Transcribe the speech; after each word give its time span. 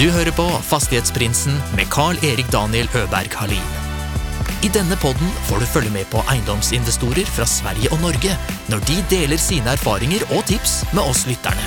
Du 0.00 0.06
hører 0.08 0.32
på 0.32 0.46
Fastighetsprinsen 0.64 1.58
med 1.76 1.90
Carl-Erik 1.92 2.46
Daniel 2.48 2.86
Øberg 2.96 3.34
Halin. 3.36 3.72
I 4.64 4.68
denne 4.72 4.96
podden 4.96 5.28
får 5.44 5.60
du 5.60 5.66
følge 5.68 5.90
med 5.92 6.06
på 6.08 6.22
eiendomsinvestorer 6.32 7.28
fra 7.28 7.44
Sverige 7.44 7.90
og 7.92 8.00
Norge 8.00 8.32
når 8.72 8.80
de 8.88 8.96
deler 9.10 9.36
sine 9.36 9.74
erfaringer 9.76 10.24
og 10.30 10.40
tips 10.48 10.78
med 10.96 11.02
oss 11.02 11.26
lytterne. 11.28 11.66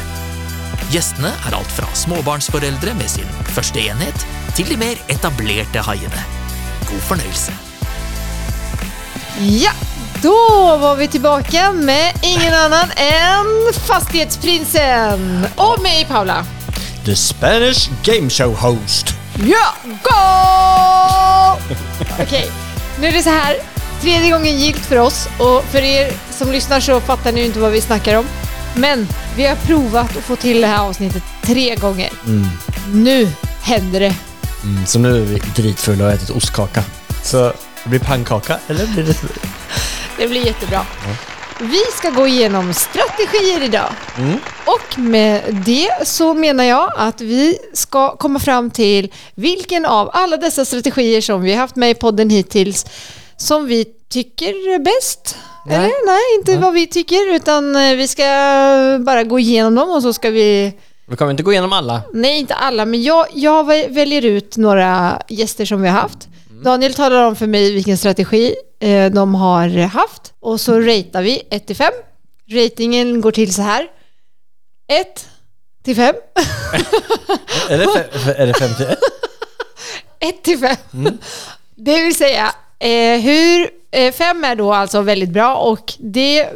Gjestene 0.90 1.30
er 1.30 1.58
alt 1.60 1.76
fra 1.76 1.86
småbarnsforeldre 1.94 2.96
med 2.98 3.12
sin 3.14 3.30
første 3.54 3.86
enhet, 3.86 4.26
til 4.58 4.66
de 4.72 4.80
mer 4.82 4.98
etablerte 5.14 5.86
haiene. 5.86 6.26
God 6.90 7.06
fornøyelse. 7.12 7.54
Ja, 9.46 9.78
då 10.26 10.34
var 10.82 10.96
vi 10.96 11.08
tillbaka 11.08 11.72
med 11.72 12.18
ingen 12.24 12.54
annan 12.54 12.90
än 12.98 13.74
Fastighetsprinsen 13.88 15.48
och 15.56 15.82
mig 15.86 16.06
Paula. 16.10 16.42
The 17.06 17.16
Spanish 17.16 17.90
Game 18.04 18.30
Show 18.30 18.56
Host. 18.56 19.08
Ja, 19.36 19.74
go! 20.04 21.62
Okej, 22.24 22.52
nu 23.00 23.08
är 23.08 23.12
det 23.12 23.24
så 23.24 23.30
här. 23.30 23.56
Tredje 24.02 24.32
gången 24.32 24.60
gilt 24.60 24.86
för 24.86 24.98
oss 25.00 25.28
och 25.38 25.64
för 25.64 25.82
er 25.82 26.14
som 26.32 26.52
lyssnar 26.52 26.80
så 26.80 27.00
fattar 27.00 27.32
ni 27.32 27.46
inte 27.46 27.60
vad 27.60 27.72
vi 27.72 27.82
snackar 27.82 28.18
om. 28.18 28.26
Men 28.76 29.08
vi 29.36 29.46
har 29.46 29.56
provat 29.56 30.18
att 30.18 30.24
få 30.24 30.36
till 30.36 30.62
det 30.62 30.68
här 30.68 30.80
avsnittet 30.80 31.24
tre 31.42 31.76
gånger. 31.76 32.10
Nu 32.94 33.32
händer 33.62 34.00
det. 34.00 34.16
Mm, 34.64 34.86
så 34.86 35.00
nu 35.00 35.16
är 35.22 35.26
vi 35.26 35.42
dritfulla 35.56 36.04
och 36.04 36.10
har 36.10 36.16
ätit 36.18 36.30
ostkaka. 36.30 36.84
Så 37.24 37.38
det 37.84 37.90
blir 37.90 38.00
pannkaka, 38.00 38.60
eller 38.68 38.88
blir 38.88 39.04
det... 39.04 39.16
Det 40.18 40.28
blir 40.28 40.46
jättebra. 40.46 40.86
Vi 41.72 41.80
ska 41.98 42.10
gå 42.10 42.28
igenom 42.28 42.74
strategier 42.74 43.64
idag. 43.64 43.90
Och 44.66 45.00
med 45.00 45.42
det 45.66 46.08
så 46.08 46.34
menar 46.34 46.64
jag 46.64 46.92
att 46.96 47.22
vi 47.22 47.58
ska 47.74 48.16
komma 48.16 48.40
fram 48.40 48.70
till 48.72 49.14
vilken 49.36 49.86
av 49.86 50.10
alla 50.14 50.38
dessa 50.38 50.66
strategier 50.66 51.22
som 51.22 51.42
vi 51.42 51.52
har 51.54 51.60
haft 51.60 51.76
med 51.76 51.90
i 51.92 51.94
podden 51.94 52.30
hittills 52.30 52.86
som 53.38 53.66
vi 53.68 53.86
tycker 54.10 54.74
är 54.74 54.80
bäst. 54.80 55.38
Nej. 55.66 55.76
Eller 55.76 56.06
nej, 56.06 56.22
inte 56.40 56.58
vad 56.58 56.74
vi 56.74 56.88
tycker 56.88 57.36
utan 57.36 57.76
eh, 57.76 57.96
vi 57.96 58.08
ska 58.08 58.24
bara 59.06 59.24
gå 59.24 59.40
igenom 59.40 59.76
dem 59.76 59.90
och 59.90 60.02
så 60.02 60.14
ska 60.14 60.30
vi 60.30 60.74
Vi 61.08 61.16
kommer 61.16 61.32
inte 61.32 61.44
gå 61.44 61.52
igenom 61.52 61.74
alla. 61.74 62.02
Nej, 62.14 62.40
inte 62.40 62.54
alla, 62.54 62.86
men 62.86 63.04
jag, 63.04 63.26
jag 63.34 63.66
vä- 63.72 63.94
väljer 63.94 64.26
ut 64.26 64.58
några 64.58 65.22
gäster 65.30 65.66
som 65.66 65.82
vi 65.82 65.88
har 65.90 66.00
haft. 66.02 66.28
Daniel 66.64 66.94
talar 66.94 67.26
om 67.26 67.36
för 67.36 67.48
mig 67.48 67.74
vilken 67.74 67.98
strategi 67.98 68.56
eh, 68.80 69.12
de 69.12 69.36
har 69.36 69.68
haft 69.88 70.34
och 70.40 70.62
så 70.62 70.80
ratear 70.80 71.22
vi 71.22 71.42
1 71.50 71.68
till 71.68 71.76
5. 71.76 71.94
Ratingen 72.52 73.22
går 73.22 73.32
till 73.32 73.54
så 73.54 73.62
här. 73.62 73.88
1 74.88 75.28
till 75.84 75.96
5. 75.96 76.16
Är 77.70 77.78
det, 77.78 77.84
är 78.38 78.48
det 78.48 78.54
51? 78.54 79.00
1 80.20 80.44
till 80.44 80.60
5. 80.60 80.76
Det 81.76 82.04
vill 82.04 82.16
säga, 82.16 82.56
eh, 82.80 83.22
hur 83.22 83.70
5 84.12 84.44
är 84.44 84.56
då 84.56 84.74
alltså 84.74 85.02
väldigt 85.02 85.30
bra 85.30 85.56
och 85.56 85.94
det 86.00 86.40
eh, 86.40 86.50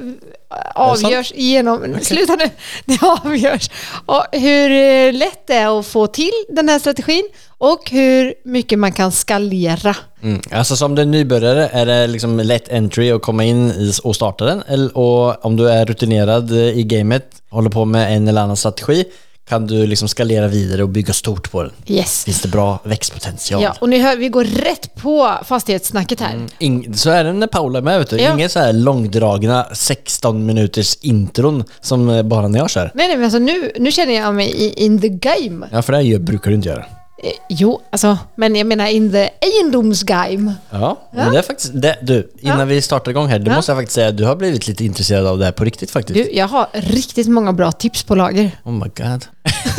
avgörs 0.76 1.34
genom... 1.36 2.00
Sluta 2.02 2.36
nu! 2.36 2.50
Det 2.86 3.04
avgörs 3.04 3.70
och 4.06 4.26
hur 4.32 4.72
eh, 4.72 5.14
lätt 5.14 5.48
det 5.48 5.54
är 5.54 5.80
att 5.80 5.88
få 5.88 6.08
till 6.08 6.46
den 6.50 6.70
här 6.70 6.80
strategin 6.80 7.30
och 7.58 7.90
hur 7.92 8.34
mycket 8.46 8.80
man 8.80 8.92
kan 8.92 9.12
skalera. 9.12 9.96
Mm. 10.24 10.42
Alltså 10.52 10.76
som 10.76 10.96
den 10.96 11.12
nybörjare 11.12 11.68
är 11.74 11.86
det 11.86 12.08
liksom 12.08 12.40
lätt 12.40 12.72
entry 12.72 13.12
att 13.12 13.22
komma 13.22 13.44
in 13.44 13.72
i 13.72 13.92
och 14.04 14.16
starta 14.16 14.46
den. 14.46 14.64
Eller- 14.68 14.98
Och 14.98 15.46
om 15.46 15.56
du 15.56 15.70
är 15.70 15.86
rutinerad 15.86 16.52
eh, 16.52 16.58
i 16.58 16.84
gamet, 16.84 17.26
håller 17.50 17.70
på 17.70 17.86
med 17.86 18.16
en 18.16 18.28
eller 18.28 18.42
annan 18.42 18.58
strategi, 18.58 19.06
kan 19.50 19.68
du 19.68 19.88
liksom 19.88 20.08
skalera 20.08 20.48
vidare 20.48 20.84
och 20.84 20.90
bygga 20.90 21.14
stort 21.14 21.52
på 21.52 21.64
den. 21.64 21.72
Yes. 21.88 22.24
Finns 22.26 22.42
det 22.42 22.48
bra 22.48 22.80
växtpotential? 22.84 23.62
Ja, 23.64 23.76
och 23.80 23.90
ni 23.90 24.00
hör, 24.00 24.18
vi 24.18 24.30
går 24.30 24.44
rätt 24.44 24.96
på 24.96 25.32
fastighetssnacket 25.46 26.20
här. 26.20 26.40
Ing- 26.60 26.94
så 26.94 27.10
är 27.10 27.24
det 27.24 27.34
när 27.34 27.48
Paula 27.48 27.78
är 27.80 27.84
med 27.84 28.00
vet 28.00 28.10
du. 28.10 28.18
Ja. 28.18 28.34
Inga 28.34 28.50
så 28.50 28.60
här 28.60 28.74
långdragna 28.74 29.66
16 29.74 30.46
minuters 30.46 30.98
intron 31.02 31.64
som 31.82 32.10
eh, 32.10 32.24
bara 32.24 32.48
när 32.48 32.60
jag 32.60 32.70
kör. 32.70 32.92
Nej, 32.94 33.08
nej, 33.08 33.18
men 33.18 33.24
alltså 33.24 33.40
nu, 33.40 33.72
nu 33.80 33.92
känner 33.92 34.14
jag 34.14 34.36
mig 34.36 34.48
i, 34.50 34.84
in 34.86 35.02
the 35.02 35.10
game. 35.10 35.68
Ja, 35.72 35.82
för 35.82 35.94
det 35.94 36.00
här 36.04 36.20
brukar 36.20 36.50
du 36.52 36.56
inte 36.56 36.70
göra. 36.70 36.86
Eh, 37.24 37.32
jo, 37.50 37.82
alltså, 37.90 38.18
men 38.36 38.56
jag 38.56 38.68
menar 38.68 38.88
in 38.88 39.12
the 39.12 39.30
egendomsgame. 39.42 40.54
Ja, 40.70 41.10
men 41.12 41.32
det 41.32 41.38
är 41.38 41.42
faktiskt... 41.42 41.72
Det, 41.74 41.98
du, 42.02 42.32
innan 42.40 42.60
Ja. 42.60 42.66
vi 42.66 42.82
startar 42.82 43.12
igång 43.12 43.28
här, 43.28 43.40
det 43.40 43.50
Ja. 43.52 43.56
måste 43.56 43.72
jag 43.72 43.78
faktiskt 43.80 43.96
säga, 43.96 44.12
du 44.12 44.26
har 44.26 44.36
blivit 44.36 44.68
lite 44.68 44.86
intresserad 44.86 45.28
av 45.28 45.38
det 45.40 45.46
här 45.46 45.52
på 45.52 45.64
riktigt 45.66 45.92
faktiskt. 45.92 46.14
Du, 46.26 46.32
jag 46.38 46.48
har 46.48 46.68
riktigt 46.74 47.28
många 47.28 47.54
bra 47.54 47.72
tips 47.72 48.04
på 48.04 48.16
lager. 48.16 48.52
Oh 48.64 48.72
my 48.74 48.92
god. 48.98 49.26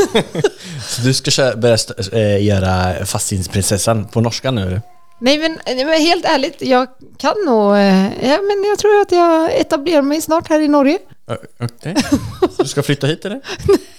så 0.88 1.02
du 1.02 1.14
ska 1.14 1.30
köra, 1.30 1.56
börja 1.56 1.76
äh, 2.12 2.44
göra 2.44 3.04
fastighetsprinsessan 3.06 4.04
på 4.04 4.20
norska 4.20 4.50
nu 4.50 4.62
eller? 4.62 4.82
Nej 5.20 5.38
men, 5.38 5.58
nej, 5.66 5.84
men 5.84 6.00
helt 6.00 6.24
ärligt, 6.24 6.62
jag 6.62 6.86
kan 7.18 7.34
nog... 7.46 7.72
eh, 7.76 8.04
Ja, 8.28 8.38
men 8.42 8.64
jag 8.68 8.78
tror 8.78 9.00
att 9.00 9.12
jag 9.12 9.60
etablerar 9.60 10.02
mig 10.02 10.20
snart 10.20 10.48
här 10.48 10.60
i 10.60 10.68
Norge. 10.68 10.98
Okej. 11.60 11.94
Så 12.56 12.62
du 12.62 12.68
ska 12.68 12.82
flytta 12.82 13.06
hit 13.06 13.24
eller? 13.24 13.40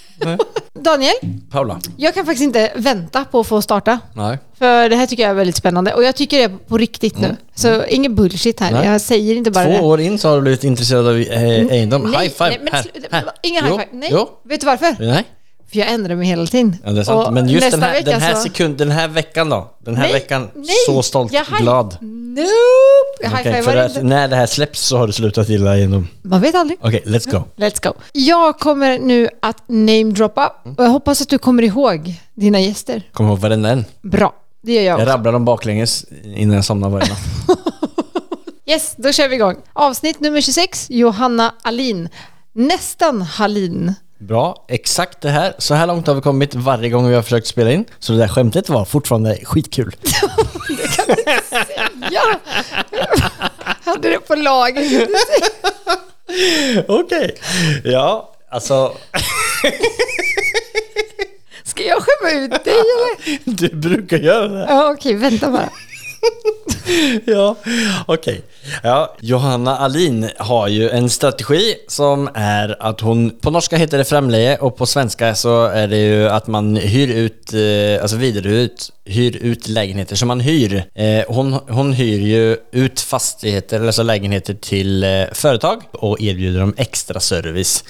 Daniel, 0.74 1.14
Paula? 1.52 1.80
jag 1.98 2.14
kan 2.14 2.26
faktiskt 2.26 2.44
inte 2.44 2.72
vänta 2.76 3.26
på 3.26 3.40
att 3.40 3.48
få 3.48 3.62
starta. 3.62 4.00
Nej. 4.14 4.38
För 4.60 4.90
det 4.90 4.96
här 4.96 5.06
tycker 5.06 5.24
jag 5.24 5.30
är 5.30 5.36
väldigt 5.36 5.56
spännande. 5.56 5.94
Och 5.94 6.04
jag 6.04 6.16
tycker 6.16 6.38
det 6.38 6.44
är 6.44 6.58
på 6.68 6.78
riktigt 6.78 7.20
nu. 7.20 7.36
Så 7.56 7.86
ingen 7.86 8.16
bullshit 8.16 8.60
här. 8.60 8.72
Nej. 8.72 8.88
Jag 8.88 9.02
säger 9.02 9.36
inte 9.36 9.52
bara 9.52 9.66
Två 9.66 9.72
det. 9.72 9.80
år 9.82 10.00
in 10.00 10.20
så 10.20 10.30
har 10.30 10.36
du 10.36 10.42
blivit 10.42 10.64
intresserad 10.64 11.08
av 11.08 11.16
eh, 11.18 11.42
egendom. 11.54 12.06
High 12.06 12.30
five! 12.30 12.50
nej, 12.50 12.60
men 12.64 12.74
här, 12.74 12.82
sluta, 12.84 13.08
här. 13.12 13.26
Inga 13.44 13.62
Jo, 13.68 13.78
high 13.78 13.86
five. 13.86 13.98
Nej. 14.00 14.10
Jo. 14.14 14.30
Vet 14.44 14.60
du 14.62 14.66
varför? 14.66 14.96
Nej. 15.00 15.24
För 15.72 15.80
jag 15.80 15.90
ändrar 15.90 16.16
mig 16.16 16.28
hela 16.28 16.46
tiden. 16.46 16.76
Ja, 16.86 16.92
det 16.92 17.00
är 17.00 17.04
sant. 17.04 17.28
Och 17.28 17.34
Men 17.34 17.50
just 17.50 17.72
den 17.72 17.82
här, 17.84 18.02
den 18.02 18.22
här 18.22 18.36
så- 18.36 18.42
sekund, 18.42 18.78
den 18.78 18.92
här 18.92 19.08
veckan 19.08 19.50
då? 19.50 19.72
Den 19.80 19.96
här 19.96 20.04
Nej, 20.04 20.14
veckan, 20.14 20.50
nej. 20.56 20.66
så 20.86 21.04
stolt, 21.04 21.34
Jag 21.34 21.44
high- 21.44 21.62
glad. 21.62 21.98
Nope! 22.02 22.44
Jag 23.22 23.30
high-fivar 23.30 23.62
för 23.62 23.78
att 23.78 24.04
när 24.04 24.28
det 24.28 24.36
här 24.36 24.46
släpps 24.46 24.82
så 24.82 24.98
har 24.98 25.08
du 25.08 25.14
slutat 25.14 25.50
gilla 25.50 25.78
egendom. 25.78 26.08
Man 26.22 26.42
vet 26.42 26.56
aldrig. 26.56 26.80
Okej, 26.82 27.04
let's 27.06 27.32
go. 27.32 27.44
Let's 27.56 27.84
go. 27.88 27.94
Jag 28.14 28.60
kommer 28.60 29.00
nu 29.00 29.30
att 29.42 29.64
namedroppa 29.68 30.54
och 30.78 30.84
jag 30.84 30.90
hoppas 30.90 31.22
att 31.22 31.30
du 31.30 31.38
kommer 31.38 31.64
ihåg 31.64 32.14
dina 32.34 32.60
gäster. 32.60 33.04
Kom 33.14 33.28
ihåg 33.28 33.40
varenda 33.40 33.70
en. 33.70 33.86
Bra, 34.02 34.34
det 34.62 34.74
gör 34.74 34.82
jag 34.82 34.92
Jag 34.92 35.00
också. 35.00 35.10
rabblar 35.14 35.32
dem 35.32 35.46
baklänges 35.46 36.06
innan 36.36 36.56
jag 36.56 36.66
somnar 36.66 36.90
varje 36.90 37.10
natt. 37.10 37.20
Yes, 38.66 38.94
då 38.98 39.12
kör 39.12 39.28
vi 39.30 39.36
igång. 39.36 39.56
Avsnitt 39.74 40.20
nummer 40.20 40.42
26, 40.42 40.88
Johanna 40.90 41.54
Alin. 41.62 42.10
Nästan 42.54 43.22
Hallin. 43.22 43.94
Bra, 44.20 44.66
exakt 44.68 45.22
det 45.22 45.30
här. 45.30 45.54
Så 45.58 45.74
här 45.74 45.88
långt 45.88 46.08
har 46.08 46.16
vi 46.16 46.22
kommit 46.22 46.56
varje 46.56 46.90
gång 46.90 47.08
vi 47.10 47.16
har 47.16 47.22
försökt 47.22 47.48
spela 47.48 47.72
in. 47.72 47.86
Så 48.00 48.12
det 48.14 48.18
där 48.20 48.28
skämtet 48.28 48.70
var 48.70 48.86
fortfarande 48.86 49.40
skitkul. 49.44 49.96
Ja! 52.12 52.40
Hade 53.86 54.10
det 54.10 54.20
på 54.20 54.36
lager. 54.36 55.08
Okej. 56.88 57.36
Ja, 57.84 58.34
alltså... 58.50 58.94
Ska 61.64 61.84
jag 61.84 62.04
skämma 62.04 62.32
ut 62.46 62.64
dig 62.64 62.74
eller? 62.74 63.40
Du 63.46 63.76
brukar 63.76 64.18
göra 64.18 64.48
det. 64.48 64.66
Ja, 64.70 64.92
okej, 64.92 65.14
vänta 65.16 65.52
bara. 65.52 65.70
Ja, 67.26 67.56
okej. 68.06 68.42
Ja, 68.84 69.16
Johanna 69.22 69.78
Alin 69.78 70.30
har 70.38 70.68
ju 70.68 70.90
en 70.90 71.10
strategi 71.10 71.76
som 71.88 72.30
är 72.34 72.78
att 72.80 73.02
hon, 73.02 73.30
på 73.30 73.52
norska 73.52 73.78
heter 73.78 73.98
det 73.98 74.06
framleje 74.06 74.58
och 74.58 74.78
på 74.78 74.86
svenska 74.86 75.36
så 75.36 75.66
är 75.66 75.88
det 75.88 75.98
ju 75.98 76.30
att 76.30 76.48
man 76.48 76.76
hyr 76.76 77.08
ut, 77.08 77.54
eh, 77.54 78.02
alltså 78.02 78.18
vidarehyr 78.18 78.58
ut, 78.60 78.92
hyr 79.06 79.38
ut 79.38 79.68
lägenheter 79.68 80.16
som 80.16 80.28
man 80.28 80.40
hyr. 80.40 80.84
Eh, 80.96 81.24
hon, 81.28 81.54
hon 81.70 81.94
hyr 81.94 82.20
ju 82.20 82.58
ut 82.72 83.00
fastigheter, 83.00 83.86
alltså 83.86 84.04
lägenheter 84.04 84.54
till 84.54 85.04
eh, 85.04 85.10
företag 85.34 85.82
och 85.92 86.22
erbjuder 86.22 86.60
dem 86.60 86.74
extra 86.78 87.20
service. 87.20 87.84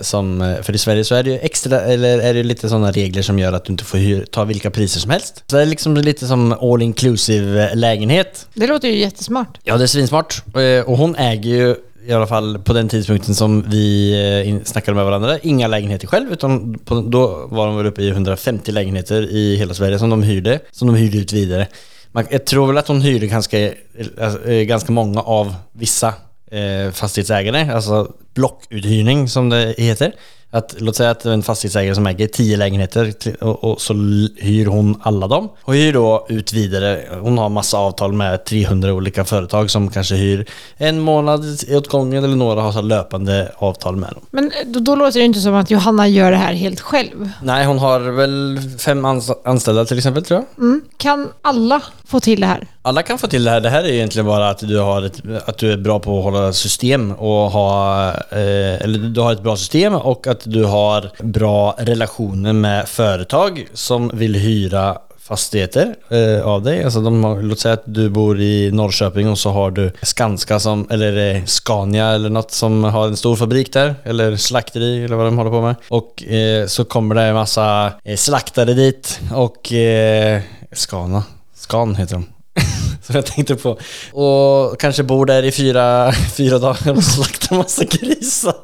Som, 0.00 0.56
för 0.62 0.72
i 0.72 0.78
Sverige 0.78 1.04
så 1.04 1.14
är 1.14 1.22
det 1.22 1.30
ju 1.30 1.38
extra, 1.38 1.80
eller 1.80 2.18
är 2.18 2.34
det 2.34 2.42
lite 2.42 2.68
sådana 2.68 2.92
regler 2.92 3.22
som 3.22 3.38
gör 3.38 3.52
att 3.52 3.64
du 3.64 3.72
inte 3.72 3.84
får 3.84 3.98
hyr, 3.98 4.24
ta 4.30 4.44
vilka 4.44 4.70
priser 4.70 5.00
som 5.00 5.10
helst. 5.10 5.44
Så 5.46 5.56
det 5.56 5.62
är 5.62 5.66
liksom 5.66 5.96
lite 5.96 6.26
som 6.26 6.52
all 6.52 6.82
inclusive 6.82 7.74
lägenhet. 7.74 8.46
Det 8.54 8.66
låter 8.66 8.88
ju 8.88 8.98
jättesmart. 8.98 9.58
Ja, 9.62 9.76
det 9.76 9.84
är 9.84 9.86
svinsmart 9.86 10.21
såklart. 10.22 10.56
Eh, 10.56 10.90
och 10.90 10.98
hon 10.98 11.16
äger 11.16 11.50
ju, 11.50 11.76
i 12.06 12.12
alla 12.12 12.26
fall 12.26 12.58
på 12.58 12.72
den 12.72 12.88
tidpunkten 12.88 13.34
som 13.34 13.62
vi 13.70 14.12
eh, 14.46 14.64
snackade 14.64 14.94
med 14.94 15.04
varandra, 15.04 15.38
inga 15.38 15.66
lägenheter 15.66 16.06
själv, 16.06 16.32
utan 16.32 16.78
på, 16.78 17.00
då 17.00 17.46
var 17.50 17.66
de 17.66 17.76
väl 17.76 17.86
uppe 17.86 18.02
i 18.02 18.08
150 18.08 18.72
lägenheter 18.72 19.22
i 19.22 19.56
hela 19.56 19.74
Sverige 19.74 19.98
som 19.98 20.10
de 20.10 20.22
hyrde, 20.22 20.60
som 20.70 20.88
de 20.88 20.96
hyrde 20.96 21.18
ut 21.18 21.32
vidare. 21.32 21.66
Man, 22.12 22.26
jag 22.30 22.44
tror 22.44 22.66
väl 22.66 22.78
att 22.78 22.88
hon 22.88 23.00
hyrde 23.00 23.26
ganska, 23.26 23.72
alltså, 24.20 24.50
eh, 24.50 24.64
ganska 24.64 24.92
många 24.92 25.20
av 25.20 25.54
vissa 25.72 26.14
eh, 26.50 26.92
fastighetsägare, 26.92 27.72
alltså 27.72 28.12
blockuthyrning 28.34 29.28
som 29.28 29.48
det 29.48 29.74
heter. 29.78 30.12
Att, 30.54 30.74
låt 30.78 30.96
säga 30.96 31.10
att 31.10 31.24
en 31.24 31.42
fastighetsägare 31.42 31.94
som 31.94 32.06
äger 32.06 32.26
10 32.26 32.56
lägenheter 32.56 33.14
och, 33.40 33.64
och 33.64 33.80
så 33.80 33.94
hyr 34.36 34.66
hon 34.66 35.00
alla 35.02 35.28
dem 35.28 35.48
och 35.62 35.74
hyr 35.74 35.92
då 35.92 36.26
ut 36.28 36.52
vidare. 36.52 37.00
Hon 37.20 37.38
har 37.38 37.48
massa 37.48 37.78
avtal 37.78 38.12
med 38.12 38.44
300 38.44 38.92
olika 38.92 39.24
företag 39.24 39.70
som 39.70 39.90
kanske 39.90 40.14
hyr 40.14 40.46
en 40.76 41.00
månad 41.00 41.44
åt 41.70 41.88
gången 41.88 42.24
eller 42.24 42.36
några 42.36 42.60
har 42.60 42.72
så 42.72 42.80
löpande 42.82 43.52
avtal 43.58 43.96
med 43.96 44.10
dem. 44.10 44.22
Men 44.30 44.50
då, 44.66 44.80
då 44.80 44.94
låter 44.94 45.18
det 45.20 45.24
inte 45.24 45.40
som 45.40 45.54
att 45.54 45.70
Johanna 45.70 46.08
gör 46.08 46.30
det 46.30 46.36
här 46.36 46.52
helt 46.52 46.80
själv. 46.80 47.30
Nej, 47.42 47.66
hon 47.66 47.78
har 47.78 48.00
väl 48.00 48.60
fem 48.78 49.06
ans- 49.06 49.34
anställda 49.44 49.84
till 49.84 49.98
exempel 49.98 50.24
tror 50.24 50.40
jag. 50.40 50.64
Mm. 50.64 50.82
Kan 50.96 51.28
alla 51.42 51.80
få 52.06 52.20
till 52.20 52.40
det 52.40 52.46
här? 52.46 52.66
Alla 52.84 53.02
kan 53.02 53.18
få 53.18 53.26
till 53.26 53.44
det 53.44 53.50
här. 53.50 53.60
Det 53.60 53.70
här 53.70 53.82
är 53.82 53.88
egentligen 53.88 54.26
bara 54.26 54.50
att 54.50 54.58
du, 54.58 54.78
har 54.78 55.02
ett, 55.02 55.22
att 55.46 55.58
du 55.58 55.72
är 55.72 55.76
bra 55.76 56.00
på 56.00 56.18
att 56.18 56.24
hålla 56.24 56.52
system 56.52 57.12
och 57.12 57.50
ha... 57.50 58.08
Eh, 58.10 58.82
eller 58.82 58.98
du 58.98 59.20
har 59.20 59.32
ett 59.32 59.42
bra 59.42 59.56
system 59.56 59.94
och 59.94 60.26
att 60.26 60.41
du 60.44 60.64
har 60.64 61.10
bra 61.18 61.76
relationer 61.78 62.52
med 62.52 62.88
företag 62.88 63.66
som 63.72 64.10
vill 64.14 64.34
hyra 64.34 64.98
fastigheter 65.22 65.94
eh, 66.08 66.46
av 66.46 66.62
dig. 66.62 66.84
Alltså 66.84 67.00
de 67.00 67.24
har, 67.24 67.42
låt 67.42 67.58
säga 67.58 67.74
att 67.74 67.82
du 67.84 68.10
bor 68.10 68.40
i 68.40 68.70
Norrköping 68.70 69.28
och 69.28 69.38
så 69.38 69.50
har 69.50 69.70
du 69.70 69.92
Skanska 70.02 70.60
som, 70.60 70.86
eller 70.90 71.34
eh, 71.34 71.44
Scania 71.44 72.08
eller 72.08 72.30
något 72.30 72.50
som 72.50 72.84
har 72.84 73.06
en 73.06 73.16
stor 73.16 73.36
fabrik 73.36 73.72
där. 73.72 73.94
Eller 74.04 74.36
slakteri 74.36 75.04
eller 75.04 75.16
vad 75.16 75.26
de 75.26 75.38
håller 75.38 75.50
på 75.50 75.60
med. 75.60 75.74
Och 75.88 76.24
eh, 76.24 76.66
så 76.66 76.84
kommer 76.84 77.14
det 77.14 77.22
en 77.22 77.34
massa 77.34 77.92
eh, 78.04 78.16
slaktare 78.16 78.74
dit 78.74 79.20
och 79.34 79.72
eh, 79.72 80.40
Skana. 80.72 81.22
Scan 81.54 81.96
heter 81.96 82.14
de. 82.14 82.26
Som 83.02 83.14
jag 83.14 83.26
tänkte 83.26 83.56
på. 83.56 83.78
Och 84.12 84.80
kanske 84.80 85.02
bor 85.02 85.26
där 85.26 85.42
i 85.42 85.52
fyra, 85.52 86.12
fyra 86.36 86.58
dagar 86.58 86.92
och 86.96 87.04
slaktar 87.04 87.56
massa 87.56 87.84
grisar. 87.84 88.54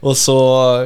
Och 0.00 0.16
så 0.16 0.36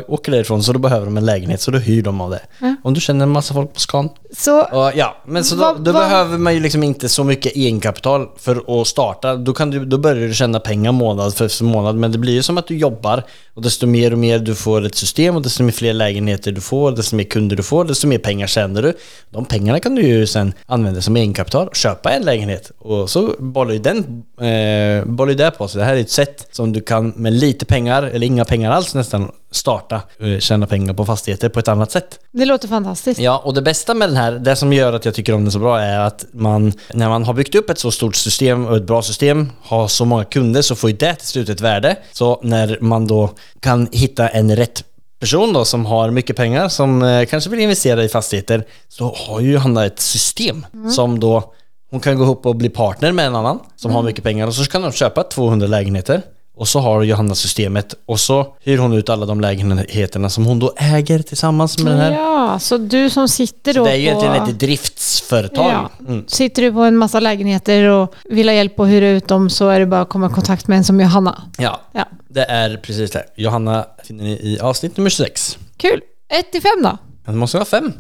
åker 0.08 0.32
därifrån, 0.32 0.62
så 0.62 0.72
då 0.72 0.78
behöver 0.78 1.06
de 1.06 1.16
en 1.16 1.24
lägenhet, 1.26 1.60
så 1.60 1.70
då 1.70 1.78
hyr 1.78 2.02
de 2.02 2.20
av 2.20 2.30
det. 2.30 2.40
Om 2.82 2.94
du 2.94 3.00
känner 3.00 3.22
en 3.22 3.30
massa 3.30 3.54
folk 3.54 3.74
på 3.74 3.80
Scan. 3.80 4.08
Så 4.36 4.60
Och, 4.62 4.92
ja, 4.94 5.16
men 5.26 5.44
så 5.44 5.54
då, 5.56 5.62
Vad- 5.62 5.80
då 5.84 5.92
behöver 5.92 6.38
man 6.38 6.54
ju 6.54 6.60
liksom 6.60 6.82
inte 6.82 7.08
så 7.08 7.24
mycket 7.24 7.52
egenkapital 7.56 8.28
för 8.38 8.80
att 8.80 8.86
starta. 8.86 9.36
Då, 9.36 9.52
kan 9.52 9.70
du, 9.70 9.84
då 9.84 9.98
börjar 9.98 10.28
du 10.28 10.34
tjäna 10.34 10.60
pengar 10.60 10.92
månad 10.92 11.34
för 11.34 11.64
månad, 11.64 11.96
men 11.96 12.12
det 12.12 12.18
blir 12.18 12.32
ju 12.32 12.42
som 12.42 12.58
att 12.58 12.66
du 12.66 12.76
jobbar 12.78 13.22
och 13.54 13.62
desto 13.62 13.86
mer 13.86 14.12
och 14.12 14.18
mer 14.18 14.38
du 14.38 14.54
får 14.54 14.86
ett 14.86 14.94
system 14.94 15.36
och 15.36 15.42
desto 15.42 15.62
mer 15.62 15.72
fler 15.72 15.92
lägenheter 15.92 16.52
du 16.52 16.60
får, 16.60 16.92
desto 16.92 17.16
mer 17.16 17.24
kunder 17.24 17.56
du 17.56 17.62
får, 17.62 17.84
desto 17.84 18.06
mer 18.06 18.18
pengar 18.18 18.46
tjänar 18.46 18.82
du. 18.82 18.92
De 19.30 19.44
pengarna 19.44 19.80
kan 19.80 19.94
du 19.94 20.02
ju 20.02 20.26
sen 20.26 20.52
använda 20.66 21.00
som 21.00 21.16
egenkapital 21.16 21.68
och 21.68 21.76
köpa 21.76 22.10
en 22.10 22.22
lägenhet 22.22 22.70
och 22.78 23.10
så 23.10 23.30
bollar 23.38 23.72
ju 23.72 23.78
den 23.78 23.96
eh, 24.40 25.04
bollar 25.04 25.30
ju 25.30 25.36
det 25.36 25.50
på 25.50 25.68
sig. 25.68 25.78
Det 25.78 25.84
här 25.84 25.96
är 25.96 26.00
ett 26.00 26.10
sätt 26.10 26.48
som 26.52 26.72
du 26.72 26.80
kan 26.80 27.08
med 27.16 27.32
lite 27.32 27.64
pengar, 27.64 28.02
eller 28.02 28.26
inga 28.26 28.44
pengar 28.44 28.70
alls 28.74 28.94
nästan, 28.94 29.32
starta, 29.50 30.00
eh, 30.20 30.38
tjäna 30.38 30.66
pengar 30.66 30.94
på 30.94 31.04
fastigheter 31.04 31.48
på 31.48 31.60
ett 31.60 31.68
annat 31.68 31.90
sätt. 31.90 32.18
det 32.32 32.44
låter 32.44 32.68
fantastiskt. 32.68 33.20
Ja, 33.20 33.42
och 33.44 33.54
det 33.54 33.62
bästa 33.62 33.94
med 33.94 34.08
den 34.08 34.16
här, 34.16 34.32
det 34.32 34.56
som 34.56 34.72
gör 34.72 34.92
att 34.92 35.04
jag 35.04 35.14
tycker 35.14 35.34
om 35.34 35.44
den 35.44 35.52
så 35.52 35.58
bra 35.58 35.80
är 35.80 35.98
att 35.98 36.24
man, 36.32 36.72
när 36.92 37.08
man 37.08 37.24
har 37.24 37.34
byggt 37.34 37.54
upp 37.54 37.70
ett 37.70 37.78
så 37.78 37.90
stort 37.90 38.16
system 38.16 38.66
och 38.66 38.76
ett 38.76 38.86
bra 38.86 39.02
system, 39.02 39.50
har 39.62 39.88
så 39.88 40.04
många 40.04 40.24
kunder, 40.24 40.62
så 40.62 40.74
får 40.74 40.90
ju 40.90 40.96
det 40.96 41.14
till 41.14 41.26
slut 41.26 41.48
ett 41.48 41.60
värde. 41.60 41.96
Så 42.12 42.40
när 42.42 42.78
man 42.80 43.06
då 43.06 43.30
kan 43.60 43.88
hitta 43.92 44.28
en 44.28 44.56
rätt 44.56 44.84
person 45.20 45.52
då 45.52 45.64
som 45.64 45.86
har 45.86 46.10
mycket 46.10 46.36
pengar, 46.36 46.68
som 46.68 47.02
eh, 47.02 47.26
kanske 47.26 47.50
vill 47.50 47.60
investera 47.60 48.04
i 48.04 48.08
fastigheter, 48.08 48.64
så 48.88 49.14
har 49.18 49.40
ju 49.40 49.56
Hanna 49.56 49.86
ett 49.86 50.00
system 50.00 50.66
som 50.90 51.20
då 51.20 51.54
hon 51.90 52.00
kan 52.00 52.18
gå 52.18 52.24
ihop 52.24 52.46
och 52.46 52.56
bli 52.56 52.68
partner 52.68 53.12
med 53.12 53.26
en 53.26 53.36
annan 53.36 53.58
som 53.76 53.90
har 53.90 54.02
mycket 54.02 54.24
pengar 54.24 54.46
och 54.46 54.54
så 54.54 54.64
kan 54.64 54.82
de 54.82 54.92
köpa 54.92 55.22
200 55.22 55.66
lägenheter. 55.66 56.22
Och 56.56 56.68
så 56.68 56.78
har 56.80 57.02
Johanna 57.02 57.34
systemet 57.34 57.94
och 58.06 58.20
så 58.20 58.54
hyr 58.60 58.78
hon 58.78 58.92
ut 58.92 59.08
alla 59.08 59.26
de 59.26 59.40
lägenheterna 59.40 60.30
som 60.30 60.46
hon 60.46 60.58
då 60.58 60.72
äger 60.76 61.18
tillsammans 61.18 61.78
med 61.78 61.92
den 61.92 62.00
här 62.00 62.12
Ja, 62.12 62.58
så 62.58 62.78
du 62.78 63.10
som 63.10 63.28
sitter 63.28 63.74
då 63.74 63.84
det 63.84 63.90
är 63.90 63.96
ju 63.96 64.12
på... 64.14 64.20
egentligen 64.20 64.48
ett 64.48 64.58
driftsföretag. 64.60 65.72
Ja. 65.72 65.90
Mm. 66.08 66.24
Sitter 66.28 66.62
du 66.62 66.72
på 66.72 66.80
en 66.80 66.96
massa 66.96 67.20
lägenheter 67.20 67.84
och 67.84 68.14
vill 68.24 68.48
ha 68.48 68.54
hjälp 68.54 68.80
att 68.80 68.88
hyra 68.88 69.08
ut 69.08 69.28
dem 69.28 69.50
så 69.50 69.68
är 69.68 69.80
det 69.80 69.86
bara 69.86 70.00
att 70.00 70.08
komma 70.08 70.26
i 70.26 70.30
kontakt 70.30 70.68
med 70.68 70.78
en 70.78 70.84
som 70.84 71.00
Johanna. 71.00 71.42
Ja, 71.58 71.80
Ja. 71.92 72.04
det 72.28 72.44
är 72.44 72.76
precis 72.76 73.10
det. 73.10 73.24
Johanna 73.36 73.86
finner 74.04 74.24
ni 74.24 74.30
i 74.32 74.58
avsnitt 74.60 74.96
nummer 74.96 75.10
26. 75.10 75.58
Kul! 75.76 76.00
1 76.28 76.52
till 76.52 76.62
5 76.62 76.70
då? 76.82 76.98
Det 77.26 77.32
måste 77.32 77.56
vara 77.56 77.64
fem. 77.64 77.92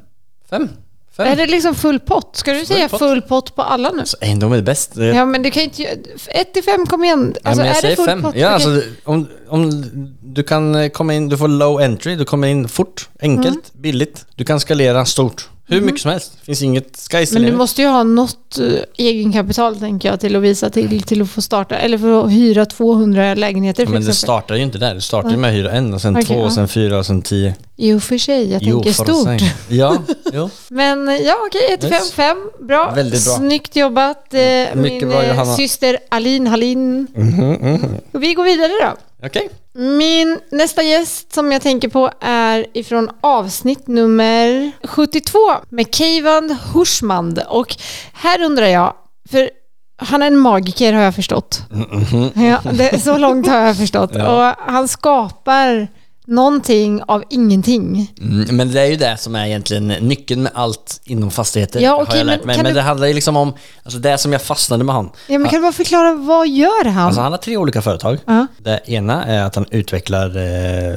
Fem. 0.50 0.68
Fem. 1.16 1.26
Är 1.26 1.36
det 1.36 1.46
liksom 1.46 1.74
full 1.74 2.00
pott? 2.00 2.36
Ska 2.36 2.52
du 2.52 2.64
säga 2.66 2.88
pott. 2.88 2.98
full 2.98 3.22
pott 3.22 3.54
på 3.56 3.62
alla 3.62 3.90
nu? 3.90 4.02
Så 4.06 4.16
en, 4.20 4.38
de 4.38 4.52
är 4.52 4.62
bäst. 4.62 4.94
Det- 4.94 5.06
Ja, 5.06 5.24
men 5.24 5.42
du 5.42 5.50
kan 5.50 5.62
inte... 5.62 5.82
1 6.26 6.52
till 6.54 6.62
5, 6.64 6.86
kom 6.86 7.04
igen. 7.04 7.34
Ja, 7.34 7.48
Alltså, 7.50 7.62
men 7.62 7.66
jag 7.66 7.70
är 7.70 7.74
det 7.74 7.80
säger 7.80 7.96
full 7.96 8.06
fem. 8.06 8.22
pott? 8.22 8.34
Ja, 8.36 8.48
alltså, 8.48 8.82
om, 9.04 9.28
om 9.48 9.84
du 10.22 10.42
kan 10.42 10.74
eh, 10.74 10.88
komma 10.88 11.14
in, 11.14 11.28
du 11.28 11.38
får 11.38 11.48
low 11.48 11.80
entry, 11.80 12.16
du 12.16 12.24
kommer 12.24 12.48
in 12.48 12.68
fort, 12.68 13.08
enkelt, 13.20 13.48
Mm. 13.54 13.82
billigt. 13.82 14.26
Du 14.34 14.44
kan 14.44 14.60
skalera 14.60 15.04
stort. 15.04 15.48
Hur 15.66 15.80
mycket 15.80 16.00
som 16.00 16.10
helst. 16.10 16.32
Det 16.40 16.44
finns 16.46 16.62
inget 16.62 17.08
the 17.10 17.26
Men 17.32 17.42
du 17.42 17.52
måste 17.52 17.82
ju 17.82 17.88
ha 17.88 18.02
något 18.02 18.58
uh, 18.60 18.78
egenkapital, 18.96 19.76
tänker 19.76 20.08
jag, 20.08 20.20
till 20.20 20.36
att 20.36 20.42
visa 20.42 20.70
till, 20.70 21.02
till 21.02 21.22
att 21.22 21.30
få 21.30 21.42
starta. 21.42 21.76
Eller 21.76 21.98
för 21.98 22.24
att 22.24 22.30
hyra 22.32 22.66
200 22.66 23.34
lägenheter, 23.34 23.82
Ja, 23.82 23.86
för 23.86 23.92
men 23.92 24.02
det 24.02 24.08
exempel. 24.10 24.16
startar 24.26 24.54
ju 24.54 24.62
inte 24.62 24.78
där. 24.78 24.94
Det 24.94 25.00
startar 25.00 25.30
ju 25.30 25.36
med 25.36 25.50
att 25.50 25.56
hyra 25.56 25.70
en 25.72 25.94
och 25.94 26.00
sen 26.02 26.14
Okej, 26.16 26.26
två 26.26 26.34
och 26.34 26.46
ja. 26.46 26.50
sen 26.50 26.68
fyra 26.68 26.98
och 26.98 27.06
sen 27.06 27.22
tio. 27.22 27.54
Jo, 27.76 28.00
för 28.00 28.18
sig. 28.18 28.52
Jag 28.52 28.62
tänker 28.62 28.92
för 28.92 29.04
stort. 29.04 29.24
sig. 29.40 29.54
Ja, 29.68 29.96
jo. 30.32 30.50
Men 30.68 31.08
eh, 31.08 31.14
ja, 31.16 31.34
okej, 31.48 31.72
1 31.74 31.80
till 31.80 31.90
5, 31.90 31.98
Yes. 31.98 32.12
5. 32.12 32.36
Bra. 32.60 32.92
Väldigt 32.94 33.24
bra. 33.24 33.34
Snyggt 33.36 33.76
jobbat. 33.76 34.34
eh, 34.34 34.40
Mycket 34.40 34.76
Min 34.76 35.08
bra, 35.08 35.22
eh, 35.22 35.28
Johanna. 35.28 35.54
syster 35.56 35.98
Alin 36.08 36.46
Hallin. 36.46 37.06
Mhm, 37.14 37.86
Och 38.12 38.22
vi 38.22 38.34
går 38.34 38.44
vidare 38.44 38.72
då. 38.82 39.26
Okej. 39.26 39.48
Min 39.78 40.40
nästa 40.50 40.82
gäst 40.82 41.32
som 41.32 41.52
jag 41.52 41.62
tänker 41.62 41.88
på 41.88 42.10
är 42.20 42.66
ifrån 42.74 43.10
avsnitt 43.20 43.86
nummer 43.86 44.72
72 44.84 45.38
med 45.68 45.94
Keivan 45.94 46.56
Hushmand. 46.74 47.42
Och 47.48 47.76
här 48.12 48.42
undrar 48.42 48.66
jag, 48.66 48.94
för 49.30 49.50
han 49.96 50.22
är 50.22 50.26
en 50.26 50.38
magiker 50.38 50.92
har 50.92 51.02
jag 51.02 51.14
förstått. 51.14 51.62
Ja, 52.34 52.60
det, 52.72 53.02
så 53.02 53.18
långt 53.18 53.48
har 53.48 53.58
jag 53.58 53.76
förstått. 53.76 54.10
Ja. 54.14 54.50
Och 54.50 54.72
han 54.72 54.88
skapar 54.88 55.88
någonting 56.26 57.02
av 57.02 57.24
ingenting. 57.30 58.12
Mm, 58.20 58.56
men 58.56 58.72
det 58.72 58.80
är 58.80 58.86
ju 58.86 58.96
det 58.96 59.16
som 59.16 59.34
är 59.34 59.46
egentligen 59.46 59.88
nyckeln 59.88 60.42
med 60.42 60.52
allt 60.54 61.00
inom 61.04 61.30
fastigheter. 61.30 61.80
Ja, 61.80 61.90
har 61.90 62.02
okej, 62.02 62.18
jag 62.18 62.26
lärt 62.26 62.38
men 62.38 62.46
mig. 62.46 62.56
kan 62.56 62.62
Men 62.62 62.72
du- 62.72 62.78
det 62.78 62.82
handlar 62.82 63.06
ju 63.06 63.12
liksom 63.14 63.36
om, 63.36 63.52
alltså 63.82 63.98
det 63.98 64.18
som 64.18 64.32
jag 64.32 64.42
fastnade 64.42 64.84
med 64.84 64.94
han. 64.94 65.10
Ja, 65.28 65.38
men 65.38 65.48
kan 65.50 65.58
du 65.58 65.62
bara 65.62 65.72
förklara, 65.72 66.14
vad 66.14 66.48
gör 66.48 66.84
han? 66.84 67.06
Alltså 67.06 67.20
han 67.20 67.32
har 67.32 67.38
tre 67.38 67.56
olika 67.56 67.82
företag. 67.82 68.18
Ja. 68.26 68.46
Det 68.58 68.80
ena 68.86 69.24
är 69.24 69.42
att 69.44 69.54
han 69.54 69.66
utvecklar 69.70 70.36
eh, 70.36 70.94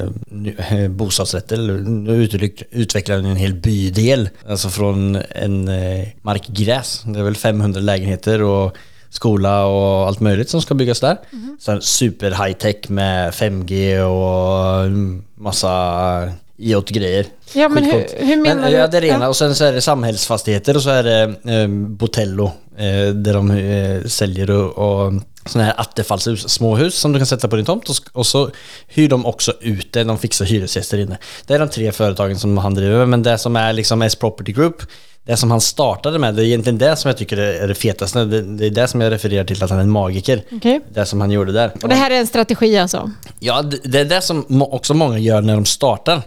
eh, 0.82 0.88
bostadsrätter, 0.88 1.56
nu 1.56 2.26
utveck- 2.26 2.62
utvecklar 2.70 3.16
han 3.16 3.24
en 3.24 3.36
hel 3.36 3.54
bydel. 3.54 4.28
Alltså 4.48 4.68
från 4.68 5.16
en 5.30 5.68
eh, 5.68 6.08
markgräs. 6.22 7.02
Det 7.06 7.18
är 7.18 7.22
väl 7.22 7.36
500 7.36 7.80
lägenheter 7.80 8.42
och 8.42 8.76
skola 9.10 9.66
och 9.66 10.06
allt 10.06 10.20
möjligt 10.20 10.50
som 10.50 10.62
ska 10.62 10.74
byggas 10.74 11.00
där. 11.00 11.16
Sen 11.60 11.82
super 11.82 12.30
high 12.30 12.52
tech 12.52 12.76
med 12.88 13.30
5G 13.32 14.00
och 14.00 14.84
mm, 14.84 15.24
massa 15.34 16.32
IoT-grejer. 16.56 17.26
Ja, 17.52 17.68
men 17.68 17.84
hur, 17.84 18.06
hur 18.26 18.36
menar 18.36 18.62
Men, 18.62 18.70
du? 18.70 18.76
Ja, 18.76 18.86
det 18.86 18.96
är 18.96 19.00
det 19.00 19.06
ena. 19.06 19.24
Ja. 19.24 19.28
Och 19.28 19.36
sen 19.36 19.54
så 19.54 19.64
är 19.64 19.72
det 19.72 19.80
samhällsfastigheter 19.80 20.76
och 20.76 20.82
så 20.82 20.90
är 20.90 21.02
det 21.02 21.22
eh, 21.52 21.68
Botello. 21.68 22.52
Eh, 22.76 23.14
där 23.14 23.34
de 23.34 23.50
eh, 23.50 24.04
säljer 24.04 24.50
och, 24.50 24.78
och 24.78 25.12
sådana 25.46 25.66
här 25.66 25.80
attefallshus, 25.80 26.48
småhus 26.48 26.94
som 26.94 27.12
du 27.12 27.18
kan 27.18 27.26
sätta 27.26 27.48
på 27.48 27.56
din 27.56 27.64
tomt. 27.64 27.88
Och, 27.88 27.96
och 28.12 28.26
så 28.26 28.50
hyr 28.86 29.08
de 29.08 29.26
också 29.26 29.52
ut 29.60 29.92
det. 29.92 30.04
De 30.04 30.18
fixar 30.18 30.44
hyresgäster 30.44 30.98
inne. 30.98 31.18
Det 31.46 31.54
är 31.54 31.58
de 31.58 31.68
tre 31.68 31.92
företagen 31.92 32.38
som 32.38 32.58
han 32.58 32.74
driver. 32.74 33.06
Men 33.06 33.22
det 33.22 33.38
som 33.38 33.56
är 33.56 33.72
liksom 33.72 34.02
S 34.02 34.16
Property 34.16 34.52
Group 34.52 34.82
det 35.28 35.36
som 35.36 35.50
han 35.50 35.60
startade 35.60 36.18
med, 36.18 36.34
det 36.34 36.42
är 36.42 36.46
egentligen 36.46 36.78
det 36.78 36.96
som 36.96 37.08
jag 37.08 37.18
tycker 37.18 37.36
är 37.36 37.68
det 37.68 37.74
fetaste. 37.74 38.24
Det, 38.24 38.42
det 38.42 38.66
är 38.66 38.70
det 38.70 38.88
som 38.88 39.00
jag 39.00 39.12
refererar 39.12 39.44
till 39.44 39.64
att 39.64 39.70
han 39.70 39.78
är 39.78 39.82
en 39.82 39.90
magiker. 39.90 40.42
Okej. 40.52 40.80
Det 40.94 41.06
som 41.06 41.20
han 41.20 41.30
gjorde 41.30 41.52
där. 41.52 41.72
Och 41.82 41.88
det 41.88 41.94
här 41.94 42.10
är 42.10 42.20
en 42.20 42.26
strategi 42.26 42.78
alltså? 42.78 43.10
Ja, 43.38 43.62
det, 43.84 43.98
är 43.98 44.04
det 44.04 44.20
som 44.20 44.62
också 44.62 44.94
många 44.94 45.18
gör 45.18 45.40
när 45.40 45.54
de 45.54 45.64
startar. 45.64 46.22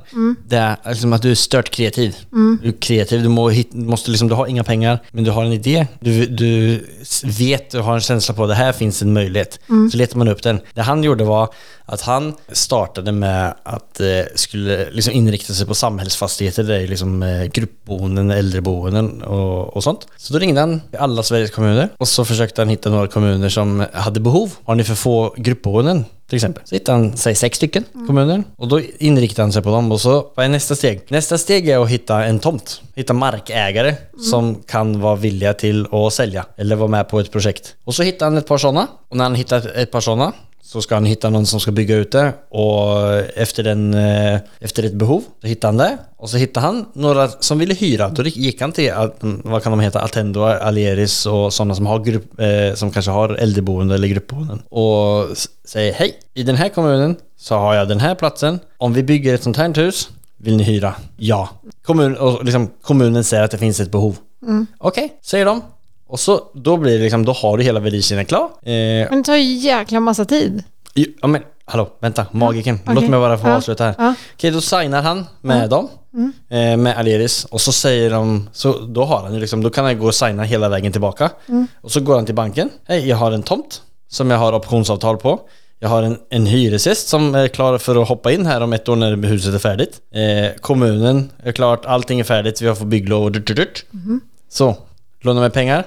Det 0.47 0.57
är 0.57 0.77
liksom 0.89 1.13
att 1.13 1.21
du 1.21 1.31
är 1.31 1.35
stört 1.35 1.69
kreativ. 1.69 2.15
Du 2.61 2.67
är 2.67 2.81
kreativ, 2.81 3.23
du, 3.23 3.29
må 3.29 3.51
måste 3.71 4.11
liksom, 4.11 4.27
du 4.27 4.35
har 4.35 4.47
inga 4.47 4.63
pengar, 4.63 4.99
men 5.11 5.23
du 5.23 5.31
har 5.31 5.45
en 5.45 5.53
idé. 5.53 5.87
Du, 5.99 6.25
du 6.25 6.79
vet, 7.23 7.71
du 7.71 7.79
har 7.79 7.93
en 7.93 8.01
känsla 8.01 8.35
på 8.35 8.43
att 8.43 8.49
det 8.49 8.55
här 8.55 8.71
finns 8.71 9.01
en 9.01 9.13
möjlighet. 9.13 9.59
Så 9.91 9.97
letar 9.97 10.17
man 10.17 10.27
upp 10.27 10.43
den. 10.43 10.59
Det 10.73 10.81
han 10.81 11.03
gjorde 11.03 11.23
var 11.23 11.49
att 11.91 12.01
han 12.01 12.33
startade 12.51 13.11
med 13.11 13.53
att 13.63 13.99
eh, 13.99 14.07
skulle 14.35 14.91
liksom 14.91 15.13
inrikta 15.13 15.53
sig 15.53 15.67
på 15.67 15.73
samhällsfastigheter. 15.73 16.63
Det 16.63 16.75
är 16.75 16.87
liksom 16.87 17.23
eh, 17.23 17.43
gruppboenden, 17.43 18.31
äldreboenden 18.31 19.21
och, 19.21 19.75
och 19.75 19.83
sånt. 19.83 20.07
Så 20.17 20.33
då 20.33 20.39
ringde 20.39 20.59
han 20.61 20.81
alla 20.99 21.23
Sveriges 21.23 21.51
kommuner 21.51 21.89
och 21.97 22.07
så 22.07 22.25
försökte 22.25 22.61
han 22.61 22.69
hitta 22.69 22.89
några 22.89 23.07
kommuner 23.07 23.49
som 23.49 23.85
hade 23.93 24.19
behov. 24.19 24.53
Har 24.63 24.75
ni 24.75 24.83
för 24.83 24.95
få 24.95 25.33
gruppboenden? 25.37 26.05
Till 26.31 26.35
exempel. 26.35 26.63
Så 26.65 26.75
hittade 26.75 26.97
han, 26.97 27.17
säg 27.17 27.35
sex 27.35 27.57
stycken 27.57 27.83
kommuner. 28.07 28.43
Och 28.55 28.67
då 28.67 28.81
inriktade 28.99 29.43
han 29.43 29.53
sig 29.53 29.61
på 29.61 29.69
dem. 29.69 29.91
Och 29.91 30.01
så, 30.01 30.31
vad 30.35 30.45
är 30.45 30.49
nästa 30.49 30.75
steg? 30.75 31.01
Nästa 31.07 31.37
steg 31.37 31.69
är 31.69 31.83
att 31.83 31.89
hitta 31.89 32.25
en 32.25 32.39
tomt. 32.39 32.81
Hitta 32.95 33.13
markägare 33.13 33.95
som 34.31 34.55
kan 34.55 35.01
vara 35.01 35.15
villiga 35.15 35.53
till 35.53 35.87
att 35.91 36.13
sälja. 36.13 36.45
Eller 36.57 36.75
vara 36.75 36.87
med 36.87 37.09
på 37.09 37.19
ett 37.19 37.31
projekt. 37.31 37.75
Och 37.83 37.95
så 37.95 38.03
hittade 38.03 38.31
han 38.31 38.37
ett 38.37 38.47
par 38.47 38.57
sådana. 38.57 38.87
Och 39.09 39.17
när 39.17 39.23
han 39.23 39.35
hittat 39.35 39.65
ett 39.65 39.91
par 39.91 40.01
sådana 40.01 40.33
så 40.63 40.81
ska 40.81 40.95
han 40.95 41.05
hitta 41.05 41.29
någon 41.29 41.45
som 41.45 41.59
ska 41.59 41.71
bygga 41.71 41.95
ut 41.95 42.11
det 42.11 42.33
och 42.49 43.13
efter, 43.35 43.63
en, 43.67 43.93
eh, 43.93 44.39
efter 44.59 44.83
ett 44.83 44.93
behov 44.93 45.23
så 45.41 45.47
hittade 45.47 45.67
han 45.67 45.77
det. 45.77 45.97
Och 46.17 46.29
så 46.29 46.37
hittade 46.37 46.65
han 46.65 46.85
några 46.93 47.27
som 47.27 47.59
ville 47.59 47.73
hyra. 47.73 48.09
Då 48.09 48.23
gick 48.23 48.61
han 48.61 48.71
till, 48.71 48.91
Al- 48.93 49.11
vad 49.43 49.63
kan 49.63 49.71
de 49.71 49.79
heta, 49.79 50.01
Attendo, 50.01 50.41
Aleris 50.43 51.25
och 51.25 51.53
sådana 51.53 51.75
som 51.75 51.85
har 51.85 51.99
grupp, 51.99 52.39
eh, 52.39 52.75
som 52.75 52.91
kanske 52.91 53.11
har 53.11 53.29
äldreboende 53.29 53.95
eller 53.95 54.07
gruppboenden. 54.07 54.59
Och 54.69 55.27
säger 55.65 55.93
hej, 55.93 56.13
i 56.33 56.43
den 56.43 56.55
här 56.55 56.69
kommunen 56.69 57.15
så 57.37 57.55
har 57.55 57.75
jag 57.75 57.87
den 57.87 57.99
här 57.99 58.15
platsen. 58.15 58.59
Om 58.77 58.93
vi 58.93 59.03
bygger 59.03 59.33
ett 59.35 59.43
sånt 59.43 59.57
här 59.57 59.73
hus, 59.73 60.09
vill 60.37 60.57
ni 60.57 60.63
hyra? 60.63 60.93
Ja. 61.17 61.49
Kommun, 61.83 62.17
och 62.17 62.43
liksom, 62.45 62.69
kommunen 62.81 63.23
säger 63.23 63.43
att 63.43 63.51
det 63.51 63.57
finns 63.57 63.79
ett 63.79 63.91
behov. 63.91 64.15
Okej, 64.77 65.13
säger 65.21 65.45
de. 65.45 65.61
Och 66.11 66.19
så 66.19 66.41
då 66.53 66.77
blir 66.77 66.97
det 66.97 67.03
liksom, 67.03 67.25
då 67.25 67.31
har 67.31 67.57
du 67.57 67.63
hela 67.63 67.79
värdekedjan 67.79 68.25
klar. 68.25 68.43
Eh, 68.63 68.71
Men 69.09 69.17
det 69.17 69.23
tar 69.23 69.35
ju 69.35 69.43
jäkla 69.53 69.99
massa 69.99 70.25
tid. 70.25 70.63
Jo, 70.93 71.05
Ja 71.21 71.27
men 71.27 71.41
hallå, 71.65 71.89
vänta, 71.99 72.25
magiken. 72.31 72.79
Låt 72.85 72.97
okej. 72.97 73.09
mig 73.09 73.19
bara 73.19 73.37
få 73.37 73.47
Ja, 73.47 73.55
avsluta 73.55 73.83
här. 73.83 73.95
ja. 73.97 74.13
Okej, 74.35 74.51
då 74.51 74.61
signar 74.61 75.01
han 75.01 75.25
med 75.41 75.69
dem. 75.69 75.87
Eh, 76.49 76.77
med 76.77 76.97
Aleris. 76.97 77.45
Och 77.45 77.61
så 77.61 77.71
säger 77.71 78.09
de, 78.09 78.49
så 78.53 78.79
då 78.79 79.03
har 79.03 79.23
han 79.23 79.33
ju 79.33 79.39
liksom, 79.39 79.63
då 79.63 79.69
kan 79.69 79.85
han 79.85 79.99
gå 79.99 80.05
och 80.07 80.15
signa 80.15 80.43
hela 80.43 80.69
vägen 80.69 80.91
tillbaka. 80.91 81.29
Och 81.81 81.91
så 81.91 81.99
går 81.99 82.15
han 82.15 82.25
till 82.25 82.35
banken. 82.35 82.69
Hej, 82.87 83.07
jag 83.09 83.17
har 83.17 83.31
en 83.31 83.43
tomt 83.43 83.81
som 84.09 84.31
jag 84.31 84.37
har 84.37 84.53
optionsavtal 84.53 85.17
på. 85.17 85.39
Jag 85.79 85.89
har 85.89 86.03
en, 86.03 86.17
en 86.29 86.45
hyresgäst 86.45 87.07
som 87.07 87.35
är 87.35 87.47
klar 87.47 87.77
för 87.77 88.01
att 88.01 88.07
hoppa 88.07 88.31
in 88.31 88.45
här 88.45 88.61
om 88.61 88.73
ett 88.73 88.89
år 88.89 88.95
när 88.95 89.15
huset 89.27 89.53
är 89.53 89.59
färdigt. 89.59 90.01
Eh, 90.13 90.61
kommunen 90.61 91.29
är 91.43 91.51
klart, 91.51 91.85
allting 91.85 92.19
är 92.19 92.23
färdigt, 92.23 92.61
vi 92.61 92.67
har 92.67 92.75
fått 92.75 92.87
bygglov 92.87 93.23
och 93.23 93.31
dyrt, 93.31 93.47
dyrt, 93.47 93.57
dyrt. 93.57 93.85
Så, 94.49 94.75
låna 95.21 95.39
mig 95.41 95.49
pengar. 95.49 95.85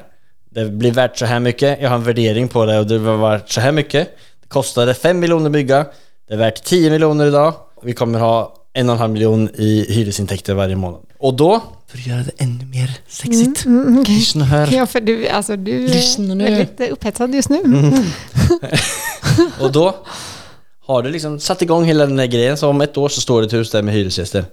Det 0.54 0.64
blir 0.70 0.92
värt 0.92 1.18
så 1.18 1.24
här 1.26 1.40
mycket. 1.40 1.78
Jag 1.82 1.88
har 1.88 1.96
en 1.96 2.04
värdering 2.04 2.48
på 2.48 2.64
det 2.66 2.78
och 2.78 2.86
det 2.86 2.98
var 2.98 3.16
värt 3.30 3.50
så 3.50 3.60
här 3.60 3.72
mycket. 3.72 4.08
Det 4.42 4.48
kostade 4.48 4.94
5 4.94 5.18
miljoner 5.20 5.46
att 5.46 5.52
bygga. 5.52 5.86
Det 6.28 6.34
är 6.34 6.38
värt 6.38 6.64
10 6.64 6.90
miljoner 6.90 7.26
idag. 7.26 7.54
Vi 7.82 7.92
kommer 7.92 8.18
ha 8.18 8.54
en 8.72 8.88
och 8.88 8.94
en 8.94 8.98
halv 9.00 9.12
miljon 9.12 9.48
i 9.54 9.86
hyresintäkter 9.88 10.54
varje 10.54 10.76
månad. 10.76 11.00
Och 11.18 11.34
då, 11.34 11.62
för 11.88 11.98
att 11.98 12.06
göra 12.06 12.22
det 12.22 12.30
ännu 12.38 12.64
mer 12.64 12.90
sexigt, 13.08 13.64
Mm, 13.64 13.98
okej. 14.00 14.14
lyssna 14.14 14.44
här. 14.44 14.68
Ja, 14.72 14.86
för 14.86 15.00
du, 15.00 15.28
alltså, 15.28 15.56
du 15.56 15.88
Lyssna 15.88 16.32
är 16.32 16.36
nu. 16.36 16.66
eh, 16.78 16.92
upphetsad 16.92 17.34
just 17.34 17.48
nu. 17.50 17.62
Och 19.60 19.72
då 19.72 19.94
har 20.86 21.02
du 21.02 21.10
liksom 21.10 21.40
satt 21.40 21.62
igång 21.62 21.84
hela 21.84 22.06
den 22.06 22.18
här 22.18 22.26
grejen. 22.26 22.56
Så 22.56 22.68
om 22.68 22.80
ett 22.80 22.96
år 22.96 23.08
så 23.08 23.20
står 23.20 23.40
det 23.40 23.46
ett 23.46 23.52
hus 23.52 23.70
där 23.70 23.82
med 23.82 23.94
hyresgäster. 23.94 24.44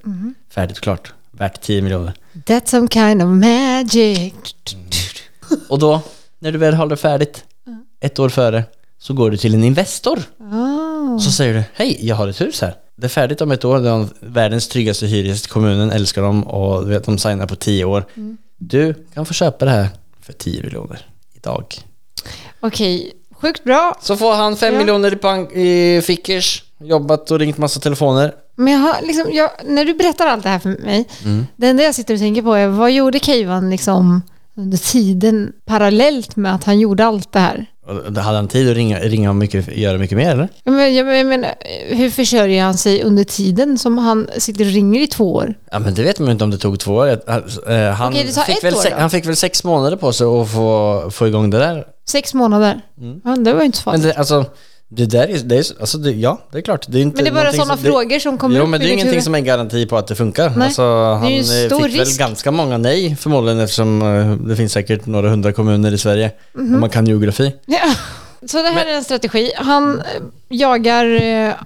Färdigt 0.56 0.78
och 0.78 0.84
klart. 0.84 1.14
Värt 1.32 1.62
10 1.62 1.82
miljoner. 1.82 2.14
That's 2.34 2.66
some 2.70 2.88
kind 2.88 3.22
of 3.24 3.28
magic. 3.30 4.34
Och 5.70 5.80
då, 5.80 6.02
när 6.40 6.52
du 6.52 6.58
väl 6.58 6.74
har 6.74 6.88
det 6.88 6.98
färdigt, 6.98 7.44
ett 8.00 8.20
år 8.20 8.30
före, 8.30 8.64
så 9.00 9.14
går 9.14 9.32
du 9.32 9.38
till 9.38 9.54
en 9.54 9.64
Investor. 9.64 10.20
Oh. 10.40 11.18
Så 11.20 11.32
säger 11.32 11.54
du, 11.54 11.64
hej, 11.74 11.98
jag 12.02 12.16
har 12.16 12.28
ett 12.28 12.42
hus 12.42 12.62
här. 12.62 12.76
Det 12.96 13.08
är 13.08 13.10
färdigt 13.10 13.42
om 13.42 13.52
ett 13.52 13.66
år, 13.66 13.80
det 13.80 13.90
är 13.90 14.08
världens 14.20 14.68
tryggaste 14.68 15.06
hyresgäst, 15.06 15.48
kommunen 15.48 15.92
älskar 15.92 16.22
dem 16.22 16.44
och 16.44 16.92
vet, 16.92 17.04
de 17.04 17.18
signar 17.18 17.48
på 17.48 17.56
10 17.56 17.86
år. 17.86 18.06
Du 18.58 18.94
kan 19.14 19.26
få 19.26 19.34
köpa 19.34 19.66
det 19.66 19.72
här 19.72 19.88
för 20.22 20.34
10 20.34 20.64
miljoner 20.64 21.06
idag. 21.34 21.66
Okej, 22.60 23.14
sjukt 23.32 23.64
bra. 23.64 23.98
Så 24.02 24.18
får 24.18 24.34
han 24.36 24.56
5 24.58 24.74
Ja. 24.74 24.80
miljoner 24.80 25.14
i, 25.14 25.16
bank, 25.16 25.52
i 25.52 26.02
fickers, 26.02 26.64
jobbat 26.84 27.32
och 27.32 27.40
ringt 27.40 27.58
massa 27.58 27.80
telefoner. 27.80 28.36
Men 28.56 28.74
jag 28.74 28.80
har, 28.80 28.96
liksom, 29.02 29.26
jag, 29.34 29.50
när 29.66 29.86
du 29.86 29.94
berättar 29.94 30.28
allt 30.28 30.44
det 30.44 30.50
här 30.50 30.60
för 30.60 30.70
mig, 30.70 31.08
det 31.56 31.68
enda 31.68 31.84
jag 31.84 31.96
sitter 31.96 32.14
och 32.14 32.20
tänker 32.20 32.42
på 32.42 32.54
är 32.54 32.68
vad 32.68 32.92
gjorde 32.92 33.20
Keivan 33.20 33.70
liksom 33.70 34.22
under 34.62 34.78
tiden 34.78 35.54
parallellt 35.66 36.36
med 36.36 36.56
att 36.56 36.64
han 36.64 36.80
gjorde 36.80 37.06
allt 37.06 37.34
det 37.34 37.40
här? 37.40 37.66
Hade 38.06 38.22
han 38.22 38.48
tid 38.48 38.70
att 38.70 38.76
ringa, 38.76 39.00
ringa 39.00 39.30
och 39.30 39.36
mycket, 39.36 39.78
göra 39.78 39.98
mycket 39.98 40.18
mer 40.18 40.32
eller? 40.32 40.50
Jag 40.64 40.72
menar, 40.74 40.88
jag 40.88 41.18
jag 41.18 41.26
menar, 41.28 41.50
hur 41.90 42.10
försörjer 42.10 42.64
han 42.64 42.78
sig 42.78 43.04
under 43.04 43.24
tiden 43.24 43.78
som 43.78 43.98
han 43.98 44.30
sitter 44.38 44.66
och 44.66 44.72
ringer 44.72 45.02
i 45.02 45.08
två 45.08 45.34
år? 45.34 45.54
Ja 45.72 45.80
men 45.80 45.94
det 45.94 46.04
vet 46.04 46.20
man 46.20 46.28
ju 46.28 46.32
inte 46.32 46.44
om 46.44 46.52
det 46.52 46.58
tog 46.58 46.80
två 46.80 46.94
år. 46.96 47.20
Han, 47.28 47.44
eh, 47.76 47.92
han, 47.92 48.14
Okej, 48.14 48.24
det 48.28 48.34
tar 48.34 48.44
fick 48.44 48.58
ett 48.58 48.64
väl 48.64 48.74
år 48.74 48.90
då? 48.90 48.96
han 48.98 49.10
fick 49.10 49.26
väl 49.28 49.36
sex 49.36 49.64
månader 49.64 49.98
på 49.98 50.14
sig 50.14 50.28
att 50.28 50.52
få, 50.52 51.10
få 51.12 51.28
igång 51.28 51.50
det 51.50 51.58
där. 51.60 51.84
Sex 52.10 52.34
månader? 52.34 52.82
Ja, 53.24 53.36
det 53.36 53.54
var 53.54 53.60
ju 53.60 53.66
inte 53.66 53.78
så 53.78 53.90
Mm. 53.90 54.02
Men 54.02 54.02
farligt. 54.02 54.04
det, 54.04 54.14
alltså, 54.20 54.46
det 54.94 55.06
där 55.06 55.28
är, 55.28 55.38
det 55.38 55.56
är 55.58 55.66
alltså 55.80 55.98
det, 55.98 56.12
ja, 56.12 56.42
det 56.52 56.58
är 56.58 56.62
klart. 56.62 56.86
Det 56.88 56.98
är 56.98 57.02
inte 57.02 57.16
Men 57.16 57.24
det 57.34 57.40
är 57.40 57.44
bara 57.44 57.52
sådana 57.52 57.76
som, 57.78 57.84
det- 57.84 57.90
frågor 57.92 58.20
som 58.20 58.38
kommer 58.38 58.58
Jo, 58.58 58.64
upp 58.64 58.70
men 58.70 58.80
det 58.80 58.86
är 58.86 58.88
ingenting 58.88 59.10
huvud. 59.10 59.24
som 59.24 59.34
är 59.36 59.40
en 59.40 59.46
garanti 59.46 59.86
på 59.86 59.98
att 59.98 60.08
det 60.08 60.16
funkar. 60.16 60.50
Nej, 60.50 60.66
Alltså, 60.66 60.82
det 60.82 60.88
är 60.88 61.14
han 61.16 61.30
ju 61.30 61.36
en 61.36 61.40
eh, 61.64 61.68
stor 61.68 61.84
fick 61.84 61.94
väl 62.00 62.06
risk. 62.06 62.20
ganska 62.20 62.52
många 62.52 62.78
nej 62.78 63.16
förmodligen 63.16 63.60
eftersom 63.60 64.02
eh, 64.02 64.48
det 64.48 64.56
finns 64.56 64.72
säkert 64.72 65.06
några 65.06 65.30
hundra 65.30 65.54
kommuner 65.54 65.94
i 65.94 65.98
Sverige. 65.98 66.32
Mhm. 66.54 66.74
Om 66.74 66.80
man 66.80 66.90
kan 66.90 67.08
geografi. 67.08 67.54
Ja. 67.66 67.80
Så 68.46 68.58
det 68.58 68.70
här 68.70 68.86
är 68.86 68.94
en 68.94 69.04
strategi. 69.04 69.52
Han 69.56 70.00
eh, 70.00 70.06
jagar 70.50 71.08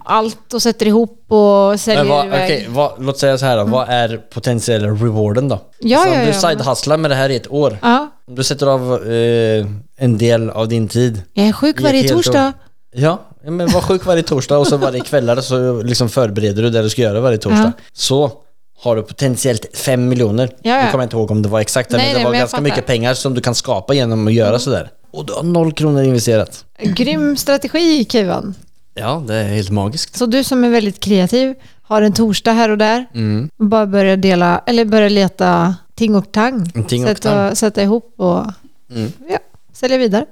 allt 0.05 0.53
och 0.53 0.61
sätter 0.61 0.85
ihop 0.87 1.25
och 1.31 1.79
säljer 1.79 2.03
Men 2.03 2.09
vad, 2.11 2.25
iväg. 2.25 2.43
okej, 2.45 2.65
vad, 2.69 2.91
låt 3.05 3.17
säga 3.19 3.37
så 3.37 3.45
här 3.45 3.57
då. 3.57 3.63
Vad 3.63 3.89
är 3.89 4.17
potentiella 4.33 4.87
rewarden 4.87 5.47
då? 5.49 5.55
Mm. 5.55 5.65
Ja, 5.79 5.97
alltså, 5.99 6.13
ja, 6.13 6.19
om 6.19 6.25
du 6.25 6.31
ja, 6.31 6.39
side-hustlar 6.39 6.97
med 6.97 7.11
det 7.11 7.15
här 7.15 7.29
i 7.29 7.35
ett 7.35 7.51
år. 7.51 7.77
Ja, 7.81 8.11
Om 8.27 8.35
du 8.35 8.43
sätter 8.43 8.67
av 8.67 8.93
eh, 9.11 9.65
en 9.97 10.17
del 10.17 10.49
av 10.49 10.67
din 10.67 10.87
tid 10.87 11.21
jag 11.33 11.47
är 11.47 11.51
sjuk 11.53 11.81
varje 11.81 12.09
torsdag. 12.09 12.47
år. 12.47 12.53
Ja, 12.97 13.19
men 13.43 13.67
var 13.71 13.81
sjuk 13.81 14.05
varje 14.05 14.23
torsdag 14.23 14.57
och 14.57 14.67
så 14.67 14.77
varje 14.77 14.99
kvällar 15.01 15.41
så 15.41 15.81
liksom 15.83 16.09
förbereder 16.09 16.63
du 16.63 16.69
det 16.69 16.81
du 16.81 16.89
ska 16.89 17.01
göra 17.01 17.19
varje 17.21 17.37
torsdag. 17.37 17.73
Ja. 17.77 17.83
Så 17.93 18.31
har 18.79 18.95
du 18.95 19.01
potentiellt 19.03 19.77
5 19.77 20.07
miljoner. 20.07 20.49
Ja, 20.61 20.71
ja. 20.77 20.85
Nu 20.85 20.91
kommer 20.91 21.03
jag 21.03 21.05
inte 21.05 21.15
ihåg 21.17 21.31
om 21.31 21.41
det 21.41 21.49
var 21.49 21.59
exakt 21.59 21.89
det, 21.89 21.97
Nej, 21.97 22.05
men 22.05 22.13
nej, 22.13 22.19
det 22.21 22.25
var 22.25 22.31
men 22.31 22.39
ganska. 22.39 22.57
Mm. 22.57 22.63
mycket 22.69 22.85
pengar 22.85 23.13
som 23.13 23.33
du 23.33 23.41
kan 23.41 23.55
skapa 23.55 23.93
genom 23.93 24.27
att 24.27 24.33
göra 24.33 24.59
sådär. 24.59 24.89
Och 25.11 25.25
du 25.25 25.33
har 25.33 25.43
noll 25.43 25.73
kronor 25.73 26.03
investerat. 26.03 26.65
Grym 26.79 27.37
strategi, 27.37 28.05
Keivan. 28.09 28.55
Ja, 28.93 29.23
det 29.27 29.35
är 29.35 29.43
helt 29.43 29.69
magiskt. 29.69 30.15
Så 30.17 30.25
du 30.25 30.43
som 30.43 30.63
är 30.63 30.69
väldigt 30.69 30.99
kreativ, 30.99 31.55
har 31.81 32.01
en 32.01 32.13
torsdag 32.13 32.51
här 32.51 32.69
och 32.69 32.77
där, 32.77 33.05
Mm. 33.13 33.49
och 33.59 33.65
bara 33.65 33.85
börjar 33.85 34.17
dela, 34.17 34.61
eller 34.65 34.85
börjar 34.85 35.09
leta 35.09 35.75
ting 35.95 36.15
och 36.15 36.31
tang. 36.31 36.69
Ting 36.87 37.03
och 37.03 37.09
sätta, 37.09 37.29
tang. 37.29 37.55
sätta 37.55 37.81
ihop 37.83 38.13
och 38.17 38.43
Mm. 38.91 39.11
ja, 39.29 39.37
sälja 39.73 39.97
vidare. 39.97 40.25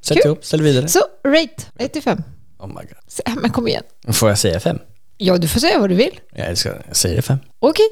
Sätt 0.00 0.16
Kul. 0.16 0.26
ihop, 0.26 0.44
ställ 0.44 0.62
vidare. 0.62 0.88
Så, 0.88 1.00
rate 1.26 1.62
1 1.78 1.92
till 1.92 2.02
5. 2.02 2.22
Oh 2.58 2.66
my 2.66 2.74
god. 2.74 3.40
Men 3.42 3.50
kom 3.50 3.68
igen. 3.68 3.82
Får 4.12 4.28
jag 4.28 4.38
säga 4.38 4.60
5? 4.60 4.78
Ja, 5.16 5.36
du 5.38 5.48
får 5.48 5.60
säga 5.60 5.78
vad 5.78 5.88
du 5.90 5.94
vill. 5.94 6.20
Jag 6.34 6.46
älskar 6.46 6.82
Jag 6.86 6.96
säger 6.96 7.22
5. 7.22 7.38
Okej, 7.58 7.86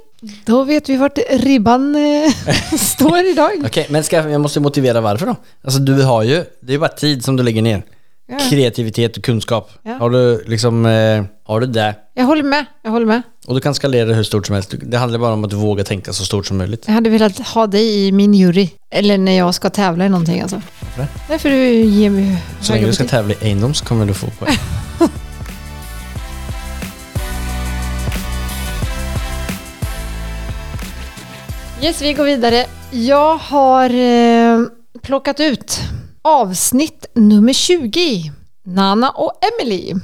då 0.47 0.65
vet 0.65 0.89
vi 0.89 0.97
vart 0.97 1.19
ribban 1.31 1.95
eh, 1.97 2.31
står 2.79 3.19
idag. 3.25 3.51
Okej, 3.67 3.87
men 3.91 4.05
ska 4.05 4.17
jag, 4.17 4.31
jag 4.31 4.41
måste 4.41 4.61
motivera 4.61 5.01
varför 5.01 5.27
då? 5.27 5.37
Alltså 5.63 5.81
du 5.81 6.03
har 6.03 6.23
ju, 6.23 6.45
det 6.61 6.75
är 6.75 6.79
bara 6.79 6.89
tid 6.89 7.25
som 7.25 7.37
du 7.37 7.43
lägger 7.43 7.63
ner. 7.63 7.83
Ja. 8.27 8.39
Kreativitet 8.51 9.17
och 9.17 9.25
kunskap. 9.25 9.71
Ja. 9.83 9.93
Har 9.93 10.11
du 10.11 10.45
liksom, 10.47 10.87
eh, 10.87 11.25
har 11.45 11.61
du 11.61 11.67
det? 11.67 11.95
Jag 12.15 12.25
håller 12.25 12.43
med, 12.43 12.65
jag 12.83 12.91
håller 12.91 13.07
med. 13.07 13.23
Och 13.49 13.55
du 13.55 13.61
kan 13.61 13.75
skalera 13.75 14.05
det 14.05 14.15
hur 14.15 14.23
stort 14.23 14.47
som 14.47 14.55
helst. 14.55 14.75
Det 14.83 14.99
handlar 14.99 15.19
bara 15.19 15.33
om 15.33 15.45
att 15.45 15.51
du 15.51 15.57
vågar 15.57 15.85
tänka 15.85 16.13
så 16.13 16.25
stort 16.25 16.47
som 16.47 16.57
möjligt. 16.59 16.85
Jag 16.87 16.95
hade 16.95 17.11
velat 17.11 17.39
ha 17.39 17.67
dig 17.67 18.07
i 18.07 18.13
min 18.13 18.35
jury. 18.35 18.69
Eller 18.91 19.19
när 19.19 19.33
jag 19.33 19.55
ska 19.55 19.71
tävla 19.71 20.07
i 20.07 20.09
någonting 20.09 20.41
alltså. 20.41 20.63
Varför 20.81 21.03
det? 21.03 21.09
Därför 21.29 21.51
du 21.51 21.81
ger 21.81 22.11
mig 22.11 22.43
Så 22.61 22.73
länge 22.73 22.87
du 22.87 22.93
ska 22.93 23.05
tävla 23.05 23.35
i 23.35 23.37
Eiendom 23.41 23.75
så 23.75 23.85
kommer 23.85 24.07
du 24.07 24.15
få 24.15 24.27
poäng. 24.27 24.57
Yes, 31.83 32.03
vi 32.03 32.13
går 32.13 32.25
vidare. 32.25 32.67
Jag 32.91 33.37
har 33.37 33.91
eh, 33.91 34.61
plockat 35.03 35.41
ut 35.41 35.81
avsnitt 36.23 37.07
nummer 37.15 37.53
20. 37.53 38.33
Nana 38.65 39.11
och 39.11 39.33
Emily. 39.61 39.95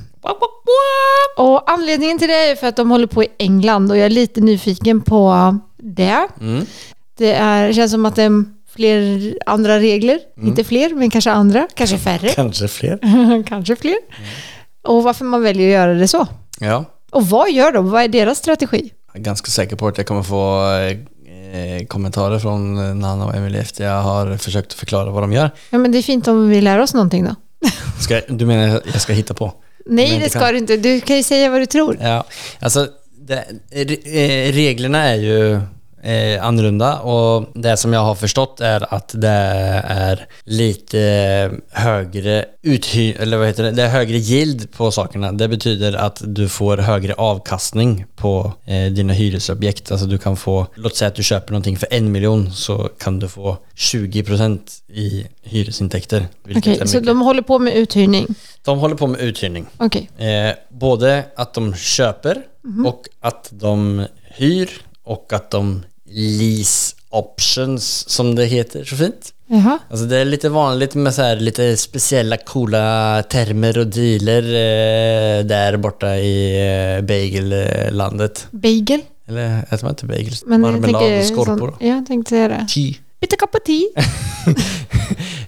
Och 1.37 1.71
anledningen 1.71 2.19
till 2.19 2.29
det 2.29 2.51
är 2.51 2.57
för 2.57 2.67
att 2.67 2.77
de 2.77 2.91
håller 2.91 3.07
på 3.07 3.25
i 3.25 3.29
England 3.39 3.91
och 3.91 3.97
jag 3.97 4.07
är 4.07 4.11
lite 4.11 4.41
nyfiken 4.41 5.01
på 5.01 5.59
det. 5.77 6.29
Mm. 6.41 6.67
Det 7.17 7.33
är, 7.33 7.73
känns 7.73 7.93
som 7.93 8.07
att 8.07 8.17
det 8.17 8.23
är 8.23 8.45
fler 8.75 9.35
andra 9.47 9.79
regler. 9.79 10.21
Mm. 10.37 10.49
Inte 10.49 10.65
fler, 10.65 10.95
men 10.95 11.11
kanske 11.11 11.31
andra. 11.31 11.69
Kanske 11.75 11.99
färre. 11.99 12.29
Kanske 12.29 12.69
fler. 12.69 13.43
kanske 13.47 13.77
fler. 13.77 13.97
Och 14.83 15.03
varför 15.03 15.25
man 15.25 15.43
väljer 15.43 15.69
att 15.69 15.73
göra 15.73 15.95
det 15.95 16.09
så. 16.09 16.27
Ja. 16.61 16.85
Och 17.11 17.27
vad 17.27 17.53
gör 17.53 17.73
de? 17.73 17.91
Vad 17.91 18.03
är 18.03 18.09
deras 18.09 18.39
strategi? 18.39 18.93
Jag 19.13 19.21
är 19.21 19.25
ganska 19.25 19.51
säker 19.51 19.77
på 19.77 19.89
att 19.89 19.99
jag 19.99 20.07
kommer 20.07 20.23
få 20.23 20.63
eh, 21.55 21.87
kommentarer 21.87 22.39
från 22.39 22.79
eh, 22.79 22.95
Nanna 22.95 23.27
och 23.27 23.35
Emily 23.35 23.59
efter 23.59 23.85
jag 23.85 24.03
har 24.03 24.37
försökt 24.37 24.73
förklara 24.73 25.11
vad 25.11 25.23
de 25.23 25.33
gör. 25.33 25.51
Ja, 25.71 25.79
men 25.79 25.93
det 25.93 25.99
är 25.99 26.03
fint 26.03 26.29
om 26.29 26.49
vi 26.49 26.61
lär 26.61 26.79
oss 26.79 26.95
någonting 26.95 27.25
då. 27.25 27.35
Ska, 28.01 28.21
du 28.29 28.47
menar 28.47 28.81
jag 28.93 29.01
ska 29.01 29.13
hitta 29.13 29.35
på? 29.35 29.53
Nej, 29.87 30.19
det 30.19 30.31
ska 30.31 30.39
kan- 30.39 30.53
du 30.53 30.59
inte. 30.59 30.77
Du 30.77 31.01
kan 31.01 31.17
ju 31.17 31.23
säga 31.23 31.51
vad 31.51 31.61
du 31.61 31.67
tror. 31.67 31.99
Ja, 32.01 32.25
alltså 32.61 32.89
det, 33.19 33.45
re- 33.73 34.07
eh, 34.49 34.53
reglerna 34.53 34.99
är 35.03 35.15
ju 35.17 35.61
eh, 36.05 36.45
annorlunda 36.47 36.99
och 36.99 37.45
det 37.55 37.77
som 37.77 37.93
jag 37.93 38.01
har 38.01 38.15
förstått 38.15 38.61
är 38.61 38.95
att 38.95 39.13
det 39.15 39.29
är 39.85 40.27
lite 40.45 41.51
högre 41.71 42.45
uthy 42.63 43.13
eller 43.13 43.37
vad 43.37 43.47
heter 43.47 43.63
det? 43.63 43.71
Det 43.71 43.83
är 43.83 43.89
högre 43.89 44.17
yield 44.17 44.73
på 44.73 44.91
sakerna. 44.91 45.33
Det 45.33 45.49
betyder 45.49 45.93
att 45.93 46.23
du 46.27 46.49
får 46.49 46.77
högre 46.77 47.15
avkastning 47.15 48.05
på 48.17 48.53
eh, 48.65 48.93
dina 48.93 49.13
hyresobjekt. 49.13 49.91
Alltså 49.93 50.07
du 50.07 50.19
kan 50.19 50.37
få, 50.37 50.67
låt 50.75 50.97
säga 50.97 51.09
att 51.09 51.15
du 51.15 51.23
köper 51.23 51.53
någonting 51.53 51.77
för 51.77 51.89
en 51.91 52.13
miljon 52.13 52.53
så 52.53 52.89
kan 52.99 53.19
du 53.19 53.29
få 53.29 53.57
20% 53.77 54.59
i 54.89 55.27
hyresintäkter. 55.43 56.27
Okej, 56.57 56.79
är 56.81 56.87
så 56.87 57.01
de 57.01 57.21
håller 57.21 57.43
på 57.43 57.59
med 57.59 57.75
uthyrning? 57.77 58.27
de 58.65 58.79
håller 58.79 58.95
på 58.97 59.07
med 59.07 59.21
uthyrning. 59.21 59.67
Okej. 59.77 60.11
Eh, 60.19 60.55
både 60.71 61.25
att 61.37 61.55
de 61.55 61.75
köper 61.75 62.43
Mhm. 62.67 62.87
och 62.87 63.03
att 63.21 63.49
de 63.53 64.07
hyr 64.37 64.71
och 65.03 65.33
att 65.33 65.51
de 65.51 65.83
lease 66.15 66.97
options 67.11 68.09
som 68.09 68.35
det 68.35 68.45
heter 68.45 68.85
så 68.85 68.97
fint. 68.97 69.31
Jaha. 69.47 69.79
Alltså 69.91 70.07
det 70.07 70.17
är 70.19 70.25
lite 70.25 70.49
vanligt 70.49 70.95
med 70.95 71.15
så 71.15 71.23
här 71.23 71.37
lite 71.37 71.77
speciella 71.77 72.37
coola 72.37 73.23
termer 73.31 73.79
och 73.79 73.87
dealer 73.87 74.43
eh, 74.43 75.45
där 75.45 75.77
borta 75.77 76.17
i 76.17 76.97
eh, 76.97 77.05
bagellandet. 77.05 78.47
Bagel? 78.51 79.01
Eller 79.29 79.63
äter 79.63 79.83
man 79.83 79.91
inte 79.91 80.07
bagels? 80.07 80.45
Men 80.47 80.61
Marmelad 80.61 81.19
och 81.21 81.25
skorpor. 81.27 81.57
sån- 81.59 81.77
Ja, 81.81 81.87
jag 81.95 82.07
tänkte 82.07 82.29
säga 82.31 82.49
det. 82.49 82.67
Tea. 82.75 82.95
Bitte 83.21 83.37
cup 83.37 83.55
of 83.55 83.61
tea. 83.67 84.05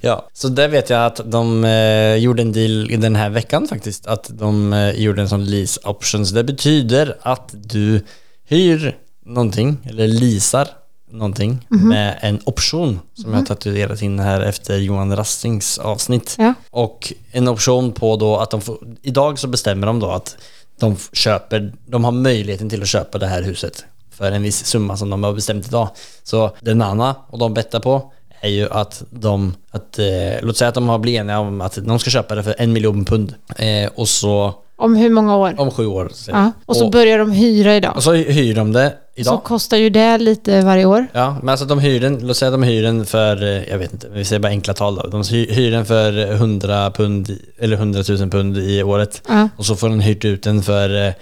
Ja, 0.01 0.29
så 0.33 0.49
där 0.49 0.69
vet 0.69 0.91
jag 0.91 1.07
att 1.07 1.21
de 1.31 1.65
eh, 1.65 2.15
gjorde 2.15 2.43
en 2.43 2.53
deal 2.53 2.91
i 2.91 2.97
den 2.97 3.17
här 3.17 3.31
veckan 3.31 3.69
faktiskt. 3.69 4.07
Att 4.07 4.31
de 4.33 4.73
eh, 4.73 4.91
gjorde 4.91 5.23
en 5.23 5.29
sån 5.29 5.45
lease 5.45 5.81
options. 5.85 6.31
Det 6.31 6.45
betyder 6.45 7.17
att 7.23 7.51
du 7.53 8.01
hyr 8.49 8.97
någonting, 9.27 9.79
eller 9.85 10.09
leasar 10.09 10.69
någonting 11.11 11.67
Mhm. 11.71 11.89
med 11.89 12.19
en 12.23 12.41
option 12.45 13.01
som 13.15 13.31
jag 13.33 13.39
har 13.39 13.47
tatuerat 13.47 14.03
in 14.03 14.19
här 14.19 14.41
efter 14.41 14.77
Johan 14.79 15.17
Rastings 15.17 15.79
avsnitt. 15.79 16.35
Ja. 16.39 16.55
Och 16.71 17.13
en 17.33 17.49
option 17.49 17.93
på 17.93 18.17
då 18.17 18.37
att 18.37 18.51
de 18.51 18.61
får, 18.61 18.79
idag 19.03 19.39
så 19.39 19.49
bestämmer 19.49 19.87
de 19.87 20.01
då 20.01 20.11
att 20.11 20.37
de 20.81 20.97
köper, 21.13 21.73
de 21.87 22.05
har 22.05 22.13
möjligheten 22.13 22.71
till 22.71 22.83
att 22.83 22.89
köpa 22.89 23.19
det 23.19 23.27
här 23.27 23.43
huset 23.43 23.85
för 24.11 24.33
en 24.33 24.43
viss 24.43 24.65
summa 24.67 24.97
som 24.97 25.11
de 25.11 25.23
har 25.23 25.33
bestämt 25.33 25.67
idag. 25.69 25.89
Så 26.23 26.51
det 26.61 26.75
Nana 26.75 27.17
och 27.31 27.39
de 27.39 27.55
bettar 27.55 27.81
på 27.81 28.13
är 28.41 28.49
ju 28.49 28.69
att 28.71 29.03
de, 29.11 29.55
att, 29.71 29.99
eh, 29.99 30.07
låt 30.43 30.57
säga 30.57 30.69
att 30.69 30.75
de 30.75 30.89
har 30.89 30.99
blivit 30.99 31.21
eniga 31.21 31.39
om 31.39 31.61
att 31.61 31.79
de 31.83 31.99
ska 31.99 32.11
köpa 32.11 32.35
det 32.35 32.43
för 32.43 32.55
en 32.59 32.73
miljon 32.73 33.05
pund. 33.05 33.35
Eh, 33.57 33.91
och 33.95 34.09
så 34.09 34.55
Om 34.79 34.97
hur 34.97 35.11
många 35.11 35.37
år? 35.37 35.55
om 35.59 35.71
sju 35.71 35.87
år. 35.87 36.11
säger 36.15 36.39
Ja. 36.39 36.45
vi. 36.45 36.63
Och 36.67 36.77
så 36.77 36.89
börjar 36.91 37.19
de 37.19 37.31
hyra 37.33 37.77
idag. 37.77 37.93
och 37.97 38.03
så 38.03 38.13
hyr 38.13 38.55
de 38.55 38.73
det 38.73 38.91
Så 39.15 39.21
idag. 39.21 39.45
kostar 39.45 39.77
ju 39.77 39.91
det 39.91 40.19
lite 40.19 40.61
varje 40.65 40.85
år. 40.85 41.07
Ja, 41.13 41.37
men 41.41 41.49
alltså 41.49 41.67
de 41.67 41.79
hyr 41.79 42.01
den, 42.01 42.27
låt 42.27 42.37
säga 42.37 42.51
de 42.51 42.63
hyr 42.63 42.83
den 42.83 43.07
för, 43.07 43.43
eh, 43.43 43.69
jag 43.71 43.79
vet 43.79 43.93
inte, 43.93 44.09
vi 44.13 44.25
säger 44.25 44.41
bara 44.41 44.49
enkla 44.49 44.75
tal 44.75 44.97
då. 44.97 45.07
De 45.09 45.23
hy- 45.23 45.53
hyr 45.53 45.71
den 45.71 45.87
för 45.87 46.33
100 46.33 46.91
pund, 46.91 47.31
i- 47.31 47.43
eller 47.59 47.77
100 47.77 48.03
000 48.09 48.31
pund 48.31 48.59
i 48.59 48.83
året. 48.83 49.23
Ja. 49.29 49.49
Och 49.57 49.67
så 49.67 49.77
får 49.77 49.89
den 49.89 50.01
hyrt 50.01 50.25
ut 50.25 50.43
den 50.43 50.63
för 50.63 51.07
eh, 51.07 51.13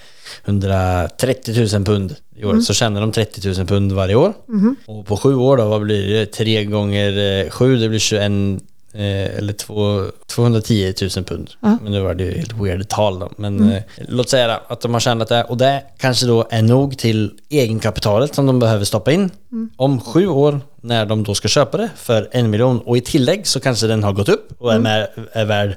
130 0.45 1.69
000 1.75 1.85
pund 1.85 2.15
i 2.37 2.45
år. 2.45 2.61
Så 2.61 2.75
tjänar 2.75 3.01
de 3.01 3.13
30 3.13 3.49
000 3.59 3.67
pund 3.67 3.93
varje 3.93 4.15
år. 4.15 4.33
Och 4.87 5.07
på 5.07 5.17
sju 5.17 5.35
år 5.35 5.57
då, 5.57 5.65
vad 5.69 5.83
blir 5.83 6.09
det? 6.15 6.27
Tre 6.27 6.65
gånger 6.65 7.43
eh, 7.45 7.51
sju, 7.51 7.77
det 7.77 7.89
blir 7.89 7.99
21 7.99 8.33
eh, 8.95 9.39
eller 9.39 9.53
två, 9.53 10.05
210 10.27 10.95
000 11.17 11.25
pund. 11.25 11.51
Ja. 11.61 11.79
Men 11.83 11.93
nu 11.93 12.01
var 12.01 12.15
det 12.15 12.25
ju 12.25 12.39
helt 12.39 12.53
weird 12.53 12.89
tal 12.89 13.19
då. 13.19 13.31
Men 13.37 13.73
eh, 13.73 13.83
låt 13.97 14.29
säga 14.29 14.47
då, 14.47 14.75
att 14.75 14.81
de 14.81 14.93
har 14.93 15.01
tjänat 15.01 15.29
det 15.29 15.45
och 15.45 15.57
det 15.57 15.83
kanske 15.99 16.27
då 16.27 16.47
är 16.51 16.63
nog 16.63 16.99
till 16.99 17.33
egenkapitalet 17.49 18.35
som 18.35 18.47
de 18.47 18.59
behöver 18.59 18.85
stoppa 18.85 19.13
in 19.13 19.31
om 19.77 20.01
sju 20.01 20.27
år 20.27 20.61
när 20.81 21.07
de 21.07 21.25
då 21.25 21.35
ska 21.35 21.49
köpa 21.49 21.77
det 21.77 21.91
för 21.97 22.29
en 22.33 22.51
miljon 22.51 22.81
och 22.81 22.97
i 22.97 23.01
tillägg 23.01 23.47
så 23.47 23.61
kanske 23.61 23.87
den 23.87 24.05
har 24.05 24.13
gått 24.13 24.29
upp 24.29 24.53
och 24.59 24.73
är, 24.75 24.79
med, 24.79 25.09
är 25.33 25.45
värd 25.45 25.77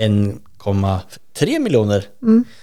1,3 0.00 1.58
miljoner. 1.58 2.04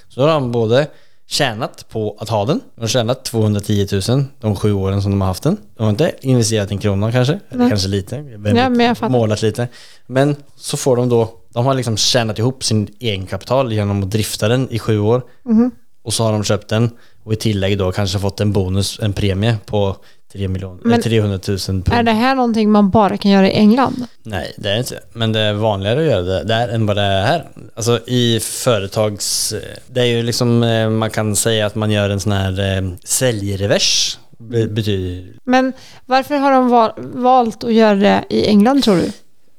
Så 0.10 0.22
har 0.22 0.28
de 0.28 0.52
både 0.52 0.88
tjänat 1.32 1.86
på 1.90 2.18
att 2.20 2.30
ha 2.30 2.46
den. 2.46 2.60
De 2.76 2.82
har 2.82 2.88
tjänat 2.88 3.26
210 3.26 3.88
000 4.10 4.24
de 4.40 4.56
sju 4.56 4.74
åren 4.74 5.02
som 5.02 5.12
de 5.12 5.22
har 5.22 5.28
haft 5.28 5.44
den. 5.44 5.58
De 5.78 5.84
har 5.84 5.90
inte 5.90 6.12
investerat 6.22 6.72
en 6.72 6.78
krona 6.78 7.12
kanske, 7.12 7.40
eller 7.50 7.60
Nej. 7.60 7.70
kanske 7.70 7.88
lite. 7.88 8.16
Ja, 8.56 8.70
men 8.70 8.96
målat 9.12 9.42
lite. 9.42 9.68
Men 10.08 10.36
så 10.56 10.78
får 10.78 10.96
de 10.96 11.10
då, 11.10 11.30
de 11.54 11.66
har 11.66 11.74
liksom 11.74 11.98
tjänat 11.98 12.40
ihop 12.40 12.64
sin 12.64 12.88
egenkapital 13.00 13.74
genom 13.74 14.04
att 14.04 14.12
drifta 14.12 14.48
den 14.48 14.70
i 14.70 14.80
sju 14.80 15.00
år. 15.00 15.22
Mhm. 15.46 15.72
Och 16.04 16.14
så 16.14 16.24
har 16.24 16.32
de 16.32 16.44
köpt 16.44 16.68
den 16.68 16.90
och 17.24 17.34
i 17.34 17.36
tillägg 17.36 17.78
då 17.78 17.92
kanske 17.92 18.20
fått 18.20 18.40
en 18.40 18.52
bonus, 18.52 19.00
en 19.02 19.14
premie 19.14 19.58
på 19.66 19.96
3 20.32 20.48
miljoner, 20.48 20.80
Men- 20.84 20.94
eller 20.94 21.04
300 21.04 21.40
000 21.48 21.58
pund. 21.60 21.88
Är 21.92 22.04
det 22.04 22.12
här 22.12 22.36
någonting 22.36 22.72
man 22.72 22.90
bara 22.90 23.18
kan 23.18 23.32
göra 23.32 23.48
i 23.50 23.54
England? 23.54 24.06
Nej, 24.24 24.54
det 24.58 24.70
är 24.70 24.78
inte 24.78 25.00
Men 25.14 25.32
det 25.32 25.40
är 25.40 25.54
vanligare 25.54 26.00
att 26.00 26.06
göra 26.12 26.22
det 26.22 26.44
där 26.44 26.70
än 26.70 26.86
vad 26.86 26.96
det 26.98 27.02
är 27.02 27.22
här. 27.26 27.48
Alltså 27.76 28.00
i 28.08 28.40
företags... 28.40 29.54
Det 29.88 30.00
är 30.02 30.06
ju 30.06 30.24
liksom, 30.24 30.64
eh, 30.64 30.90
man 30.90 31.10
kan 31.10 31.36
säga 31.36 31.66
att 31.66 31.76
man 31.76 31.92
gör 31.92 32.10
en 32.10 32.20
sån 32.20 32.32
här 32.32 32.78
eh, 32.78 32.90
säljrevers. 33.04 34.18
Be- 34.38 34.68
betyder... 34.68 35.34
Men 35.44 35.74
varför 36.06 36.36
har 36.38 36.52
de 36.52 36.70
val- 36.70 36.94
valt 37.14 37.64
att 37.64 37.74
göra 37.74 37.96
det 37.96 38.24
i 38.30 38.48
England 38.48 38.84
tror 38.84 38.96
du? 38.96 39.12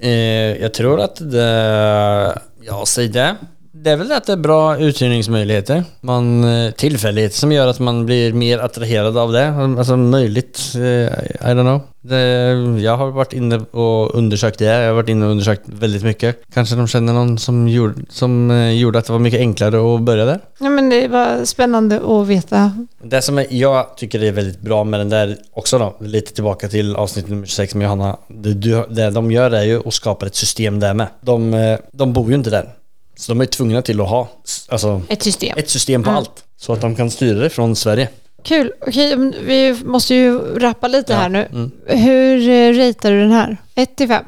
Eh, 0.08 0.56
jag 0.62 0.74
tror 0.74 1.00
att 1.00 1.16
det... 1.32 2.38
Ja, 2.64 2.84
säg 2.86 3.08
det. 3.08 3.34
Det 3.82 3.90
är 3.90 3.96
väl 3.96 4.12
att 4.12 4.24
det 4.24 4.32
är 4.32 4.36
bra 4.36 4.78
uthyrningsmöjligheter. 4.78 5.84
Man, 6.00 6.44
eh, 6.44 6.70
tillfälligheter 6.70 7.36
som 7.36 7.52
gör 7.52 7.66
att 7.66 7.78
man 7.78 8.06
blir 8.06 8.32
mer 8.32 8.58
attraherad 8.58 9.16
av 9.18 9.32
det. 9.32 9.48
Alltså 9.78 9.96
möjligt. 9.96 10.72
Eh, 10.74 10.80
I 10.80 11.54
don't 11.54 11.62
know. 11.62 11.80
Det, 12.00 12.82
jag 12.82 12.96
har 12.96 13.10
varit 13.10 13.32
inne 13.32 13.58
och 13.58 14.14
undersökt 14.14 14.58
det. 14.58 14.64
Jag 14.64 14.86
har 14.86 14.94
varit 14.94 15.08
inne 15.08 15.24
och 15.24 15.30
undersökt 15.30 15.62
väldigt 15.66 16.02
mycket. 16.02 16.36
Kanske 16.54 16.76
de 16.76 16.88
känner 16.88 17.12
någon 17.12 17.38
som 17.38 17.68
gjorde, 17.68 17.94
som 18.08 18.50
eh, 18.50 18.70
gjorde 18.70 18.98
att 18.98 19.06
det 19.06 19.12
var 19.12 19.20
mycket 19.20 19.40
enklare 19.40 19.94
att 19.94 20.02
börja 20.02 20.24
där. 20.24 20.40
Ja, 20.60 20.70
men 20.70 20.90
det 20.90 21.08
var 21.08 21.44
spännande 21.44 22.00
att 22.06 22.26
veta. 22.26 22.72
Det 23.02 23.22
som 23.22 23.44
jag 23.50 23.96
tycker 23.96 24.22
är 24.22 24.32
väldigt 24.32 24.60
bra 24.60 24.84
med 24.84 25.00
den 25.00 25.08
där 25.08 25.36
också 25.52 25.78
då, 25.78 25.96
lite 26.00 26.34
tillbaka 26.34 26.68
till 26.68 26.96
avsnitt 26.96 27.28
nummer 27.28 27.46
26 27.46 27.74
med 27.74 27.84
Johanna. 27.84 28.16
Det, 28.28 28.54
det 28.88 29.10
de 29.10 29.30
gör 29.30 29.50
är 29.50 29.62
ju 29.62 29.88
att 29.88 29.94
skapa 29.94 30.26
ett 30.26 30.34
system 30.34 30.80
där 30.80 30.94
med. 30.94 31.06
De, 31.20 31.76
de 31.92 32.12
bor 32.12 32.28
ju 32.28 32.34
inte 32.34 32.50
där. 32.50 32.68
Så 33.16 33.32
de 33.32 33.40
är 33.40 33.46
tvungna 33.46 33.82
till 33.82 34.00
att 34.00 34.08
ha 34.08 34.28
alltså, 34.68 35.02
Ett 35.08 35.22
system. 35.22 35.58
ett 35.58 35.70
system 35.70 36.02
på 36.02 36.10
Mm. 36.10 36.18
allt. 36.18 36.44
Så 36.60 36.72
att 36.72 36.80
de 36.80 36.96
kan 36.96 37.10
styra 37.10 37.38
det 37.38 37.50
från 37.50 37.76
Sverige. 37.76 38.08
Kul. 38.44 38.72
Okej, 38.86 39.16
vi 39.44 39.76
måste 39.84 40.14
ju 40.14 40.38
rappa 40.58 40.88
lite 40.88 41.12
Ja, 41.12 41.18
här 41.18 41.28
nu. 41.28 41.48
mm. 41.52 41.70
Hur 41.86 42.48
eh, 42.48 42.86
ratear 42.86 43.12
du 43.12 43.20
den 43.20 43.32
här? 43.32 43.56
1 43.74 43.96
till 43.96 44.08
5. 44.08 44.24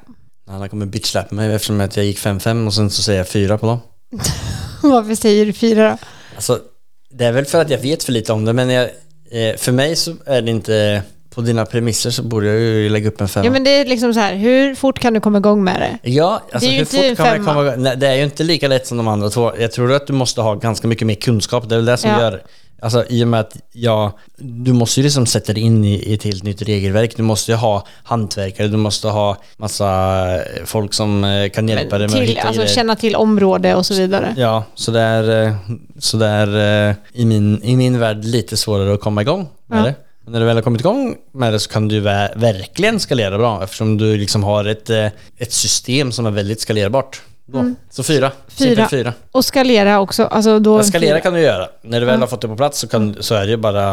Han 0.46 0.68
kommer 0.68 0.86
bitchsläppa 0.86 1.34
mig 1.34 1.54
eftersom 1.54 1.80
att 1.80 1.96
jag 1.96 2.06
gick 2.06 2.18
5-5 2.18 2.66
och 2.66 2.74
sen 2.74 2.90
så 2.90 3.02
säger 3.02 3.18
jag 3.18 3.28
4 3.28 3.58
på 3.58 3.66
dem. 3.66 3.78
Varför 4.82 5.14
säger 5.14 5.46
du 5.46 5.52
4 5.52 5.90
då? 5.90 5.98
Alltså, 6.34 6.58
det 7.10 7.24
är 7.24 7.32
väl 7.32 7.44
för 7.44 7.60
att 7.60 7.70
jag 7.70 7.78
vet 7.78 8.04
för 8.04 8.12
lite 8.12 8.32
om 8.32 8.44
det 8.44 8.52
men 8.52 8.70
jag, 8.70 8.84
eh, 9.30 9.56
för 9.56 9.72
mig 9.72 9.96
så 9.96 10.14
är 10.26 10.42
det 10.42 10.50
inte... 10.50 11.02
På 11.34 11.40
dina 11.40 11.66
premisser 11.66 12.10
så 12.10 12.22
borde 12.22 12.46
jag 12.46 12.60
ju 12.60 12.88
lägga 12.88 13.08
upp 13.08 13.20
en 13.20 13.28
5. 13.28 13.44
Ja, 13.44 13.50
men 13.50 13.64
det 13.64 13.70
är 13.70 13.84
liksom 13.84 14.14
så 14.14 14.20
här, 14.20 14.34
hur 14.34 14.74
fort 14.74 14.98
kan 14.98 15.14
du 15.14 15.20
komma 15.20 15.38
igång 15.38 15.64
med 15.64 15.80
det? 16.02 16.10
Ja, 16.10 16.42
alltså 16.52 16.70
Det 16.70 16.76
hur 16.76 16.84
fort 16.84 17.16
kan 17.16 17.26
man 17.26 17.34
femma. 17.44 17.54
komma 17.54 17.74
Nej, 17.76 17.96
det 17.96 18.08
är 18.08 18.14
ju 18.14 18.24
inte 18.24 18.42
lika 18.42 18.68
lätt 18.68 18.86
som 18.86 18.96
de 18.96 19.08
andra 19.08 19.30
två. 19.30 19.52
Jag 19.58 19.72
tror 19.72 19.92
att 19.92 20.06
du 20.06 20.12
måste 20.12 20.40
ha 20.40 20.54
ganska 20.54 20.88
mycket 20.88 21.06
mer 21.06 21.14
kunskap. 21.14 21.68
Det 21.68 21.74
är 21.74 21.78
väl 21.78 21.84
det 21.86 21.96
som 21.96 22.10
Ja. 22.10 22.20
gör... 22.20 22.42
Alltså 22.82 23.04
i 23.08 23.24
och 23.24 23.28
med 23.28 23.40
att 23.40 23.56
jag... 23.72 24.12
Du 24.36 24.72
måste 24.72 25.00
ju 25.00 25.04
liksom 25.04 25.26
sätta 25.26 25.52
dig 25.52 25.62
in 25.62 25.84
i, 25.84 25.94
i 25.94 26.14
ett 26.14 26.22
helt 26.22 26.42
nytt 26.42 26.62
regelverk. 26.62 27.16
Du 27.16 27.22
måste 27.22 27.50
ju 27.52 27.56
ha 27.56 27.86
hantverkare, 28.04 28.68
du 28.68 28.76
måste 28.76 29.08
ha 29.08 29.36
massa 29.56 29.86
eh, 30.34 30.40
folk 30.64 30.94
som 30.94 31.24
eh, 31.24 31.48
kan 31.50 31.68
hjälpa 31.68 31.98
dig 31.98 32.08
med 32.08 32.14
att 32.16 32.26
till, 32.26 32.36
hitta 32.36 32.48
alltså 32.48 32.66
känna 32.66 32.96
till 32.96 33.16
område 33.16 33.74
och 33.74 33.86
så 33.86 33.94
vidare. 33.94 34.34
Ja, 34.36 34.64
så 34.74 34.90
det 34.90 35.00
är, 35.00 35.46
eh, 35.46 35.54
så 35.98 36.16
det 36.16 36.26
är 36.26 36.96
i, 37.12 37.24
min, 37.24 37.62
i 37.62 37.76
min 37.76 37.98
värld 38.00 38.24
lite 38.24 38.56
svårare 38.56 38.94
att 38.94 39.00
komma 39.00 39.22
igång 39.22 39.48
med 39.66 39.78
Ja. 39.78 39.82
det. 39.84 39.94
Men 40.24 40.32
när 40.32 40.40
du 40.40 40.46
väl 40.46 40.56
har 40.56 40.62
kommit 40.62 40.80
igång 40.80 41.16
med 41.32 41.52
det 41.52 41.60
så 41.60 41.70
kan 41.70 41.88
du 41.88 42.00
verkligen 42.00 43.00
skalera 43.00 43.38
bra 43.38 43.62
eftersom 43.64 43.96
du 43.98 44.16
liksom 44.16 44.44
har 44.44 44.64
ett, 44.64 44.90
eh, 44.90 45.06
ett 45.38 45.52
system 45.52 46.12
som 46.12 46.26
är 46.26 46.30
väldigt 46.30 46.60
skalerbart. 46.60 47.22
Då. 47.46 47.74
Så 47.90 48.02
fyra. 48.02 48.30
Fyra. 48.48 48.88
Fyra. 48.88 49.12
Och 49.32 49.44
skalera 49.44 50.00
också. 50.00 50.24
Alltså 50.24 50.58
då 50.58 50.78
Ja, 50.78 50.82
skalera 50.82 51.10
fyra. 51.14 51.20
kan 51.20 51.34
du 51.34 51.40
göra. 51.40 51.68
När 51.82 52.00
du 52.00 52.06
väl 52.06 52.14
Ja. 52.14 52.20
har 52.20 52.26
fått 52.26 52.40
det 52.40 52.48
på 52.48 52.56
plats 52.56 52.78
så, 52.78 52.88
kan, 52.88 53.16
så 53.20 53.34
är 53.34 53.40
det 53.44 53.50
ju 53.50 53.56
bara 53.56 53.84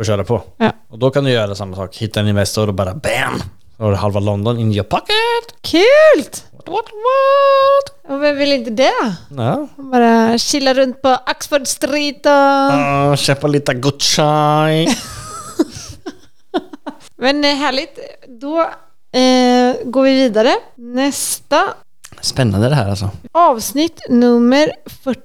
att 0.00 0.06
köra 0.06 0.24
på. 0.24 0.42
Ja. 0.56 0.72
Och 0.90 0.98
då 0.98 1.10
kan 1.10 1.24
du 1.24 1.30
göra 1.30 1.54
samma 1.54 1.76
sak. 1.76 1.96
Hitta 1.96 2.20
en 2.20 2.28
Investor 2.28 2.68
och 2.68 2.74
bara 2.74 2.94
BAM! 2.94 3.42
Då 3.76 3.84
har 3.84 3.90
du 3.90 3.96
halva 3.96 4.20
London 4.20 4.58
in 4.58 4.72
your 4.72 4.84
pocket. 4.84 5.14
Kul! 5.62 6.24
What, 6.52 6.68
what, 6.68 6.84
what? 6.84 8.10
Och 8.12 8.22
vem 8.22 8.36
vill 8.36 8.52
inte 8.52 8.70
det? 8.70 8.92
Ja. 9.36 9.68
Bara 9.76 10.38
chilla 10.38 10.74
runt 10.74 11.02
på 11.02 11.18
Oxford 11.30 11.66
Street 11.66 12.26
och... 12.26 13.10
Uh, 13.10 13.16
köpa 13.16 13.46
lite 13.46 13.74
Gucci. 13.74 14.22
Men 17.18 17.44
eh, 17.44 17.54
härligt. 17.54 17.98
Då 18.40 18.60
eh, 19.18 19.90
går 19.90 20.02
vi 20.02 20.14
vidare. 20.14 20.54
Nästa 20.76 21.60
Spännande 22.20 22.68
det 22.68 22.74
här 22.74 22.90
alltså. 22.90 23.10
avsnitt 23.32 24.00
nummer 24.08 24.72
40 25.04 25.18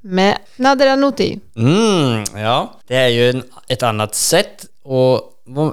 med 0.00 0.36
Nadera 0.56 0.96
Nuti. 0.96 1.40
Mm, 1.56 2.24
ja. 2.34 2.72
Det 2.88 2.96
är 2.96 3.08
ju 3.08 3.30
en, 3.30 3.42
ett 3.68 3.82
annat 3.82 4.14
sätt 4.14 4.66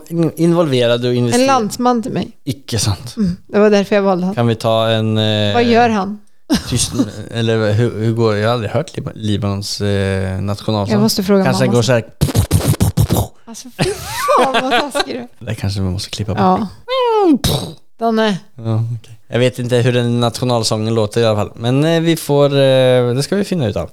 in- 0.09 0.31
involverad 0.35 1.05
och 1.05 1.11
En 1.11 1.17
investerad. 1.17 1.47
landsman 1.47 2.03
till 2.03 2.11
mig. 2.11 2.27
Icke 2.43 2.79
sant. 2.79 3.15
Det 3.47 3.59
var 3.59 3.69
därför 3.69 3.95
jag 3.95 4.01
valde 4.03 4.23
honom. 4.23 4.35
Kan 4.35 4.47
vi 4.47 4.55
ta 4.55 4.87
en... 4.89 5.17
Eh, 5.17 5.53
Vad 5.53 5.63
gör 5.63 5.89
han? 5.89 6.19
Tyst, 6.69 6.91
eller 7.31 7.73
hur, 7.73 7.99
hur 7.99 8.13
går 8.13 8.33
det? 8.33 8.39
Jag 8.39 8.47
har 8.47 8.53
aldrig 8.53 8.71
hört 8.71 8.97
Lib- 8.97 9.11
Libanons 9.15 9.81
eh, 9.81 10.41
nationalsång. 10.41 10.93
Jag 10.93 11.01
måste 11.01 11.23
fråga 11.23 11.43
Kanske 11.43 11.63
mamma. 11.65 11.75
går 11.75 11.81
så 11.81 11.91
här. 11.91 12.03
Alltså 13.47 13.69
fy 13.77 13.89
fan 14.37 14.53
vad 14.53 14.71
taskig 14.71 15.15
du 15.15 15.19
är. 15.19 15.27
Det 15.39 15.55
kanske 15.55 15.81
vi 15.81 15.85
måste 15.89 16.09
klippa 16.09 16.33
bort. 16.33 16.39
Ja. 16.39 16.67
Danne. 17.99 18.37
Ja, 18.55 18.83
okej. 18.99 19.19
Jag 19.27 19.39
vet 19.39 19.59
inte 19.59 19.75
hur 19.75 19.93
den 19.93 20.19
nationalsången 20.19 20.93
låter 20.95 21.21
i 21.21 21.25
alla 21.25 21.35
fall. 21.35 21.51
Men 21.55 21.85
eh, 21.85 22.01
vi 22.01 22.15
får... 22.15 22.45
Eh, 22.45 23.13
det 23.13 23.23
ska 23.23 23.35
vi 23.35 23.43
finna 23.43 23.67
ut 23.67 23.75
av. 23.75 23.89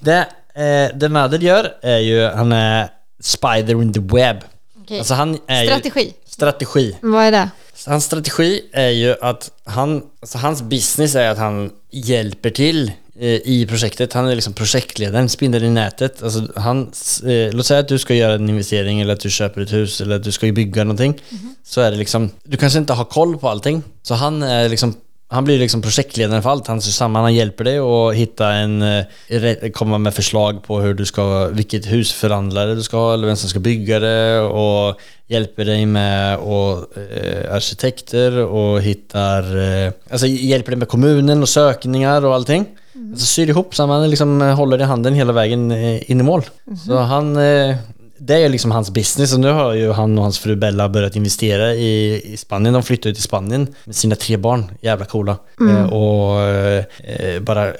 Det, 0.00 0.26
eh, 0.54 0.96
det 0.96 1.08
Madel 1.08 1.42
gör 1.42 1.74
är 1.82 1.98
ju... 1.98 2.26
Han 2.28 2.52
är 2.52 2.88
spider 3.20 3.82
in 3.82 3.92
the 3.92 4.00
web. 4.00 4.36
Okej. 4.82 4.98
Alltså 4.98 5.14
han 5.14 5.38
är 5.46 5.64
Strategi. 5.64 6.04
Ju, 6.04 6.12
strategi. 6.26 6.98
Vad 7.00 7.24
är 7.24 7.32
det? 7.32 7.50
Hans 7.86 8.04
strategi 8.04 8.62
är 8.72 8.90
ju 8.90 9.16
att 9.20 9.50
han... 9.64 10.02
Alltså 10.20 10.38
hans 10.38 10.62
business 10.62 11.14
är 11.14 11.30
att 11.30 11.38
han 11.38 11.70
hjälper 11.90 12.50
till 12.50 12.92
i 13.20 13.66
projektet. 13.68 14.12
Han 14.12 14.28
är 14.28 14.34
liksom 14.34 14.52
projektledaren, 14.52 15.28
spindeln 15.28 15.64
i 15.64 15.70
nätet. 15.70 16.22
Alltså 16.22 16.48
han, 16.56 16.92
eh, 17.26 17.52
låt 17.52 17.66
säga 17.66 17.80
att 17.80 17.88
du 17.88 17.98
ska 17.98 18.14
göra 18.14 18.34
en 18.34 18.48
investering 18.48 19.00
eller 19.00 19.12
att 19.12 19.20
du 19.20 19.30
köper 19.30 19.60
ett 19.60 19.72
hus 19.72 20.00
eller 20.00 20.16
att 20.16 20.24
du 20.24 20.32
ska 20.32 20.52
bygga 20.52 20.84
någonting. 20.84 21.20
Så 21.62 21.80
är 21.80 21.90
det 21.90 21.96
liksom, 21.96 22.30
du 22.44 22.56
kanske 22.56 22.78
inte 22.78 22.92
har 22.92 23.04
koll 23.04 23.38
på 23.38 23.48
allting. 23.48 23.82
Så 24.02 24.14
han 24.14 24.42
är 24.42 24.68
liksom 24.68 24.94
han 25.28 25.44
blir 25.44 25.58
liksom 25.58 25.82
projektledaren 25.82 26.42
för 26.42 26.50
allt. 26.50 26.66
Han 26.66 26.80
syr 26.80 26.90
samman, 26.90 27.22
han 27.22 27.34
hjälper 27.34 27.64
dig 27.64 27.78
att 27.78 28.14
hitta 28.14 28.52
en, 28.52 28.82
eh, 28.82 29.70
komma 29.72 29.98
med 29.98 30.14
förslag 30.14 30.62
på 30.62 30.80
hur 30.80 30.94
du 30.94 31.06
ska, 31.06 31.46
vilket 31.46 31.86
husförhandlare 31.86 32.74
du 32.74 32.82
ska 32.82 32.96
ha 32.96 33.14
eller 33.14 33.26
vem 33.26 33.36
som 33.36 33.48
ska 33.48 33.58
bygga 33.58 33.98
det 33.98 34.40
och 34.40 35.00
hjälper 35.26 35.64
dig 35.64 35.86
med 35.86 36.38
och, 36.38 36.98
eh, 36.98 37.54
arkitekter 37.54 38.36
och 38.38 38.82
hittar, 38.82 39.56
eh, 39.56 39.92
alltså 40.10 40.26
hjälper 40.26 40.70
dig 40.70 40.78
med 40.78 40.88
kommunen 40.88 41.42
och 41.42 41.48
sökningar 41.48 42.24
och 42.24 42.34
allting. 42.34 42.66
Alltså 43.10 43.26
syr 43.26 43.48
ihop 43.48 43.74
så 43.74 43.86
han 43.86 44.10
liksom 44.10 44.42
eh, 44.42 44.54
håller 44.54 44.80
i 44.80 44.82
handen 44.82 45.14
hela 45.14 45.32
vägen 45.32 45.70
eh, 45.70 46.10
in 46.10 46.20
i 46.20 46.22
mål. 46.22 46.42
Så 46.86 46.96
han, 46.98 47.36
eh, 47.36 47.76
det 48.18 48.34
är 48.44 48.48
liksom 48.48 48.70
hans 48.70 48.90
business 48.90 49.34
och 49.34 49.40
nu 49.40 49.48
har 49.48 49.72
ju 49.72 49.92
han 49.92 50.18
och 50.18 50.24
hans 50.24 50.38
fru 50.38 50.56
Bella 50.56 50.88
börjat 50.88 51.16
investera 51.16 51.74
i, 51.74 52.22
i 52.32 52.36
Spanien. 52.36 52.74
De 52.74 52.82
flyttade 52.82 53.08
ju 53.08 53.14
till 53.14 53.22
Spanien 53.22 53.74
med 53.84 53.96
sina 53.96 54.16
tre 54.16 54.36
barn. 54.36 54.64
Jävla 54.80 55.04
coola. 55.04 55.36
Eh, 55.70 55.92
och 55.92 56.40
eh, 56.40 57.40
bara 57.40 57.72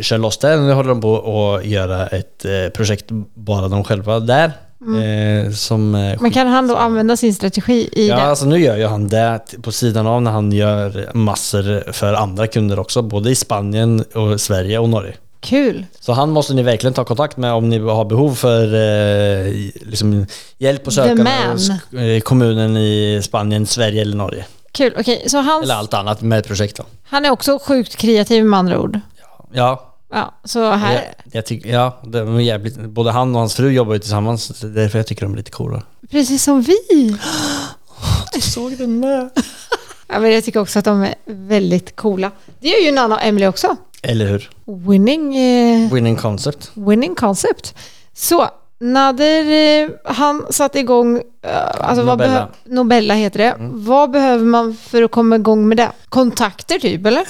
kör 0.00 0.18
loss 0.18 0.38
där. 0.38 0.56
Nu 0.56 0.72
håller 0.72 0.88
de 0.88 1.00
på 1.00 1.16
att 1.16 1.66
göra 1.66 2.06
ett 2.06 2.44
eh, 2.44 2.68
projekt 2.74 3.06
bara 3.34 3.68
de 3.68 3.84
själva 3.84 4.20
där. 4.20 4.52
Eh, 4.80 5.50
som 5.52 5.94
eh, 5.94 6.20
Men 6.20 6.30
kan 6.30 6.46
han 6.46 6.68
då 6.68 6.76
använda 6.76 7.16
sin 7.16 7.34
strategi 7.34 7.88
i 7.92 8.08
Ja, 8.08 8.16
det? 8.16 8.22
alltså 8.22 8.44
nu 8.46 8.58
gör 8.58 8.76
ju 8.76 8.86
han 8.86 9.08
det 9.08 9.40
på 9.62 9.72
sidan 9.72 10.06
av 10.06 10.22
när 10.22 10.30
han 10.30 10.52
gör 10.52 11.10
massor 11.14 11.92
för 11.92 12.14
andra 12.14 12.46
kunder 12.46 12.78
också. 12.78 13.02
Både 13.02 13.30
i 13.30 13.34
Spanien, 13.34 14.04
och 14.14 14.40
Sverige 14.40 14.78
och 14.78 14.88
Norge. 14.88 15.14
Kul. 15.40 15.86
Så 16.00 16.12
han 16.12 16.30
måste 16.30 16.54
ni 16.54 16.62
verkligen 16.62 16.94
ta 16.94 17.04
kontakt 17.04 17.36
med 17.36 17.52
om 17.52 17.68
ni 17.68 17.78
har 17.78 18.04
behov 18.04 18.34
för 18.34 18.64
eh, 18.74 19.52
liksom, 19.82 20.26
hjälp 20.58 20.86
och 20.86 20.92
sökande 20.92 21.30
hos 21.52 21.70
kommunen 22.24 22.76
i 22.76 23.20
Spanien, 23.22 23.66
Sverige 23.66 24.02
eller 24.02 24.16
Norge. 24.16 24.44
Kul. 24.72 24.94
Okej, 25.00 25.24
så 25.28 25.38
hans, 25.40 25.62
Eller 25.64 25.74
allt 25.74 25.94
annat 25.94 26.20
med 26.22 26.38
ett 26.38 26.46
projekt 26.46 26.76
då. 26.76 26.82
han 27.04 27.24
är 27.24 27.30
också 27.30 27.58
sjukt 27.58 27.96
kreativ 27.96 28.44
med 28.44 28.58
andra 28.58 28.78
ord. 28.80 29.00
Ja, 29.20 29.46
Ja, 29.52 29.94
så 30.44 30.70
här. 30.70 30.94
jag, 30.94 31.04
jag 31.32 31.46
tycker, 31.46 31.68
ja 31.70 32.00
det 32.04 32.24
var 32.24 32.40
jävligt, 32.40 32.76
både 32.80 33.10
han 33.10 33.34
och 33.34 33.38
hans 33.40 33.54
fru 33.54 33.70
jobbar 33.70 33.92
ju 33.92 33.98
tillsammans. 33.98 34.48
Det 34.48 34.66
är 34.66 34.70
därför 34.70 34.98
jag 34.98 35.06
tycker 35.06 35.22
de 35.22 35.32
är 35.32 35.36
lite 35.36 35.50
coola. 35.50 35.82
Precis 36.10 36.42
som 36.42 36.62
vi. 36.62 36.76
Du 38.32 38.40
såg 38.40 38.78
den 38.78 39.00
med. 39.00 39.30
Ja, 40.08 40.18
men 40.20 40.32
jag 40.32 40.44
tycker 40.44 40.60
också 40.60 40.78
att 40.78 40.84
de 40.84 41.02
är 41.02 41.14
väldigt 41.26 41.96
coola. 41.96 42.30
Det 42.60 42.68
gör 42.68 42.78
ju 42.78 42.92
Nanna 42.92 43.14
och 43.14 43.22
Emily 43.22 43.46
också. 43.46 43.76
Eller 44.02 44.26
hur? 44.26 44.50
Winning, 44.64 45.36
eh, 45.36 45.92
Winning 45.92 46.16
concept. 46.16 46.70
winning 46.74 47.14
concept. 47.14 47.74
Så, 48.14 48.48
Nader, 48.80 49.44
eh, 49.82 49.90
han 50.04 50.46
satte 50.50 50.78
igång, 50.78 51.16
eh, 51.42 51.88
alltså 51.88 52.04
Nobella. 52.04 52.48
Nobella 52.64 53.14
heter 53.14 53.38
det. 53.38 53.54
Vad 53.60 54.10
behöver 54.10 54.44
man 54.44 54.74
för 54.74 55.02
att 55.02 55.10
komma 55.10 55.36
igång 55.36 55.68
med 55.68 55.76
det? 55.76 55.92
Kontakter 56.08 56.78
typ, 56.78 57.06
eller? 57.06 57.24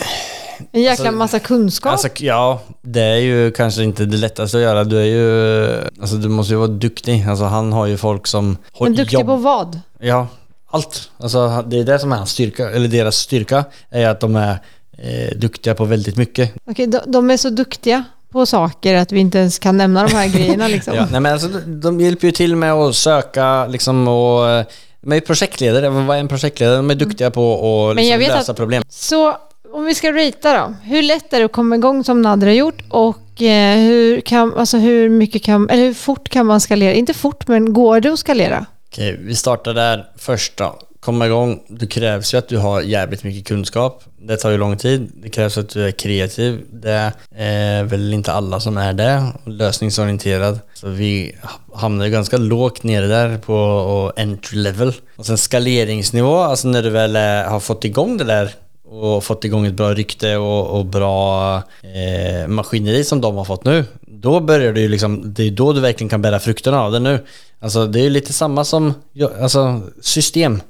En 0.72 0.82
jäkla 0.82 0.90
Alltså- 1.04 1.18
massa 1.18 1.38
kunskap. 1.38 1.92
Alltså 1.92 2.08
ja, 2.18 2.60
det 2.82 3.00
är 3.02 3.16
ju 3.16 3.50
kanske 3.50 3.82
inte 3.82 4.04
det 4.04 4.16
lättaste 4.16 4.56
att 4.56 4.62
göra. 4.62 4.84
Du 4.84 4.98
är 5.00 5.04
ju... 5.04 5.66
Alltså 6.00 6.16
du 6.16 6.28
måste 6.28 6.52
ju 6.52 6.56
vara 6.58 6.68
duktig. 6.68 7.24
Alltså 7.28 7.44
han 7.44 7.72
har 7.72 7.86
ju 7.86 7.96
folk 7.96 8.26
som... 8.26 8.56
Men 8.80 8.94
duktig 8.94 9.14
jobb- 9.14 9.26
på 9.26 9.36
vad? 9.36 9.80
Ja, 10.00 10.26
allt. 10.70 11.10
Alltså 11.18 11.64
det 11.66 11.78
är 11.78 11.84
det 11.84 11.98
som 11.98 12.12
är 12.12 12.16
hans 12.16 12.30
styrka, 12.30 12.70
eller 12.70 12.88
deras 12.88 13.16
styrka, 13.16 13.64
är 13.90 14.08
att 14.08 14.20
de 14.20 14.36
är 14.36 14.58
eh, 14.98 15.36
duktiga 15.36 15.74
på 15.74 15.84
väldigt 15.84 16.16
mycket. 16.16 16.52
Okej, 16.70 16.86
de, 16.86 16.98
de 17.06 17.30
är 17.30 17.36
så 17.36 17.50
duktiga 17.50 18.04
på 18.32 18.46
saker 18.46 18.94
att 18.94 19.12
vi 19.12 19.20
inte 19.20 19.38
ens 19.38 19.58
kan 19.58 19.76
nämna 19.76 20.06
de 20.06 20.14
här 20.14 20.28
grejerna 20.28 20.68
liksom. 20.74 20.94
Ja, 20.96 21.06
nej 21.10 21.20
men 21.20 21.32
alltså 21.32 21.48
de, 21.66 22.00
hjälper 22.00 22.26
ju 22.26 22.32
till 22.32 22.56
med 22.56 22.72
att 22.72 22.94
söka 22.94 23.66
liksom 23.66 24.08
och... 24.08 24.48
eh, 24.48 24.64
De 25.00 25.12
är 25.12 25.20
projektledare, 25.20 25.88
vad 25.88 26.16
är 26.16 26.20
en 26.20 26.28
projektledare? 26.28 26.76
De 26.76 26.90
är 26.90 26.94
duktiga 26.94 27.30
på 27.30 27.54
att 27.90 28.04
jag 28.06 28.18
liksom, 28.20 28.36
lösa 28.38 28.54
problem. 28.54 28.82
Så 28.88 29.36
om 29.72 29.84
vi 29.84 29.94
ska 29.94 30.12
ratea 30.12 30.66
då. 30.66 30.74
Hur 30.82 31.02
lätt 31.02 31.32
är 31.32 31.38
det 31.38 31.44
att 31.44 31.52
komma 31.52 31.74
igång 31.74 32.04
som 32.04 32.22
Nadra 32.22 32.46
har 32.46 32.54
gjort 32.54 32.82
och 32.88 33.42
eh, 33.42 33.78
hur, 33.78 34.20
kan, 34.20 34.54
alltså 34.54 34.76
hur 34.76 35.08
mycket 35.08 35.42
kan, 35.42 35.70
eller 35.70 35.82
hur 35.82 35.94
fort 35.94 36.28
kan 36.28 36.46
man 36.46 36.60
skalera? 36.60 36.92
Inte 36.92 37.14
fort, 37.14 37.48
men 37.48 37.72
går 37.72 38.00
det 38.00 38.12
att 38.12 38.18
skalera? 38.18 38.66
Okej, 38.88 39.16
vi 39.20 39.34
startar 39.34 39.74
där 39.74 40.06
först 40.16 40.56
då. 40.56 40.78
Komma 41.00 41.26
igång. 41.26 41.60
Det 41.68 41.86
krävs 41.86 42.34
ju 42.34 42.38
att 42.38 42.48
du 42.48 42.56
har 42.56 42.80
jävligt 42.80 43.24
mycket 43.24 43.46
kunskap. 43.46 44.04
Det 44.18 44.36
tar 44.36 44.50
ju 44.50 44.58
lång 44.58 44.76
tid. 44.76 45.12
Det 45.14 45.28
krävs 45.28 45.58
att 45.58 45.68
du 45.68 45.86
är 45.86 45.90
kreativ. 45.90 46.64
Det 46.72 47.12
är 47.36 47.84
väl 47.84 48.14
inte 48.14 48.32
alla 48.32 48.60
som 48.60 48.76
är 48.76 48.92
det. 48.92 49.22
Lösningsorienterad. 49.44 50.58
Så 50.74 50.88
vi 50.88 51.36
hamnar 51.74 52.04
ju 52.04 52.10
ganska 52.10 52.36
lågt 52.36 52.82
nere 52.82 53.06
där 53.06 53.38
på 53.38 54.12
entry 54.16 54.58
level. 54.58 54.92
Och 55.16 55.26
sen 55.26 55.38
skaleringsnivå, 55.38 56.36
alltså 56.36 56.68
när 56.68 56.82
du 56.82 56.90
väl 56.90 57.16
har 57.46 57.60
fått 57.60 57.84
igång 57.84 58.16
det 58.16 58.24
där 58.24 58.50
och 58.90 59.24
fått 59.24 59.44
igång 59.44 59.66
ett 59.66 59.74
bra 59.74 59.94
rykte 59.94 60.36
och, 60.36 60.78
och 60.78 60.86
bra 60.86 61.56
eh, 61.82 62.48
maskineri 62.48 63.04
som 63.04 63.20
de 63.20 63.36
har 63.36 63.44
fått 63.44 63.64
nu. 63.64 63.84
Då 64.00 64.40
börjar 64.40 64.72
du 64.72 64.80
ju 64.80 64.88
liksom, 64.88 65.34
det 65.34 65.42
är 65.42 65.50
då 65.50 65.72
du 65.72 65.80
verkligen 65.80 66.08
kan 66.08 66.22
bära 66.22 66.38
frukterna 66.38 66.82
av 66.82 66.92
det 66.92 66.98
nu. 66.98 67.24
Alltså 67.58 67.86
det 67.86 68.00
är 68.00 68.10
lite 68.10 68.32
samma 68.32 68.64
som, 68.64 68.94
alltså 69.40 69.80
system. 70.00 70.60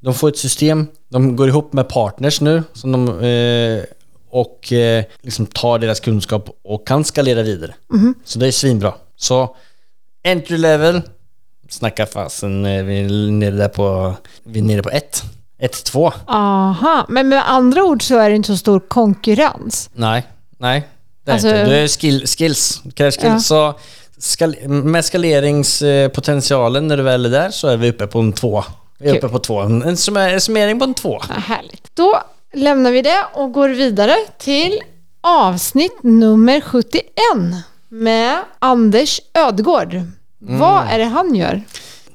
De 0.00 0.14
får 0.14 0.28
ett 0.28 0.38
system, 0.38 0.86
de 1.08 1.36
går 1.36 1.48
ihop 1.48 1.72
med 1.72 1.88
partners 1.88 2.40
nu 2.40 2.62
som 2.72 2.92
de, 2.92 3.24
eh, 3.24 3.84
och 4.30 4.72
eh, 4.72 5.04
liksom 5.20 5.46
tar 5.46 5.78
deras 5.78 6.00
kunskap 6.00 6.58
och 6.64 6.86
kan 6.86 7.04
skalera 7.04 7.42
vidare. 7.42 7.74
Så 8.24 8.38
det 8.38 8.46
är 8.46 8.50
svinbra. 8.52 8.94
Så 9.16 9.56
entry 10.24 10.58
level, 10.58 11.00
snacka 11.68 12.06
fasen, 12.06 12.64
eh, 12.64 12.84
vi 12.84 13.00
är 13.00 13.30
nere 13.30 13.56
där 13.56 13.68
på, 13.68 14.14
vi 14.44 14.58
är 14.58 14.64
nere 14.64 14.82
på 14.82 14.90
ett. 14.90 15.22
Ett, 15.62 15.84
två. 15.84 16.12
Aha, 16.26 17.06
men 17.08 17.28
med 17.28 17.50
andra 17.50 17.84
ord 17.84 18.02
så 18.02 18.18
är 18.18 18.30
det 18.30 18.36
inte 18.36 18.46
så 18.46 18.56
stor 18.56 18.80
konkurrens. 18.80 19.90
Nej, 19.92 20.26
nej. 20.58 20.88
Det 21.24 21.30
är 21.30 21.32
Alltså- 21.32 21.48
inte. 21.48 21.64
Det 21.64 21.76
är 21.78 21.88
skill, 21.88 22.26
skills. 22.26 22.80
Det 22.84 22.90
krävs 22.94 23.16
skills. 23.16 23.50
Ja. 23.50 23.74
Så 23.74 23.74
skal, 24.18 24.56
med 24.68 25.04
skaleringspotentialen 25.04 26.88
när 26.88 26.96
du 26.96 27.02
väl 27.02 27.26
är 27.26 27.30
där 27.30 27.50
så 27.50 27.68
är 27.68 27.76
vi 27.76 27.90
uppe 27.90 28.06
på 28.06 28.18
en 28.20 28.32
två. 28.32 28.64
Vi 28.98 29.08
är 29.08 29.12
Kul. 29.12 29.18
uppe 29.18 29.28
på 29.28 29.38
två. 29.38 29.60
En 29.60 29.82
summa- 29.96 30.38
summering 30.38 30.78
på 30.78 30.84
en 30.84 30.94
två. 30.94 31.20
Ja, 31.28 31.34
härligt. 31.40 31.90
Då 31.96 32.20
lämnar 32.54 32.90
vi 32.90 33.02
det 33.02 33.24
och 33.32 33.52
går 33.52 33.68
vidare 33.68 34.16
till 34.38 34.80
avsnitt 35.20 36.02
nummer 36.02 36.60
71 36.60 37.04
med 37.88 38.38
Anders 38.58 39.20
Ödgård. 39.34 40.00
Vad 40.38 40.84
är 40.90 40.98
det 40.98 41.04
han 41.04 41.34
gör? 41.34 41.62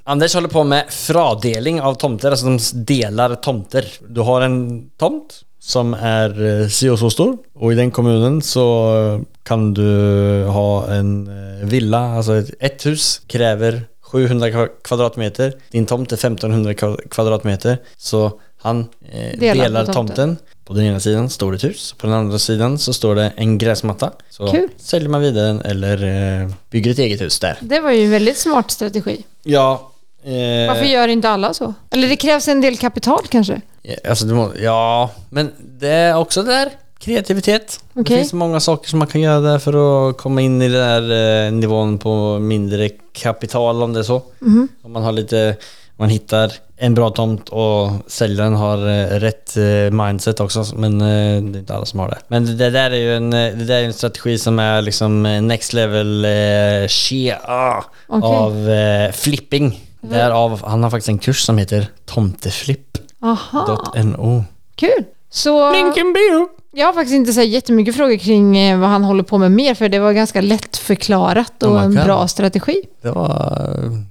Anders 0.10 0.34
håller 0.36 0.48
på 0.50 0.64
med 0.64 0.86
fradelning 0.90 1.82
av 1.82 1.94
tomter, 1.96 2.32
alltså 2.32 2.46
de 2.46 2.60
delar 2.86 3.36
tomter. 3.36 3.86
Du 4.10 4.22
har 4.22 4.42
en 4.42 4.90
tomt 4.98 5.42
som 5.60 5.94
är 5.94 6.62
eh, 6.62 6.68
si 6.68 6.90
och 6.90 7.00
så 7.00 7.10
stor 7.10 7.38
och 7.56 7.72
i 7.72 7.76
den 7.76 7.92
kommunen 7.92 8.42
så 8.42 9.24
kan 9.44 9.74
du 9.74 10.44
ha 10.46 10.88
en 10.94 11.28
eh, 11.28 11.68
villa, 11.68 12.00
alltså 12.00 12.36
ett, 12.36 12.50
ett 12.60 12.86
hus 12.86 13.22
kräver 13.28 13.82
700 14.02 14.48
kva- 14.50 14.70
kvadratmeter. 14.84 15.54
Din 15.72 15.86
tomt 15.86 16.12
är 16.12 16.16
1500 16.16 16.74
kva- 16.74 17.08
kvadratmeter. 17.10 17.78
Så 17.98 18.40
han 18.62 18.80
eh, 19.12 19.40
Delar 19.40 19.56
på 19.56 19.62
delar, 19.64 19.86
tomten. 19.86 19.96
tomten. 20.08 20.38
På 20.66 20.74
den 20.74 20.84
ena 20.86 21.00
sidan 21.00 21.30
står 21.30 21.52
det 21.52 21.56
ett 21.56 21.64
hus, 21.64 21.96
på 21.98 22.08
den 22.08 22.16
andra 22.16 22.40
sidan 22.40 22.78
så 22.78 22.94
står 22.94 23.16
det 23.16 23.34
en 23.36 23.58
gräsmatta. 23.58 24.12
Så 24.30 24.48
Kul. 24.48 24.70
säljer 24.78 25.10
man 25.10 25.22
vidare 25.22 25.48
den 25.48 25.62
eller 25.62 26.04
eh, 26.44 26.50
bygger 26.70 26.92
ett 26.92 27.00
eget 27.00 27.22
hus 27.22 27.40
där. 27.40 27.58
Det 27.62 27.80
var 27.80 27.92
ju 27.92 28.04
en 28.06 28.12
väldigt 28.12 28.38
smart 28.38 28.72
strategi. 28.72 29.24
Ja. 29.44 29.92
Eh, 30.28 30.68
Varför 30.68 30.86
gör 30.86 31.08
inte 31.08 31.30
alla 31.30 31.54
så? 31.54 31.74
Eller 31.92 32.08
det 32.08 32.16
krävs 32.16 32.48
en 32.48 32.62
del 32.62 32.78
kapital 32.78 33.22
kanske? 33.30 33.62
Alltså, 34.10 34.26
du 34.26 34.34
må, 34.34 34.52
ja, 34.62 35.12
men 35.30 35.52
det 35.80 35.90
är 35.90 36.18
också 36.18 36.44
där 36.44 36.70
kreativitet. 37.00 37.80
Okej. 37.94 38.04
Det 38.04 38.22
finns 38.22 38.34
många 38.34 38.60
saker 38.60 38.90
som 38.90 39.00
man 39.00 39.08
kan 39.08 39.22
göra 39.22 39.40
där 39.40 39.60
för 39.60 40.10
att 40.10 40.18
komma 40.18 40.42
in 40.42 40.62
i 40.62 40.70
den 40.70 41.10
där 41.10 41.46
eh, 41.46 41.52
nivån 41.52 41.98
på 41.98 42.40
mindre 42.40 42.90
kapital 43.14 43.84
om 43.84 43.94
det 43.94 44.00
är 44.00 44.04
så. 44.04 44.22
Mhm. 44.40 44.68
Om 44.84 44.92
man 44.92 45.04
har 45.04 45.12
lite 45.12 45.56
man 46.00 46.10
hittar 46.10 46.52
en 46.78 46.94
bra 46.94 47.10
tomt 47.10 47.50
och 47.50 47.90
säljaren 48.08 48.56
har 48.56 48.78
eh, 48.78 49.20
rätt 49.20 49.58
eh, 49.58 50.06
mindset 50.06 50.40
också. 50.40 50.66
Men 50.76 51.02
eh, 51.02 51.08
det 51.08 51.58
är 51.58 51.60
inte 51.60 51.76
alla 51.76 51.86
som 51.86 52.00
har 52.00 52.10
det. 52.10 52.18
Men 52.28 52.58
det, 52.58 52.70
där 52.70 52.92
är 52.92 52.96
ju 52.96 53.16
en, 53.16 53.34
eh, 53.34 53.56
det 53.58 53.66
där 53.66 53.76
är 53.80 53.84
en 53.84 53.94
strategi 53.94 54.38
som 54.38 54.60
är 54.60 54.82
liksom 54.82 55.26
eh, 55.26 55.42
next 55.42 55.74
level 55.74 56.26
eh, 56.26 56.88
shit, 56.88 57.34
ah, 57.44 57.84
Okej. 58.08 58.30
av 58.30 58.70
eh, 58.70 59.12
flipping. 59.12 59.87
Därav, 60.10 60.62
han 60.66 60.84
har 60.84 60.90
faktiskt 60.90 61.10
en 61.10 61.18
kurs 61.20 61.42
som 61.46 61.58
heter 61.58 61.88
tomteflipp.no. 62.06 64.44
Kul. 64.76 65.04
Så 65.30 65.72
bio! 66.14 66.48
jag 66.74 66.86
har 66.86 66.94
faktiskt 66.94 67.16
inte 67.16 67.34
så 67.34 67.42
jättemycket 67.42 67.96
frågor 67.96 68.18
kring 68.18 68.58
eh, 68.58 68.80
vad 68.80 68.90
han 68.90 69.04
håller 69.04 69.24
på 69.24 69.38
med 69.38 69.52
mer, 69.52 69.74
för 69.74 69.90
det 69.90 70.00
var 70.00 70.14
ganska 70.14 70.42
lätt 70.42 70.78
förklarat 70.78 71.64
och 71.64 71.72
Oh 71.72 71.80
my 71.80 71.86
en 72.00 72.06
bra 72.06 72.28
strategi. 72.28 72.82
Det 73.02 73.12
var, 73.12 73.30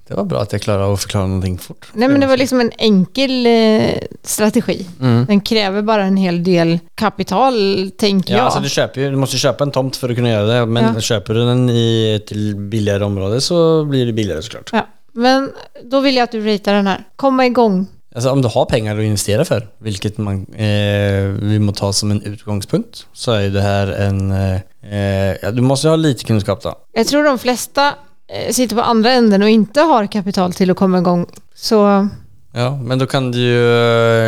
det 0.08 0.14
var 0.14 0.24
bra 0.24 0.40
att 0.40 0.52
jag 0.52 0.62
klarade 0.62 0.92
att 0.92 1.00
förklara 1.00 1.26
någonting 1.26 1.58
fort. 1.58 1.86
Nej, 1.92 2.08
men 2.08 2.20
det 2.20 2.26
var 2.26 2.36
liksom 2.36 2.60
en 2.60 2.70
enkel 2.78 3.46
eh, 3.46 3.82
strategi. 4.22 4.86
Mm. 5.00 5.24
Den 5.26 5.40
kräver 5.40 5.82
bara 5.82 6.04
en 6.04 6.16
hel 6.16 6.44
del 6.44 6.78
kapital, 6.94 7.90
tänker 7.98 8.32
Ja, 8.32 8.38
jag. 8.38 8.44
alltså 8.44 8.60
du, 8.60 8.68
köper 8.68 9.00
ju, 9.00 9.10
du 9.10 9.16
måste 9.16 9.36
köpa 9.36 9.64
en 9.64 9.70
tomt 9.70 9.96
för 9.96 10.08
att 10.08 10.16
kunna 10.16 10.30
göra 10.30 10.46
det. 10.46 10.66
Men 10.66 10.94
Ja. 10.94 11.00
köper 11.00 11.34
du 11.34 11.46
den 11.46 11.70
i 11.70 12.14
ett 12.22 12.32
billigare 12.56 13.04
område 13.04 13.40
så 13.40 13.84
blir 13.84 14.06
det 14.06 14.12
billigare 14.12 14.42
såklart. 14.42 14.70
Ja. 14.72 14.86
Men 15.16 15.52
då 15.84 16.00
vill 16.00 16.16
jag 16.16 16.24
att 16.24 16.32
du 16.32 16.40
ratear 16.40 16.74
den 16.74 16.86
här. 16.86 17.04
Komma 17.16 17.46
igång. 17.46 17.86
Alltså 18.14 18.30
om 18.30 18.42
du 18.42 18.48
har 18.48 18.64
pengar 18.64 18.98
att 18.98 19.04
investera 19.04 19.44
för, 19.44 19.68
vilket 19.78 20.18
man, 20.18 20.46
eh, 20.54 21.24
vi 21.40 21.58
må 21.58 21.72
ta 21.72 21.92
som 21.92 22.10
en 22.10 22.22
utgångspunkt, 22.22 23.06
så 23.12 23.32
är 23.32 23.50
det 23.50 23.60
här 23.62 23.86
en... 23.86 24.30
Eh, 24.30 24.60
eh, 24.92 25.36
ja, 25.42 25.50
du 25.50 25.62
måste 25.62 25.88
ha 25.88 25.96
lite 25.96 26.24
kunskap 26.24 26.62
då. 26.62 26.74
Jag 26.92 27.06
tror 27.06 27.24
de 27.24 27.38
flesta 27.38 27.94
eh, 28.28 28.52
sitter 28.52 28.76
på 28.76 28.82
andra 28.82 29.12
änden 29.12 29.42
och 29.42 29.48
inte 29.48 29.80
har 29.80 30.06
kapital 30.06 30.52
till 30.52 30.70
att 30.70 30.76
komma 30.76 30.98
igång. 30.98 31.26
Så 31.54 32.08
Ja, 32.52 32.76
men 32.76 32.98
då 32.98 33.06
kan 33.06 33.32
du 33.32 33.38
ju 33.38 33.72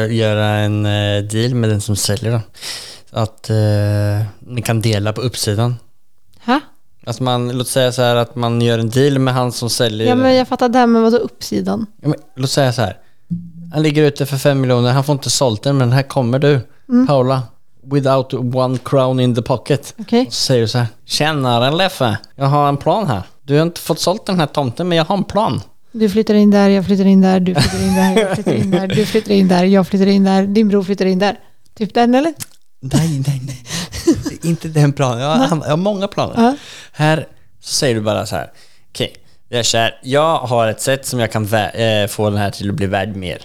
eh, 0.04 0.16
göra 0.16 0.46
en 0.46 0.82
deal 1.28 1.54
med 1.54 1.70
den 1.70 1.80
som 1.80 1.96
säljer 1.96 2.32
då. 2.32 2.40
Att 3.10 3.50
eh, 3.50 4.26
ni 4.40 4.62
kan 4.62 4.80
dela 4.80 5.12
på 5.12 5.20
uppsidan. 5.20 5.76
Ha? 6.44 6.60
Att 7.08 7.20
man, 7.20 7.48
låt 7.58 7.68
säga 7.68 7.92
så 7.92 8.02
här 8.02 8.16
att 8.16 8.36
man 8.36 8.60
gör 8.60 8.78
en 8.78 8.90
deal 8.90 9.18
med 9.18 9.34
han 9.34 9.52
som 9.52 9.70
säljer... 9.70 10.08
Ja, 10.08 10.14
men 10.14 10.34
jag 10.34 10.48
fattar 10.48 10.68
det 10.68 10.78
här 10.78 10.86
med 10.86 11.02
vadå 11.02 11.16
uppsidan? 11.16 11.86
Ja, 12.02 12.08
men, 12.08 12.18
låt 12.36 12.50
säga 12.50 12.72
så 12.72 12.82
här. 12.82 12.96
Han 13.72 13.82
ligger 13.82 14.02
ute 14.02 14.26
för 14.26 14.36
fem 14.36 14.60
miljoner, 14.60 14.92
han 14.92 15.04
får 15.04 15.12
inte 15.12 15.30
sålt 15.30 15.62
den, 15.62 15.78
men 15.78 15.92
här 15.92 16.02
kommer 16.02 16.38
du, 16.38 16.60
Paula. 17.06 17.42
Without 17.92 18.34
one 18.34 18.78
crown 18.84 19.20
in 19.20 19.34
the 19.34 19.42
pocket. 19.42 19.94
Okej. 19.98 20.26
Och 20.26 20.32
så 20.32 20.40
säger 20.40 20.60
du 20.60 20.68
så 20.68 20.78
här. 20.78 20.86
Tjänaren 21.04 21.76
Leffe, 21.76 22.18
jag 22.36 22.46
har 22.46 22.68
en 22.68 22.76
plan 22.76 23.06
här. 23.06 23.22
Du 23.42 23.54
har 23.54 23.62
inte 23.62 23.80
fått 23.80 24.00
sålt 24.00 24.26
den 24.26 24.40
här 24.40 24.46
tomten, 24.46 24.88
men 24.88 24.98
jag 24.98 25.04
har 25.04 25.16
en 25.16 25.24
plan. 25.24 25.60
Du 25.92 26.08
flyttar 26.08 26.34
in 26.34 26.50
där, 26.50 26.68
jag 26.68 26.86
flyttar 26.86 27.04
in 27.04 27.20
där, 27.20 27.40
du 27.40 27.54
flyttar 27.54 27.86
in 27.86 27.94
där, 27.94 28.18
jag 28.18 28.34
flyttar 28.34 28.52
in 28.52 28.70
där, 28.70 28.86
du 28.86 29.06
flyttar 29.06 29.32
in 29.32 29.48
där, 29.48 29.64
jag 29.64 29.86
flyttar 29.86 30.06
in 30.06 30.24
där, 30.24 30.46
din 30.46 30.68
bror 30.68 30.82
flyttar 30.82 31.06
in 31.06 31.18
där. 31.18 31.38
Typ 31.78 31.94
den 31.94 32.14
eller? 32.14 32.34
Nej, 32.80 33.22
nej, 33.26 33.40
nej. 33.46 33.64
inte 34.42 34.68
den 34.68 34.92
planen. 34.92 35.20
Jag 35.20 35.28
har, 35.28 35.56
jag 35.64 35.70
har 35.70 35.76
många 35.76 36.08
planer. 36.08 36.34
Ja. 36.42 36.56
Här 36.92 37.26
så 37.60 37.74
säger 37.74 37.94
du 37.94 38.00
bara 38.00 38.26
så 38.26 38.36
här. 38.36 38.50
Okej, 38.90 39.14
jag 39.48 39.58
är 39.58 39.62
kär. 39.62 39.98
Jag 40.02 40.38
har 40.38 40.68
ett 40.68 40.80
sätt 40.80 41.06
som 41.06 41.20
jag 41.20 41.32
kan 41.32 41.54
eh, 41.54 42.06
få 42.08 42.30
den 42.30 42.38
här 42.38 42.50
till 42.50 42.68
att 42.68 42.74
bli 42.74 42.86
värd 42.86 43.16
mer. 43.16 43.38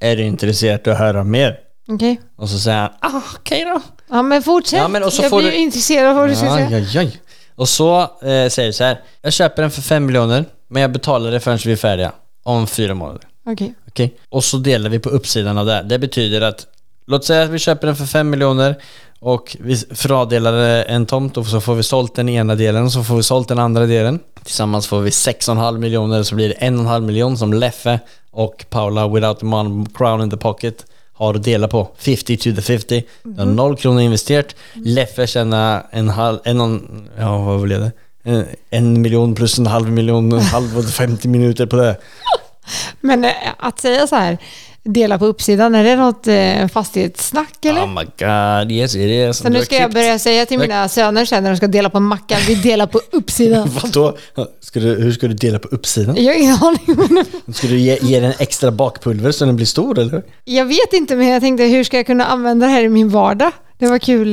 Är 0.00 0.16
du 0.16 0.22
intresserad 0.22 0.88
av 0.88 0.92
att 0.94 0.98
höra 0.98 1.24
mer? 1.24 1.58
Okej. 1.88 2.20
Och 2.36 2.48
så 2.48 2.58
säger 2.58 2.78
han, 2.78 2.90
ah, 3.00 3.20
okej 3.36 3.64
då. 3.64 3.80
Ja 4.10 4.22
men 4.22 4.42
fortsätt. 4.42 4.78
Ja, 4.78 4.88
men 4.88 5.02
och 5.02 5.12
så 5.12 5.22
jag 5.22 5.30
får 5.30 5.40
blir 5.40 5.50
du- 5.50 5.56
intresserad 5.56 6.10
av 6.10 6.16
vad 6.16 6.28
du 6.28 6.36
ska 6.36 6.46
säga. 6.56 6.66
aj, 6.76 6.98
aj. 6.98 7.20
Och 7.54 7.68
så 7.68 8.00
eh, 8.00 8.48
säger 8.48 8.66
du 8.66 8.72
så 8.72 8.84
här. 8.84 9.00
Jag 9.22 9.32
köper 9.32 9.62
den 9.62 9.70
för 9.70 9.82
fem 9.82 10.06
miljoner, 10.06 10.44
men 10.68 10.82
jag 10.82 10.92
betalar 10.92 11.30
det 11.30 11.40
förrän 11.40 11.58
vi 11.64 11.72
är 11.72 11.76
färdiga. 11.76 12.12
Om 12.42 12.66
fyra 12.66 12.94
månader. 12.94 13.22
Okej. 13.46 13.74
Okej? 13.88 14.14
Och 14.28 14.44
så 14.44 14.56
delar 14.56 14.90
vi 14.90 14.98
på 14.98 15.08
uppsidan 15.08 15.58
av 15.58 15.66
det. 15.66 15.82
Det 15.82 15.98
betyder 15.98 16.40
att, 16.40 16.66
låt 17.08 17.24
säga 17.24 17.42
att 17.42 17.50
vi 17.50 17.58
köper 17.58 17.86
den 17.86 17.96
för 17.96 18.04
fem 18.04 18.30
miljoner 18.30 18.76
och 19.20 19.56
vi 19.60 19.76
fördelar 19.76 20.54
en 20.84 21.06
tomt 21.06 21.36
och 21.36 21.46
så 21.46 21.60
får 21.60 21.74
vi 21.74 21.82
sålt 21.82 22.14
den 22.14 22.28
ena 22.28 22.54
delen 22.54 22.84
och 22.84 22.92
så 22.92 23.04
får 23.04 23.16
vi 23.16 23.22
sålt 23.22 23.48
den 23.48 23.58
andra 23.58 23.86
delen. 23.86 24.20
Tillsammans 24.42 24.86
får 24.86 25.00
vi 25.00 25.10
6,5 25.10 25.78
miljoner 25.78 26.22
så 26.22 26.34
blir 26.34 26.48
det 26.48 26.54
1,5 26.54 27.00
miljon 27.00 27.38
som 27.38 27.52
Leffe 27.52 28.00
och 28.30 28.64
Paula 28.70 29.08
without 29.08 29.42
one 29.42 29.86
crown 29.94 30.22
in 30.22 30.30
the 30.30 30.36
pocket 30.36 30.86
har 31.12 31.34
att 31.34 31.44
dela 31.44 31.68
på. 31.68 31.88
50 31.98 32.36
to 32.36 32.42
the 32.42 32.62
50. 32.62 33.04
Du 33.22 33.38
har 33.38 33.46
noll 33.46 33.76
kronor 33.76 34.00
investerat. 34.00 34.54
Leffe 34.74 35.26
tjänar 35.26 35.86
en 35.90 36.08
halv, 36.08 36.38
en 36.44 37.08
ja 37.18 37.38
vad 37.38 37.60
blev 37.60 37.80
det? 37.80 37.92
En, 38.22 38.46
en 38.70 39.02
miljon 39.02 39.34
plus 39.34 39.58
en 39.58 39.66
halv 39.66 39.90
miljon, 39.90 40.32
en 40.32 40.40
halv 40.40 40.78
och 40.78 40.84
50 40.84 41.28
minuter 41.28 41.66
på 41.66 41.76
det. 41.76 41.96
Men 43.00 43.24
eh, 43.24 43.30
att 43.58 43.80
säga 43.80 44.06
så 44.06 44.16
här, 44.16 44.38
dela 44.84 45.18
på 45.18 45.26
uppsidan, 45.26 45.74
är 45.74 45.84
det 45.84 45.96
något 45.96 46.26
eh, 46.26 46.68
fastighetssnack 46.68 47.64
eller? 47.64 47.82
Oh 47.82 47.88
my 47.88 48.04
god, 48.04 48.72
yes 48.72 48.94
it 48.96 49.00
is. 49.30 49.36
så 49.38 49.48
nu 49.48 49.62
ska 49.64 49.76
jag 49.76 49.92
börja 49.92 50.18
säga 50.18 50.46
till 50.46 50.58
mina 50.58 50.88
söner 50.88 51.24
sen 51.24 51.42
när 51.42 51.50
de 51.50 51.56
ska 51.56 51.66
dela 51.66 51.90
på 51.90 51.96
en 51.96 52.02
macka, 52.04 52.36
vi 52.46 52.54
delar 52.54 52.86
på 52.86 53.00
uppsidan. 53.12 53.70
Vadå? 53.82 54.16
Ska 54.60 54.80
du, 54.80 54.86
hur 54.94 55.12
ska 55.12 55.28
du 55.28 55.34
dela 55.34 55.58
på 55.58 55.68
uppsidan? 55.68 56.16
Jag 56.24 56.34
har 56.34 56.40
ingen 56.40 56.56
aning. 56.60 57.24
Ska 57.54 57.66
du 57.66 57.78
ge, 57.78 57.98
ge 58.02 58.20
den 58.20 58.32
extra 58.38 58.70
bakpulver 58.70 59.32
så 59.32 59.44
den 59.44 59.56
blir 59.56 59.66
stor 59.66 59.98
eller? 59.98 60.22
jag 60.44 60.64
vet 60.64 60.92
inte, 60.92 61.16
men 61.16 61.28
jag 61.28 61.42
tänkte 61.42 61.64
hur 61.64 61.84
ska 61.84 61.96
jag 61.96 62.06
kunna 62.06 62.24
använda 62.24 62.66
det 62.66 62.72
här 62.72 62.82
i 62.82 62.88
min 62.88 63.08
vardag? 63.08 63.52
Det 63.78 63.86
var 63.86 63.98
kul. 63.98 64.32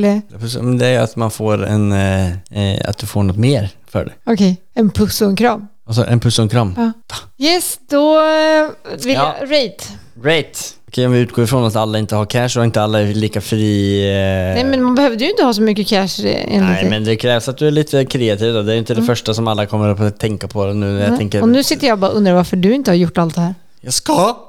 Det 0.78 0.86
är 0.86 1.00
att 1.00 1.16
man 1.16 1.30
får 1.30 1.66
en, 1.66 1.92
eh, 1.92 2.30
eh, 2.30 2.88
att 2.88 2.98
du 2.98 3.06
får 3.06 3.22
något 3.22 3.36
mer 3.36 3.68
för 3.88 4.04
det. 4.04 4.12
Okej, 4.24 4.56
en 4.74 4.90
puss 4.90 5.22
och 5.22 5.28
en 5.28 5.36
kram. 5.36 5.66
Alltså 5.86 6.04
en 6.06 6.20
puss 6.20 6.38
och 6.38 6.42
en 6.42 6.48
kram. 6.48 6.74
Ja. 6.76 6.92
Yes, 7.38 7.78
då 7.90 8.18
eh, 8.18 8.68
vill 9.04 9.14
Ja. 9.14 9.34
jag 9.40 9.50
rate. 9.50 9.84
Great! 10.22 10.74
Okej, 10.88 11.06
om 11.06 11.12
vi 11.12 11.18
utgår 11.18 11.44
ifrån 11.44 11.64
att 11.64 11.76
alla 11.76 11.98
inte 11.98 12.16
har 12.16 12.26
cash 12.26 12.58
och 12.58 12.64
inte 12.64 12.82
alla 12.82 13.00
är 13.00 13.14
lika 13.14 13.40
fri... 13.40 14.02
Eh, 14.08 14.54
Nej, 14.54 14.64
men 14.64 14.82
man 14.82 14.94
behövde 14.94 15.24
ju 15.24 15.30
inte 15.30 15.42
ha 15.42 15.54
så 15.54 15.62
mycket 15.62 15.88
cash 15.88 16.24
eh, 16.24 16.54
enligt 16.54 16.60
Nej, 16.60 16.90
men 16.90 17.04
det 17.04 17.16
krävs 17.16 17.48
att 17.48 17.58
du 17.58 17.66
är 17.66 17.70
lite 17.70 18.04
kreativ 18.04 18.54
då. 18.54 18.62
Det 18.62 18.72
är 18.72 18.76
inte 18.76 18.94
det 18.94 19.02
första 19.02 19.34
som 19.34 19.48
alla 19.48 19.66
kommer 19.66 20.06
att 20.06 20.20
tänka 20.20 20.48
på 20.48 20.64
nu 20.66 20.86
när 20.86 21.00
jag 21.00 21.08
Nej. 21.08 21.18
tänker... 21.18 21.42
Och 21.42 21.48
nu 21.48 21.64
sitter 21.64 21.86
jag 21.86 21.94
och 21.94 21.98
bara 21.98 22.10
och 22.10 22.16
undrar 22.16 22.34
varför 22.34 22.56
du 22.56 22.74
inte 22.74 22.90
har 22.90 22.96
gjort 22.96 23.18
allt 23.18 23.34
det 23.34 23.40
här. 23.40 23.54
Jag 23.80 23.92
ska! 23.92 24.36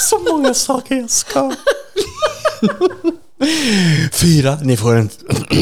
Så 0.00 0.18
många 0.18 0.54
saker 0.54 0.94
jag 0.94 1.10
ska. 1.10 1.52
Fyra, 4.12 4.58
ni 4.62 4.76
får 4.76 4.96
en... 4.96 5.10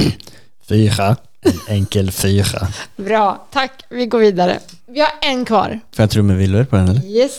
Fyra. 0.69 1.17
En 1.41 1.61
enkel 1.69 2.11
fyra. 2.11 2.69
Bra, 2.97 3.47
tack. 3.53 3.85
Vi 3.89 4.07
går 4.07 4.19
vidare. 4.19 4.59
Vi 4.87 5.01
har 5.01 5.11
en 5.23 5.45
kvar. 5.45 5.81
Får 5.97 6.03
jag 6.03 6.11
trumvirvel 6.11 6.67
på 6.67 6.77
den 6.77 6.89
eller? 6.89 7.05
Yes. 7.05 7.33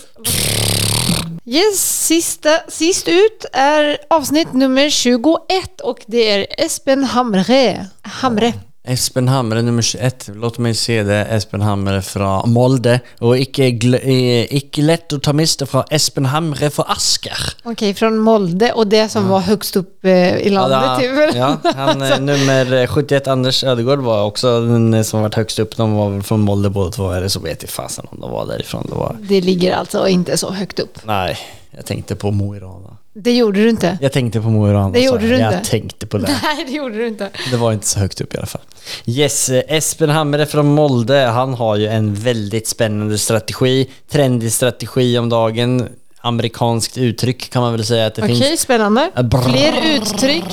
Yes, 1.45 2.05
sista, 2.05 2.49
sist 2.67 3.07
ut 3.07 3.45
är 3.53 3.97
avsnitt 4.09 4.53
nummer 4.53 4.89
21 4.89 5.81
och 5.83 5.99
det 6.07 6.29
är 6.29 6.65
Espen 6.65 7.03
Hamre. 7.03 7.85
Hamre. 8.01 8.53
Espen 8.89 9.27
Hamre 9.27 9.61
nummer 9.61 9.81
21. 9.81 10.29
Låt 10.35 10.57
mig 10.57 10.73
se 10.73 11.03
det. 11.03 11.25
Espen 11.25 11.61
Hamre 11.61 12.01
från 12.01 12.51
Molde. 12.53 12.99
Och 13.19 13.37
icke, 13.37 13.63
gl- 13.69 13.99
eh, 14.03 14.55
icke 14.55 14.81
lätt 14.81 15.13
att 15.13 15.23
ta 15.23 15.33
miste 15.33 15.65
från 15.65 15.83
Espen 15.89 16.25
Hamre 16.25 16.69
från 16.69 16.85
Asker. 16.87 17.37
Okej, 17.63 17.93
från 17.93 18.17
Molde 18.17 18.71
och 18.71 18.87
det 18.87 19.09
som 19.09 19.27
var 19.27 19.39
högst 19.39 19.75
upp 19.75 20.05
eh, 20.05 20.37
i 20.37 20.49
landet. 20.49 20.79
Ja, 20.81 20.99
typ. 20.99 21.35
ja, 21.35 21.57
han 21.75 22.01
eh, 22.11 22.19
nummer 22.19 22.73
eh, 22.73 22.87
71, 22.87 23.27
Anders 23.27 23.63
Ödegård 23.63 23.99
var 23.99 24.23
också 24.23 24.61
den 24.61 25.03
som 25.03 25.21
varit 25.21 25.35
högst 25.35 25.59
upp. 25.59 25.77
De 25.77 25.93
var 25.93 26.21
från 26.21 26.39
Molde 26.39 26.69
båda 26.69 26.91
två, 26.91 27.11
eller 27.11 27.27
så 27.27 27.39
vet 27.39 27.61
jag 27.63 27.69
fasen 27.69 28.05
om 28.11 28.19
de 28.21 28.31
var 28.31 28.45
därifrån. 28.45 28.85
Det 28.89 28.95
var... 28.95 29.15
Det 29.19 29.41
ligger 29.41 29.73
alltså 29.75 30.07
inte 30.07 30.37
så 30.37 30.51
högt 30.51 30.79
upp. 30.79 30.97
Nej, 31.03 31.37
jag 31.71 31.85
tänkte 31.85 32.15
på 32.15 32.31
Mo 32.31 32.55
i 32.55 32.59
Rana. 32.59 32.97
Det 33.13 33.31
gjorde 33.35 33.59
du 33.63 33.69
inte. 33.69 33.97
Jag 34.01 34.11
tänkte 34.11 34.41
på 34.41 34.49
Mo 34.49 34.69
i 34.69 34.73
Rana. 34.73 34.89
Det 34.89 34.99
gjorde 34.99 35.27
jag. 35.27 35.37
du 35.39 35.43
Jag 35.43 35.53
inte. 35.53 35.69
tänkte 35.69 36.07
på 36.07 36.17
det. 36.17 36.27
Nej, 36.43 36.65
det 36.67 36.71
gjorde 36.71 36.95
du 36.95 37.07
inte. 37.07 37.29
Det 37.51 37.57
var 37.57 37.73
inte 37.73 37.87
så 37.87 37.99
högt 37.99 38.21
upp 38.21 38.33
i 38.33 38.37
alla 38.37 38.47
fall. 38.47 38.61
Yes, 39.05 39.49
Espen 39.49 40.09
Hamre 40.09 40.45
från 40.45 40.65
Molde, 40.73 41.17
han 41.19 41.53
har 41.53 41.75
ju 41.75 41.87
en 41.87 42.13
väldigt 42.15 42.67
spännande 42.67 43.17
strategi. 43.17 43.89
Trendig 44.09 44.51
strategi 44.51 45.17
om 45.17 45.29
dagen. 45.29 45.87
Amerikanskt 46.21 46.97
uttryck 46.97 47.49
kan 47.49 47.61
man 47.61 47.71
väl 47.71 47.85
säga 47.85 48.05
att 48.05 48.15
det 48.15 48.21
Okej, 48.23 48.35
finns. 48.41 48.61
spännande. 48.61 49.11
Äh, 49.17 49.23
brrr. 49.23 49.41
Fler 49.41 49.95
uttryck. 49.95 50.45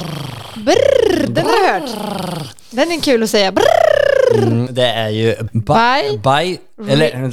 Brrr, 0.57 1.27
den 1.29 1.45
har 1.47 1.65
jag 1.67 1.73
hört. 1.81 2.55
Den 2.71 2.93
är 2.93 3.01
kul 3.01 3.23
att 3.23 3.31
säga. 3.31 3.53
Brrr. 3.53 4.43
Mm, 4.43 4.69
det 4.75 4.87
är 4.87 5.09
ju... 5.09 5.37
Bye. 5.53 6.19
By 6.23 6.59
eller... 6.93 7.31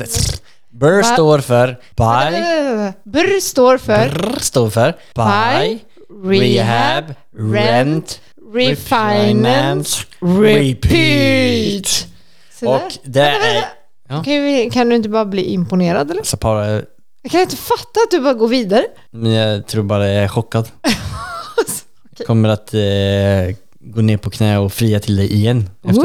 Burr 0.83 1.03
står 1.03 1.39
för 1.39 1.67
Buy. 1.95 2.41
Brr 3.03 3.39
står 3.39 3.77
för 3.77 4.09
Brr 4.09 4.39
står 4.39 4.69
för 4.69 4.95
Buy. 5.15 5.79
Rehab. 6.25 7.05
Rent. 7.37 8.21
refinance, 8.53 10.03
repeat. 10.19 12.07
Och 12.65 12.91
det 13.03 13.21
är... 13.21 13.65
Ja. 14.09 14.23
Kan, 14.23 14.69
kan 14.71 14.89
du 14.89 14.95
inte 14.95 15.09
bara 15.09 15.25
bli 15.25 15.43
imponerad 15.53 16.11
eller? 16.11 16.23
Så 16.23 16.37
bara, 16.37 16.71
Jag 17.21 17.31
kan 17.31 17.41
inte 17.41 17.55
fatta 17.55 17.99
att 18.05 18.11
du 18.11 18.19
bara 18.19 18.33
går 18.33 18.47
vidare. 18.47 18.85
men 19.11 19.31
jag 19.31 19.67
tror 19.67 19.83
bara 19.83 20.07
jag 20.07 20.23
är 20.23 20.27
chockad. 20.27 20.69
Kommer 22.27 22.49
att 22.49 22.73
eh, 22.73 23.55
gå 23.79 24.01
ner 24.01 24.17
på 24.17 24.29
knä 24.29 24.57
och 24.57 24.73
fria 24.73 24.99
till 24.99 25.15
dig 25.15 25.33
igen. 25.33 25.69
Efter! 25.83 26.03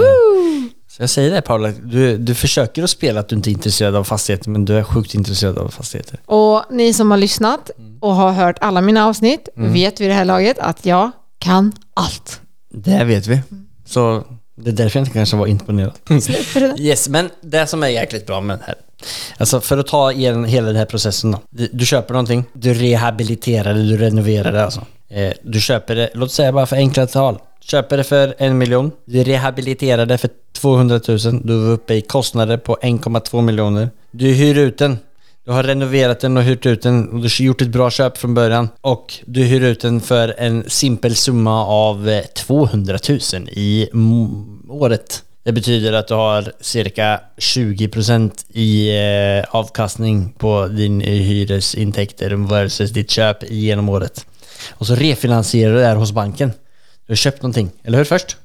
Så 0.98 1.02
jag 1.02 1.10
säger 1.10 1.30
det 1.30 1.42
Paula, 1.42 1.72
du, 1.82 2.18
du 2.18 2.34
försöker 2.34 2.82
att 2.82 2.90
spela 2.90 3.20
att 3.20 3.28
du 3.28 3.36
inte 3.36 3.50
är 3.50 3.52
intresserad 3.52 3.96
av 3.96 4.04
fastigheter 4.04 4.50
men 4.50 4.64
du 4.64 4.78
är 4.78 4.82
sjukt 4.82 5.14
intresserad 5.14 5.58
av 5.58 5.68
fastigheter. 5.68 6.20
Och 6.26 6.62
ni 6.70 6.92
som 6.92 7.10
har 7.10 7.18
lyssnat 7.18 7.70
och 8.00 8.14
har 8.14 8.32
hört 8.32 8.56
alla 8.60 8.80
mina 8.80 9.06
avsnitt 9.06 9.48
vet 9.54 10.00
vid 10.00 10.10
det 10.10 10.14
här 10.14 10.24
laget 10.24 10.58
att 10.58 10.86
jag 10.86 11.10
kan 11.38 11.72
allt. 11.94 12.40
Det 12.70 13.04
vet 13.04 13.26
vi. 13.26 13.40
Så 13.86 14.24
det 14.56 14.70
är 14.70 14.74
därför 14.74 14.98
jag 14.98 15.02
inte 15.06 15.14
kanske 15.14 15.36
var 15.36 15.46
imponerad. 15.46 15.92
Yes, 16.78 17.08
men 17.08 17.30
det 17.40 17.66
som 17.66 17.82
är 17.82 17.88
jäkligt 17.88 18.26
bra 18.26 18.40
med 18.40 18.58
det 18.58 18.64
här. 18.66 18.74
Alltså 19.36 19.60
för 19.60 19.78
att 19.78 19.86
ta 19.86 20.12
igen 20.12 20.44
hela 20.44 20.66
den 20.66 20.76
här 20.76 20.84
processen 20.84 21.30
då. 21.30 21.40
Du, 21.50 21.68
du 21.72 21.86
köper 21.86 22.14
någonting, 22.14 22.44
du 22.52 22.74
rehabiliterar 22.74 23.74
det, 23.74 23.82
du 23.82 23.96
renoverar 23.96 24.52
det 24.52 24.64
alltså. 24.64 24.80
Eh, 25.08 25.32
du 25.42 25.60
köper 25.60 25.94
det, 25.94 26.10
låt 26.14 26.32
säga 26.32 26.52
bara 26.52 26.66
för 26.66 26.76
enkla 26.76 27.06
tal. 27.06 27.38
Köper 27.60 27.96
det 27.96 28.04
för 28.04 28.34
en 28.38 28.58
miljon, 28.58 28.92
du 29.04 29.24
rehabiliterar 29.24 30.06
det 30.06 30.18
för 30.18 30.30
200 30.52 31.00
000, 31.08 31.18
du 31.44 31.66
är 31.66 31.70
uppe 31.70 31.94
i 31.94 32.00
kostnader 32.00 32.56
på 32.56 32.78
1,2 32.82 33.42
miljoner. 33.42 33.90
Du 34.10 34.26
hyr 34.26 34.58
ut 34.58 34.78
den. 34.78 34.98
Du 35.44 35.52
har 35.52 35.62
renoverat 35.62 36.20
den 36.20 36.36
och 36.36 36.42
hyrt 36.42 36.66
ut 36.66 36.82
den 36.82 37.08
och 37.08 37.16
du 37.16 37.22
har 37.22 37.44
gjort 37.44 37.62
ett 37.62 37.68
bra 37.68 37.90
köp 37.90 38.18
från 38.18 38.34
början. 38.34 38.68
Och 38.80 39.14
du 39.26 39.44
hyr 39.44 39.60
ut 39.60 39.80
den 39.80 40.00
för 40.00 40.34
en 40.38 40.64
simpel 40.70 41.16
summa 41.16 41.66
av 41.66 42.08
eh, 42.08 42.24
200 42.24 42.98
000 43.08 43.18
i 43.48 43.88
mm, 43.92 44.60
året. 44.68 45.22
Det 45.42 45.52
betyder 45.52 45.92
att 45.92 46.08
du 46.08 46.14
har 46.14 46.52
cirka 46.60 47.20
20% 47.36 48.30
i 48.52 48.88
eh, 48.88 49.54
avkastning 49.54 50.32
på 50.38 50.66
din 50.66 51.02
eh, 51.02 51.08
hyresintäkter 51.08 52.30
versus 52.30 52.90
ditt 52.90 53.10
köp 53.10 53.50
genom 53.50 53.88
året. 53.88 54.26
Och 54.70 54.86
så 54.86 54.94
refinansierar 54.94 55.72
du 55.72 55.78
det 55.78 55.86
här 55.86 55.96
hos 55.96 56.12
banken. 56.12 56.52
Du 57.08 57.12
har 57.12 57.16
köpt 57.16 57.42
någonting, 57.42 57.70
eller 57.82 57.98
hur 57.98 58.04
först? 58.04 58.36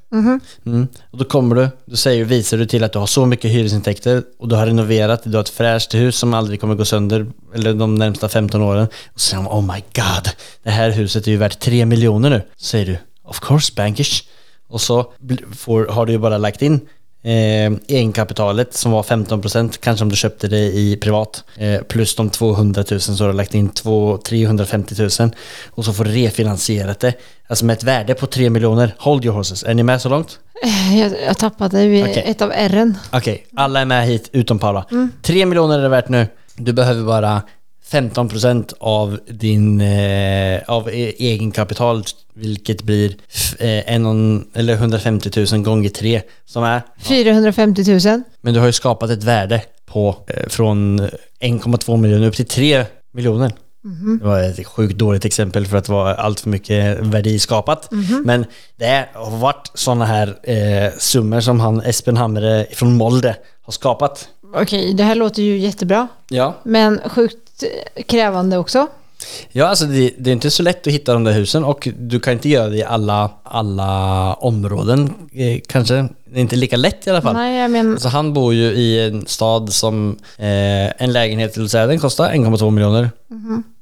Mm. 0.66 0.88
Och 1.10 1.18
då 1.18 1.24
kommer 1.24 1.56
du, 1.56 1.68
då 1.84 1.96
säger, 1.96 2.24
visar 2.24 2.56
du 2.56 2.66
till 2.66 2.84
att 2.84 2.92
du 2.92 2.98
har 2.98 3.06
så 3.06 3.26
mycket 3.26 3.50
hyresintäkter 3.50 4.22
och 4.38 4.48
du 4.48 4.56
har 4.56 4.66
renoverat, 4.66 5.22
du 5.24 5.32
har 5.36 5.40
ett 5.40 5.48
fräscht 5.48 5.94
hus 5.94 6.16
som 6.16 6.34
aldrig 6.34 6.60
kommer 6.60 6.74
gå 6.74 6.84
sönder 6.84 7.26
eller 7.54 7.74
de 7.74 7.94
närmsta 7.94 8.28
15 8.28 8.62
åren. 8.62 8.86
Och 9.12 9.20
så 9.20 9.28
säger 9.28 9.42
de, 9.42 9.48
oh 9.50 9.74
my 9.74 9.80
god, 9.94 10.30
det 10.62 10.70
här 10.70 10.90
huset 10.90 11.26
är 11.26 11.30
ju 11.30 11.36
värt 11.36 11.60
3 11.60 11.86
miljoner 11.86 12.30
nu. 12.30 12.42
Så 12.56 12.66
säger 12.66 12.86
du, 12.86 12.98
of 13.24 13.40
course 13.40 13.72
bankers. 13.76 14.24
Och 14.68 14.80
så 14.80 15.12
får, 15.56 15.86
har 15.86 16.06
du 16.06 16.12
ju 16.12 16.18
bara 16.18 16.38
lagt 16.38 16.62
in 16.62 16.80
eh, 17.24 17.72
egenkapitalet 17.88 18.74
som 18.74 18.92
var 18.92 19.02
15% 19.02 19.78
kanske 19.80 20.02
om 20.02 20.08
du 20.08 20.16
köpte 20.16 20.48
det 20.48 20.58
i 20.58 20.96
privat. 20.96 21.44
Eh, 21.56 21.80
plus 21.80 22.16
de 22.16 22.30
200 22.30 22.84
000 22.90 23.00
så 23.00 23.24
har 23.24 23.28
du 23.28 23.36
lagt 23.36 23.54
in 23.54 23.68
2, 23.68 24.18
350 24.18 24.94
000 25.20 25.30
och 25.70 25.84
så 25.84 25.92
får 25.92 26.04
du 26.04 26.10
refinansierat 26.10 27.00
det. 27.00 27.14
Alltså 27.46 27.64
med 27.64 27.74
ett 27.74 27.82
värde 27.82 28.14
på 28.14 28.26
3 28.26 28.50
miljoner. 28.50 28.94
Hold 28.98 29.24
your 29.24 29.36
horses. 29.36 29.62
Är 29.64 29.74
ni 29.74 29.82
med 29.82 30.00
så 30.00 30.08
långt? 30.08 30.38
Jag, 31.00 31.12
jag 31.26 31.38
tappade 31.38 31.78
Okej. 31.78 32.22
ett 32.26 32.42
av 32.42 32.52
R'n. 32.52 32.94
Okej, 33.12 33.46
alla 33.56 33.80
är 33.80 33.84
med 33.84 34.06
hit 34.06 34.28
utom 34.32 34.58
Paula. 34.58 34.84
3 35.22 35.46
miljoner 35.46 35.78
är 35.78 35.82
det 35.82 35.88
värt 35.88 36.08
nu. 36.08 36.26
Du 36.56 36.72
behöver 36.72 37.02
bara 37.02 37.42
15% 37.90 38.72
av 38.80 39.18
din 39.26 39.80
eh, 39.80 40.62
av 40.66 40.88
e- 40.88 41.14
egenkapital 41.18 42.04
vilket 42.34 42.82
blir 42.82 43.10
eh, 43.58 43.94
en, 43.94 44.44
eller 44.54 44.74
150 44.74 45.30
000 45.52 45.62
gånger 45.62 45.88
3 45.88 46.22
som 46.44 46.64
är 46.64 46.82
450 47.00 47.82
000. 48.08 48.22
Men 48.40 48.54
du 48.54 48.60
har 48.60 48.66
ju 48.66 48.72
skapat 48.72 49.10
ett 49.10 49.22
värde 49.24 49.62
på 49.86 50.16
eh, 50.26 50.48
från 50.48 51.00
1,2 51.40 51.96
miljoner 51.96 52.26
upp 52.26 52.36
till 52.36 52.46
3 52.46 52.84
miljoner. 53.12 53.52
Det 54.20 54.24
var 54.26 54.40
ett 54.42 54.66
sjukt 54.66 54.98
dåligt 54.98 55.24
exempel 55.24 55.66
för 55.66 55.76
att 55.76 55.84
det 55.84 55.92
var 55.92 56.14
allt 56.14 56.40
för 56.40 56.48
mycket 56.50 56.98
värde 57.00 57.38
skapat. 57.38 57.88
Men 58.24 58.44
det 58.76 59.08
har 59.14 59.38
varit 59.38 59.70
sådana 59.74 60.04
här 60.04 60.36
eh, 60.42 60.92
summor 60.98 61.40
som 61.40 61.60
han 61.60 61.80
Espen 61.80 62.16
Hamre 62.16 62.66
från 62.72 62.96
Molde 62.96 63.36
har 63.62 63.72
skapat. 63.72 64.28
Okej, 64.54 64.94
det 64.94 65.04
här 65.04 65.14
låter 65.14 65.42
ju 65.42 65.58
jättebra. 65.58 66.08
Ja, 66.28 66.54
Men 66.62 67.00
sjukt 67.06 67.64
krävande 68.06 68.58
också. 68.58 68.86
ja 69.52 69.66
alltså 69.66 69.84
det, 69.84 70.14
det 70.18 70.30
är 70.30 70.32
inte 70.32 70.50
så 70.50 70.62
lätt 70.62 70.86
att 70.86 70.92
hitta 70.92 71.12
de 71.12 71.24
där 71.24 71.32
husen 71.32 71.64
och 71.64 71.88
du 71.98 72.20
kan 72.20 72.32
inte 72.32 72.48
göra 72.48 72.68
det 72.68 72.76
i 72.76 72.84
alla, 72.84 73.30
alla 73.42 74.34
områden 74.34 75.14
eh, 75.32 75.60
kanske. 75.66 75.94
Det 76.24 76.38
är 76.38 76.40
inte 76.40 76.56
lika 76.56 76.76
lätt 76.76 77.06
i 77.06 77.10
alla 77.10 77.22
fall. 77.22 77.34
Nej, 77.34 77.60
jag 77.60 77.70
men 77.70 77.92
Alltså 77.92 78.08
han 78.08 78.32
bor 78.32 78.54
ju 78.54 78.64
i 78.64 79.06
en 79.06 79.26
stad 79.26 79.72
som 79.72 80.18
eh, 80.38 81.02
en 81.02 81.12
lägenhet 81.12 81.70
säga 81.70 81.86
den 81.86 81.98
kostar 81.98 82.32
1,2 82.32 82.70
miljoner. 82.70 83.10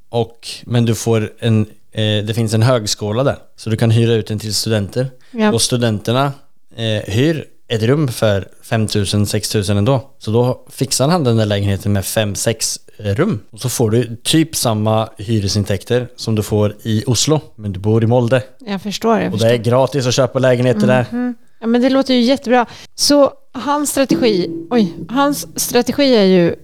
Och, 0.09 0.49
men 0.65 0.85
du 0.85 0.95
får 0.95 1.33
en, 1.39 1.67
eh, 1.93 2.25
det 2.25 2.35
finns 2.35 2.55
en 2.55 2.63
högskola 2.63 3.25
där. 3.25 3.37
Så 3.57 3.71
du 3.71 3.77
kan 3.77 3.91
hyra 3.91 4.13
ut 4.13 4.27
den 4.27 4.39
till 4.39 4.55
studenter. 4.55 5.11
Ja. 5.31 5.53
Och 5.53 5.63
studenterna 5.63 6.33
eh, 6.77 7.13
hyr 7.13 7.45
ett 7.75 7.83
rum 7.83 8.09
för 8.09 8.49
5 8.63 8.87
000, 9.15 9.27
6 9.27 9.55
000 9.55 9.65
ändå. 9.71 10.11
Så 10.19 10.31
då 10.31 10.67
fixar 10.71 11.09
han 11.09 11.25
den 11.25 11.37
där 11.37 11.47
lägenheten 11.47 11.93
med 11.93 12.03
5-6 12.03 12.79
rum. 12.99 13.41
Och 13.51 13.61
så 13.61 13.69
får 13.69 13.91
du 13.91 14.17
typ 14.25 14.57
samma 14.57 15.09
hyresintäkter 15.19 16.09
som 16.17 16.35
du 16.35 16.43
får 16.43 16.77
i 16.83 17.05
Oslo. 17.07 17.41
Men 17.57 17.73
du 17.73 17.81
bor 17.81 18.05
i 18.05 18.07
Molde. 18.07 18.43
jag 18.59 18.83
förstår. 18.83 19.19
Jag 19.19 19.27
Och 19.27 19.33
förstår. 19.33 19.49
det 19.49 19.55
är 19.55 19.59
gratis 19.59 20.07
att 20.07 20.15
köpa 20.15 20.39
lägenheter 20.39 20.87
där. 20.87 21.07
Ja, 21.61 21.67
men 21.67 21.83
det 21.83 21.91
låter 21.91 22.15
ju 22.15 22.21
jättebra. 22.21 22.67
Så 22.95 23.33
hans 23.53 23.91
strategi, 23.91 24.51
oj, 24.71 24.93
hans 25.09 25.61
strategi 25.61 26.17
är 26.17 26.25
ju, 26.25 26.55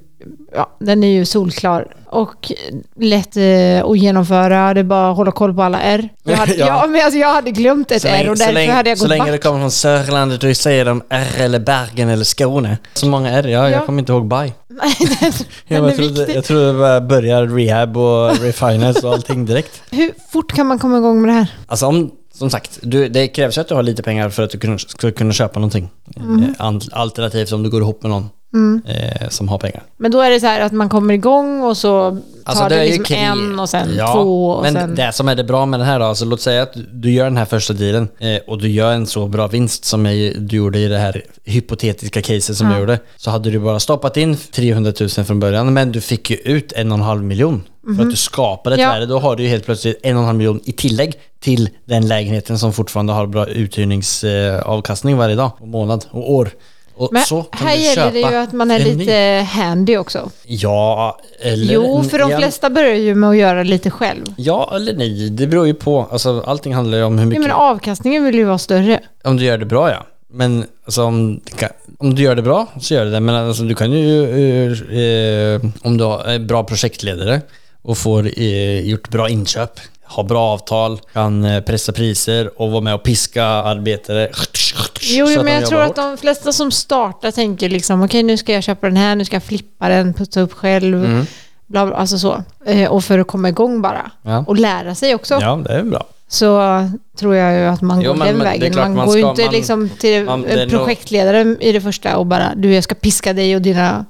ja, 0.53 0.77
den 0.81 1.05
är 1.05 1.09
ju 1.13 1.25
solklar 1.25 1.95
och 2.11 2.53
lätt 3.01 3.37
eh, 3.37 3.85
att 3.91 3.99
genomföra. 3.99 4.75
Det 4.75 4.81
är 4.81 4.85
bara 4.85 5.11
att 5.11 5.17
hålla 5.17 5.31
koll 5.33 5.55
på 5.55 5.63
alla 5.63 5.81
R. 5.81 6.09
Jag 6.25 6.37
hade, 6.37 6.55
Ja. 6.59 6.67
ja. 6.67 6.87
men 6.87 7.01
alltså, 7.05 7.19
jag 7.19 7.29
hade 7.35 7.51
glömt 7.51 7.91
ett 7.91 8.03
Så 8.03 8.09
R 8.09 8.13
länge, 8.13 8.31
och 8.31 8.39
så 8.39 8.45
därför 8.45 8.55
länge, 8.55 8.73
hade 8.73 8.89
jag 8.91 8.99
så 8.99 9.05
gått 9.05 9.09
länge 9.09 9.25
det 9.25 9.31
back. 9.33 9.43
kommer 9.43 9.61
från 9.61 9.71
Sörlandet 9.71 10.45
och 10.45 10.57
säger 10.57 10.85
de 10.85 11.03
R 11.09 11.27
eller 11.39 11.59
Bergen 11.59 12.09
eller 12.09 12.25
Skåne. 12.25 12.79
Så 12.95 13.07
många 13.09 13.31
R, 13.31 13.47
ja, 13.49 13.51
Ja. 13.51 13.71
jag 13.71 13.87
kommer 13.87 13.99
inte 13.99 14.13
ihåg 14.13 14.27
baj. 14.27 14.55
Jag, 15.67 15.97
trodde, 15.97 16.33
jag 16.33 16.45
trodde 16.45 16.67
det 16.73 16.79
bara 16.79 17.01
börjar 17.01 17.47
rehab 17.47 17.97
och 17.97 18.39
refinance 18.41 19.07
och 19.07 19.13
allting 19.13 19.47
direkt. 19.47 19.83
Hur 19.91 20.13
fort 20.33 20.53
kan 20.53 20.67
man 20.67 20.79
komma 20.79 20.99
igång 20.99 21.21
med 21.23 21.29
det 21.29 21.35
här? 21.35 21.47
Alltså 21.67 21.87
om, 21.87 22.11
som 22.35 22.51
sagt, 22.51 22.79
du, 22.83 23.09
det 23.09 23.29
krävs 23.29 23.57
ju 23.57 23.61
att 23.61 23.69
du 23.69 23.75
har 23.75 23.83
lite 23.83 24.03
pengar 24.03 24.29
för 24.31 24.43
att 24.43 24.51
du 24.51 24.79
ska 24.79 25.11
kunna 25.13 25.33
köpa 25.33 25.59
någonting. 25.61 25.89
Mm. 26.17 26.55
Alternativt 26.93 27.53
om 27.53 27.63
du 27.63 27.71
går 27.71 27.81
ihop 27.83 28.03
med 28.03 28.11
någon 28.11 28.29
eh, 28.87 29.29
som 29.29 29.49
har 29.49 29.59
pengar. 29.59 29.83
Men 29.97 30.11
då 30.11 30.21
är 30.21 30.31
det 30.31 30.41
så 30.41 30.47
här 30.47 30.61
att 30.61 30.73
man 30.73 30.89
kommer 30.89 31.15
igång 31.15 31.63
och 31.63 31.77
så 31.77 32.11
tar 32.11 32.23
Alltså, 32.45 32.69
det, 32.69 32.85
ju 32.87 32.93
liksom 32.99 33.17
en 33.17 33.61
och 33.61 33.69
sen 33.69 33.89
Ja, 33.97 34.13
två 34.13 34.49
och 34.51 34.63
men 34.63 34.75
sen... 34.75 34.95
det 34.95 35.13
som 35.13 35.29
är 35.29 35.35
det 35.35 35.45
bra 35.45 35.67
med 35.67 35.81
den 35.81 35.87
här 35.87 35.99
då, 35.99 36.05
alltså 36.05 36.25
låt 36.25 36.41
säga 36.41 36.63
att 36.63 36.73
du 36.93 37.11
gör 37.11 37.25
den 37.25 37.37
här 37.37 37.45
första 37.45 37.73
dealen 37.75 38.09
eh, 38.19 38.39
och 38.47 38.59
du 38.59 38.69
gör 38.69 38.93
en 38.93 39.07
så 39.07 39.27
bra 39.27 39.47
vinst 39.47 39.85
som 39.85 40.07
är, 40.07 40.35
du 40.39 40.57
gjorde 40.57 40.79
i 40.79 40.89
det 40.89 40.99
här 40.99 41.23
hypotetiska 41.45 42.23
caset 42.23 42.57
som 42.57 42.67
Ja. 42.67 42.73
du 42.75 42.81
gjorde. 42.81 42.99
Så 43.17 43.31
hade 43.31 43.51
du 43.51 43.59
bara 43.59 43.81
stoppat 43.81 44.17
in 44.17 44.37
300 44.37 44.93
000 45.01 45.09
från 45.09 45.41
början 45.41 45.73
men 45.73 45.93
du 45.93 46.01
fick 46.01 46.31
ju 46.31 46.37
ut 46.37 46.73
en 46.73 46.93
och 46.93 46.99
en 46.99 47.05
halv 47.05 47.23
miljon. 47.25 47.63
För 47.97 48.03
att 48.03 48.11
du 48.11 48.17
skapade 48.17 48.75
ett 48.75 48.81
Mhm. 48.81 48.87
Ja. 48.89 48.93
värde. 48.93 49.07
Då 49.07 49.19
har 49.19 49.37
du 49.37 49.43
ju 49.43 49.49
helt 49.49 49.65
plötsligt 49.65 50.01
en 50.03 50.17
och 50.17 50.21
en 50.21 50.27
halv 50.27 50.39
miljon 50.39 50.61
i 50.65 50.73
tillägg 50.73 51.15
till 51.41 51.69
den 51.85 52.09
lägenheten 52.09 52.59
som 52.59 52.73
fortfarande 52.73 53.13
har 53.13 53.27
bra 53.27 53.47
uthyrningsavkastning 53.47 55.17
varje 55.17 55.35
dag 55.37 55.51
och 55.61 55.69
månad 55.69 56.05
och 56.11 56.33
år. 56.33 56.51
Och 56.99 57.13
Men 57.13 57.23
här 57.51 57.75
gäller 57.75 58.13
det 58.13 58.19
ju 58.19 58.35
att 58.35 58.53
man 58.53 58.71
är 58.71 58.79
ny. 58.79 58.95
lite 58.95 59.47
handy 59.53 59.97
också. 59.97 60.31
Ja, 60.47 61.19
eller... 61.41 61.75
Jo, 61.75 62.03
för 62.03 62.19
de 62.19 62.31
ja. 62.31 62.39
flesta 62.39 62.71
börjar 62.71 62.95
ju 62.95 63.15
med 63.15 63.31
att 63.31 63.37
göra 63.37 63.63
lite 63.63 63.91
själv. 63.91 64.25
Ja 64.37 64.73
eller 64.75 64.93
nej, 64.93 65.31
det 65.31 65.47
beror 65.47 65.67
ju 65.67 65.75
på. 65.75 66.09
Alltså, 66.13 66.45
allting 66.47 66.75
handlar 66.75 66.99
ju 66.99 67.05
om 67.05 67.19
hur 67.19 67.25
Ja, 67.25 67.29
mycket... 67.29 67.43
men 67.43 67.51
avkastningen 67.51 68.25
vill 68.25 68.35
ju 68.35 68.45
vara 68.45 68.59
större. 68.59 69.01
Om 69.25 69.37
du 69.37 69.45
gör 69.45 69.59
det 69.59 69.67
bra 69.67 69.91
ja. 69.91 70.07
Men 70.31 70.65
alltså, 70.85 71.03
om, 71.03 71.41
om 71.99 72.15
du 72.15 72.23
gör 72.23 72.35
det 72.35 72.43
bra 72.43 72.67
så 72.81 72.95
gör 72.95 73.05
du 73.05 73.11
det. 73.11 73.21
Men 73.21 73.35
alltså, 73.35 73.63
du 73.63 73.75
kan 73.75 73.93
ju, 73.93 74.25
eh, 74.25 75.01
eh, 75.01 75.61
om 75.83 75.97
du 75.97 76.05
är 76.05 76.39
bra 76.39 76.65
projektledare 76.65 77.41
och 77.83 77.99
får 77.99 78.41
eh, 78.41 78.81
gjort 78.81 79.09
bra 79.09 79.29
inköp, 79.29 79.81
har 80.09 80.25
bra 80.25 80.41
avtal, 80.53 81.01
kan 81.13 81.45
eh, 81.45 81.61
pressa 81.61 81.93
priser 81.93 82.61
och 82.61 82.71
vara 82.71 82.81
med 82.81 82.95
och 82.95 83.03
piska 83.03 83.45
arbetare. 83.45 84.29
Jo, 85.01 85.27
jo 85.29 85.43
men 85.43 85.55
jag 85.55 85.67
tror 85.67 85.81
jobbar 85.83 85.91
att 85.91 85.97
de 85.97 86.17
flesta 86.17 86.53
som 86.53 86.71
startar 86.71 87.31
tänker 87.31 87.69
liksom 87.69 88.03
okej 88.03 88.23
nu 88.23 88.37
ska 88.37 88.53
jag 88.53 88.63
köpa 88.63 88.87
den 88.87 88.97
här, 88.97 89.17
nu 89.17 89.25
ska 89.25 89.37
jag 89.37 89.43
flippa 89.43 89.89
den, 89.89 90.15
putsa 90.15 90.41
upp 90.41 90.53
själv. 90.53 91.05
Mm. 91.05 91.27
Bla, 91.67 91.87
bla, 91.87 91.97
alltså 91.97 92.19
så. 92.19 92.43
Eh, 92.67 92.91
och 92.91 93.05
för 93.05 93.19
att 93.19 93.27
komma 93.27 93.49
igång 93.49 93.83
bara. 93.83 94.11
Ja. 94.23 94.45
Och 94.47 94.57
lära 94.57 94.95
sig 94.95 95.15
också. 95.15 95.39
Ja, 95.41 95.61
det 95.67 95.73
är 95.73 95.83
bra. 95.83 96.05
Så 96.31 96.61
tror 97.19 97.35
jag 97.35 97.55
ju 97.61 97.67
att 97.67 97.81
man 97.83 98.01
Jo, 98.01 98.11
går 98.11 98.19
men- 98.19 98.27
den 98.29 98.37
men 98.37 98.47
vägen. 98.47 98.73
klart 98.73 98.85
Man, 98.87 98.97
man 98.97 99.07
går 99.07 99.17
ju 99.19 99.23
inte 99.29 99.43
man- 99.45 99.53
liksom 99.55 99.89
till 99.99 100.25
man- 100.25 100.43
det 100.43 100.49
en 100.49 100.59
är 100.59 100.67
nog- 100.67 100.71
projektledare 100.85 101.57
i 101.61 101.73
det 101.73 101.81
första 101.81 102.17
och 102.17 102.27
bara 102.27 102.53
du 102.57 102.75
jag 102.75 102.85
ska 102.85 102.95
piska 102.95 103.33
dig 103.33 103.57
och 103.57 103.63
dina... 103.63 104.05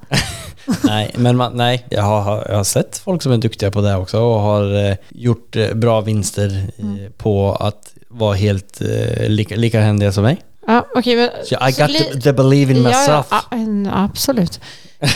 nej, 0.83 1.11
men 1.17 1.37
man, 1.37 1.53
nej, 1.55 1.85
jag 1.89 2.03
har, 2.03 2.45
jag 2.49 2.55
har 2.55 2.63
sett 2.63 2.97
folk 2.97 3.21
som 3.21 3.31
är 3.31 3.37
duktiga 3.37 3.71
på 3.71 3.81
det 3.81 3.95
också 3.95 4.19
och 4.19 4.39
har 4.39 4.89
eh, 4.89 4.95
gjort 5.09 5.55
eh, 5.55 5.73
bra 5.73 6.01
vinster 6.01 6.63
eh, 6.77 7.11
på 7.17 7.55
att 7.59 7.93
vara 8.07 8.35
helt 8.35 8.81
eh, 8.81 9.27
lika, 9.29 9.55
lika 9.55 9.81
händiga 9.81 10.11
som 10.11 10.23
mig. 10.23 10.37
Ja, 10.67 10.87
okej 10.95 11.15
men... 11.15 11.29
Så 11.45 11.55
I 11.55 11.71
got 11.71 12.13
to, 12.13 12.19
to 12.21 12.33
believe 12.33 12.73
in 12.73 12.83
myself. 12.83 13.27
ja, 13.29 13.43
ja, 13.85 14.03
absolut. 14.03 14.59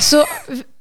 Så 0.02 0.24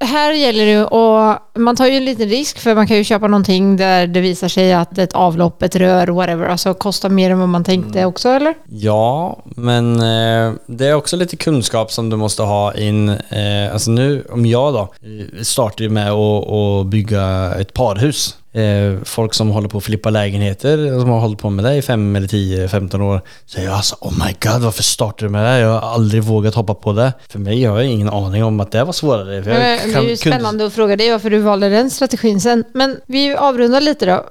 här 0.04 0.32
gäller 0.32 0.66
det 0.66 0.84
och 0.84 1.38
man 1.60 1.76
tar 1.76 1.86
ju 1.86 1.96
en 1.96 2.04
liten 2.04 2.28
risk 2.28 2.58
för 2.58 2.74
man 2.74 2.86
kan 2.86 2.96
ju 2.96 3.04
köpa 3.04 3.26
någonting 3.26 3.76
där 3.76 4.06
det 4.06 4.20
visar 4.20 4.48
sig 4.48 4.72
att 4.72 4.98
ett 4.98 5.12
avlopp, 5.12 5.62
ett 5.62 5.76
rör, 5.76 6.06
whatever, 6.08 6.46
alltså 6.46 6.74
kostar 6.74 7.08
mer 7.08 7.30
än 7.30 7.38
vad 7.38 7.48
man 7.48 7.64
tänkte 7.64 7.98
Mm. 7.98 8.08
också 8.08 8.28
eller? 8.28 8.54
Ja, 8.70 9.38
men 9.44 9.96
eh, 9.96 10.52
det 10.66 10.86
är 10.86 10.94
också 10.94 11.16
lite 11.16 11.36
kunskap 11.36 11.92
som 11.92 12.10
du 12.10 12.16
måste 12.16 12.42
ha 12.42 12.74
in. 12.74 13.08
Eh, 13.08 13.72
alltså 13.72 13.90
nu, 13.90 14.26
om 14.30 14.46
jag 14.46 14.74
då, 14.74 14.80
eh, 14.80 15.42
startar 15.42 15.82
ju 15.82 15.90
med 15.90 16.10
att, 16.10 16.48
att 16.50 16.86
bygga 16.86 17.54
ett 17.60 17.74
parhus. 17.74 18.36
Eh, 18.54 18.94
folk 19.04 19.34
som 19.34 19.48
håller 19.50 19.68
på 19.68 19.78
att 19.78 19.84
flippa 19.84 20.10
lägenheter, 20.10 21.00
som 21.00 21.08
har 21.10 21.20
hållit 21.20 21.38
på 21.38 21.50
med 21.50 21.64
det 21.64 21.74
i 21.76 21.82
5 21.82 22.16
eller 22.16 22.28
10, 22.28 22.68
15 22.68 23.00
år, 23.02 23.20
säger 23.46 23.70
alltså 23.70 23.96
oh 24.00 24.12
my 24.26 24.32
god, 24.50 24.62
varför 24.62 24.82
startar 24.82 25.26
du 25.26 25.30
med 25.32 25.44
det? 25.44 25.58
Jag 25.58 25.80
har 25.80 25.94
aldrig 25.94 26.22
vågat 26.22 26.54
hoppa 26.54 26.74
på 26.74 26.92
det. 26.92 27.12
För 27.28 27.38
mig 27.38 27.64
har 27.64 27.76
jag 27.80 27.86
ingen 27.90 28.08
aning 28.08 28.44
om 28.44 28.60
att 28.60 28.70
det 28.72 28.84
var 28.84 28.92
svårare. 28.92 29.42
För 29.42 29.50
jag 29.50 29.58
Men 29.60 29.60
det 29.60 29.66
är 29.68 29.86
ju 29.86 29.92
kan- 29.92 30.02
kunde- 30.02 30.16
spännande 30.16 30.66
att 30.66 30.72
fråga 30.72 30.96
dig 30.96 31.10
varför 31.10 31.30
du 31.30 31.38
valde 31.38 31.68
den 31.68 31.90
strategin 31.90 32.40
sen. 32.40 32.64
Men 32.74 32.96
vi 33.06 33.34
avrundar 33.36 33.80
lite 33.80 34.06
då. 34.06 34.24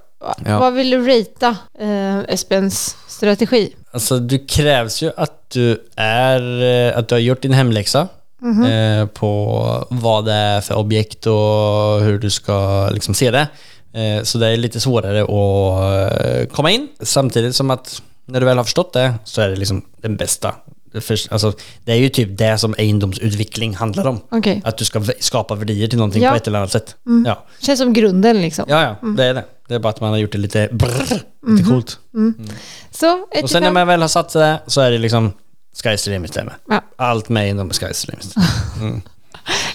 Ja. 0.45 0.59
Vad 0.59 0.73
vill 0.73 0.89
du 0.89 1.07
ratea 1.07 1.55
eh, 1.79 2.19
Espens 2.33 2.95
strategi? 3.07 3.73
Alltså 3.91 4.19
det 4.19 4.37
krävs 4.37 5.03
ju 5.03 5.11
att 5.17 5.49
du 5.53 5.81
är, 5.95 6.63
eh, 6.91 6.97
att 6.97 7.07
du 7.07 7.15
har 7.15 7.19
gjort 7.19 7.41
din 7.41 7.53
hemläxa 7.53 8.07
eh, 8.69 9.05
på 9.05 9.87
vad 9.89 10.25
det 10.25 10.33
är 10.33 10.61
för 10.61 10.75
objekt 10.77 11.27
och 11.27 12.01
hur 12.01 12.19
du 12.19 12.29
ska 12.29 12.89
liksom 12.93 13.13
se 13.13 13.31
det. 13.31 13.47
Eh, 13.93 14.23
så 14.23 14.37
det 14.37 14.47
är 14.47 14.57
lite 14.57 14.79
svårare 14.79 15.21
att 15.23 16.25
eh, 16.25 16.55
komma 16.55 16.71
in. 16.71 16.87
Samtidigt 16.99 17.55
som 17.55 17.71
att 17.71 18.01
när 18.25 18.39
du 18.39 18.45
väl 18.45 18.57
har 18.57 18.63
förstått 18.63 18.93
det 18.93 19.13
så 19.23 19.41
är 19.41 19.49
det 19.49 19.55
liksom 19.55 19.85
den 20.01 20.17
bästa. 20.17 20.55
För- 21.01 21.33
Alltså, 21.33 21.53
det 21.85 21.91
är 21.91 21.95
ju 21.95 22.09
typ 22.09 22.37
det 22.37 22.57
som 22.57 22.75
egendomsutveckling 22.77 23.75
handlar 23.75 24.07
om. 24.07 24.19
Okej. 24.31 24.61
Att 24.65 24.77
du 24.77 24.85
ska 24.85 25.03
skapa 25.19 25.55
värdier 25.55 25.87
till 25.87 25.97
någonting 25.97 26.23
Ja. 26.23 26.29
på 26.29 26.35
ett 26.35 26.47
eller 26.47 26.59
annat 26.59 26.71
sätt. 26.71 26.95
Ja. 27.25 27.43
Känns 27.59 27.79
som 27.79 27.93
grunden 27.93 28.41
liksom. 28.41 28.65
ja, 28.67 28.81
ja, 29.01 29.07
det 29.17 29.23
är 29.25 29.33
det. 29.33 29.43
Det 29.67 29.75
är 29.75 29.79
bara 29.79 29.89
att 29.89 30.01
man 30.01 30.09
har 30.09 30.17
gjort 30.17 30.31
det 30.31 30.37
lite 30.37 30.69
brrr, 30.71 31.21
lite 31.47 31.69
coolt. 31.69 31.99
Så, 32.91 33.27
Och 33.43 33.49
sen 33.49 33.63
när 33.63 33.71
man 33.71 33.87
väl 33.87 34.01
har 34.01 34.07
satt 34.07 34.33
det 34.33 34.59
så 34.67 34.81
är 34.81 34.91
det 34.91 34.97
liksom 34.97 35.31
Sky's 35.83 36.03
the 36.05 36.11
limit. 36.11 36.37
Ja. 36.69 36.81
Allt 36.95 37.29
med 37.29 37.49
inom 37.49 37.69
Sky's 37.69 38.05
the 38.05 38.11
limit. 38.11 38.35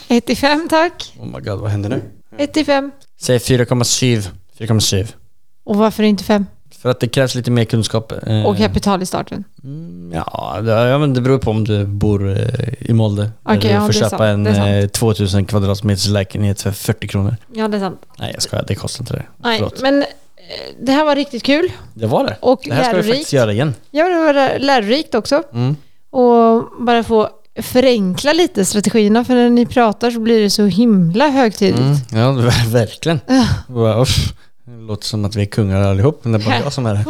Ett 0.09 0.27
till 0.27 0.37
fem 0.37 0.67
tack. 0.71 1.15
Oh 1.19 1.27
my 1.27 1.41
god, 1.41 1.61
vad 1.61 1.71
händer 1.71 1.89
nu? 1.91 2.03
Ett 2.39 2.53
till 2.53 2.67
fem. 2.67 2.91
Säg 3.21 3.39
4,7. 3.39 4.29
4,7. 4.59 5.07
Och 5.65 5.77
varför 5.77 6.03
inte 6.03 6.25
fem? 6.25 6.47
För 6.79 6.89
att 6.91 7.01
det 7.01 7.09
krävs 7.09 7.35
lite 7.35 7.51
mer 7.51 7.65
kunskap. 7.65 8.13
eh, 8.27 8.43
Och 8.47 8.57
kapital 8.57 9.03
i 9.03 9.07
starten. 9.07 9.45
mm, 9.65 10.13
Ja, 10.15 10.61
det, 10.63 10.71
ja, 10.73 10.99
men 10.99 11.15
det 11.15 11.21
beror 11.21 11.39
på 11.39 11.51
om 11.51 11.65
du 11.65 11.85
bor 11.87 12.31
eh, 12.31 12.39
i 12.79 12.93
Molde. 12.93 13.23
där 13.23 13.57
Okej, 13.57 13.75
du 13.75 13.81
får 13.81 13.93
köpa 13.93 14.27
en 14.29 14.45
det 14.45 14.51
är 14.51 14.55
sant. 14.55 14.85
eh, 14.85 14.89
2000 15.01 15.45
kvadratmeters 15.45 16.07
lägenhet 16.09 16.63
för 16.63 16.71
40 16.71 17.09
kronor. 17.09 17.37
Ja, 17.55 17.69
det 17.69 17.77
är 17.77 17.81
sant. 17.81 18.01
Nej, 18.19 18.31
jag 18.35 18.43
skojar. 18.43 18.65
Det 18.69 18.75
kostar 18.75 19.03
inte 19.03 19.13
det. 19.15 19.27
Nej, 19.37 19.59
Förlåt. 19.59 19.83
men 19.83 20.05
det 20.83 20.93
här 20.93 21.05
var 21.05 21.17
riktigt 21.17 21.43
kul. 21.43 21.73
Det 21.95 22.07
var 22.07 22.25
det. 22.25 22.37
Och 22.41 22.61
det 22.65 22.75
här 22.75 22.83
ska 22.83 22.91
vi 22.91 22.97
lärorikt. 22.97 23.15
faktiskt 23.17 23.33
göra 23.33 23.53
igen. 23.53 23.75
Ja, 23.91 24.09
det 24.09 24.15
var 24.21 24.33
lä- 24.35 24.59
lärorikt 24.59 25.15
också. 25.15 25.43
Mm. 25.53 25.77
Och 26.11 26.65
bara 26.81 27.03
få 27.03 27.29
förenkla 27.59 28.33
lite 28.33 28.65
strategierna, 28.65 29.25
för 29.25 29.35
när 29.35 29.51
ni 29.51 29.67
pratar 29.67 30.11
så 30.11 30.21
blir 30.21 30.41
det 30.41 30.51
så 30.51 30.65
himla 30.65 31.29
högtidligt. 31.29 32.13
Mm. 32.13 32.39
Ja, 32.39 32.51
verkligen. 32.73 33.21
Bara, 33.69 34.03
uff. 34.03 34.33
Det 34.65 34.83
låter 34.83 35.07
som 35.07 35.25
att 35.25 35.37
vi 35.37 35.43
är 35.43 35.47
kungar 35.47 35.81
allihop, 35.83 36.21
men 36.23 36.33
det 36.33 36.39
är 36.39 36.45
bara 36.45 36.61
jag 36.65 36.73
som 36.73 36.87
är 36.87 36.95
det. 36.95 37.05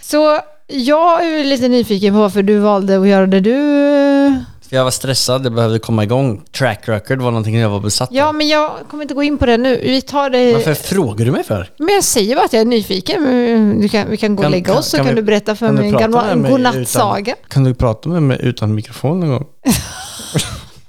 Så 0.00 0.40
jag 0.66 1.24
är 1.24 1.44
lite 1.44 1.68
nyfiken 1.68 2.14
på 2.14 2.20
varför 2.20 2.42
du 2.42 2.58
valde 2.58 3.00
att 3.00 3.08
göra 3.08 3.26
det 3.26 3.40
du... 3.40 4.44
För 4.72 4.76
jag 4.76 4.84
var 4.84 4.90
stressad, 4.90 5.46
jag 5.46 5.52
behövde 5.54 5.78
komma 5.78 6.04
igång. 6.04 6.42
Track 6.52 6.88
record 6.88 7.18
var 7.22 7.30
någonting 7.30 7.56
jag 7.58 7.70
var 7.70 7.80
besatt 7.80 8.08
Ja, 8.12 8.26
av. 8.26 8.34
men 8.34 8.48
jag 8.48 8.70
kommer 8.90 9.02
inte 9.02 9.14
gå 9.14 9.22
in 9.22 9.38
på 9.38 9.46
det 9.46 9.56
nu. 9.56 9.80
Vi 9.82 10.02
tar 10.02 10.30
det... 10.30 10.52
Varför 10.52 10.74
frågar 10.74 11.24
du 11.24 11.30
mig 11.32 11.44
för? 11.44 11.70
Men 11.78 11.94
jag 11.94 12.04
säger 12.04 12.36
bara 12.36 12.44
att 12.44 12.52
jag 12.52 12.60
är 12.60 12.66
nyfiken. 12.66 13.80
Du 13.80 13.88
kan, 13.88 14.10
vi 14.10 14.16
kan 14.16 14.36
gå 14.36 14.44
och 14.44 14.50
lägga 14.50 14.74
oss 14.74 14.86
så 14.90 14.96
kan 14.96 15.06
vi- 15.06 15.12
du 15.14 15.22
berätta 15.22 15.56
för 15.56 15.72
mig 15.72 15.88
en 16.02 16.10
mig 16.42 16.50
godnattsaga. 16.50 17.34
Kan 17.48 17.64
du 17.64 17.74
prata 17.74 18.08
med 18.08 18.22
mig 18.22 18.38
utan 18.40 18.74
mikrofon 18.74 19.20
någon 19.20 19.28
gång? 19.28 19.46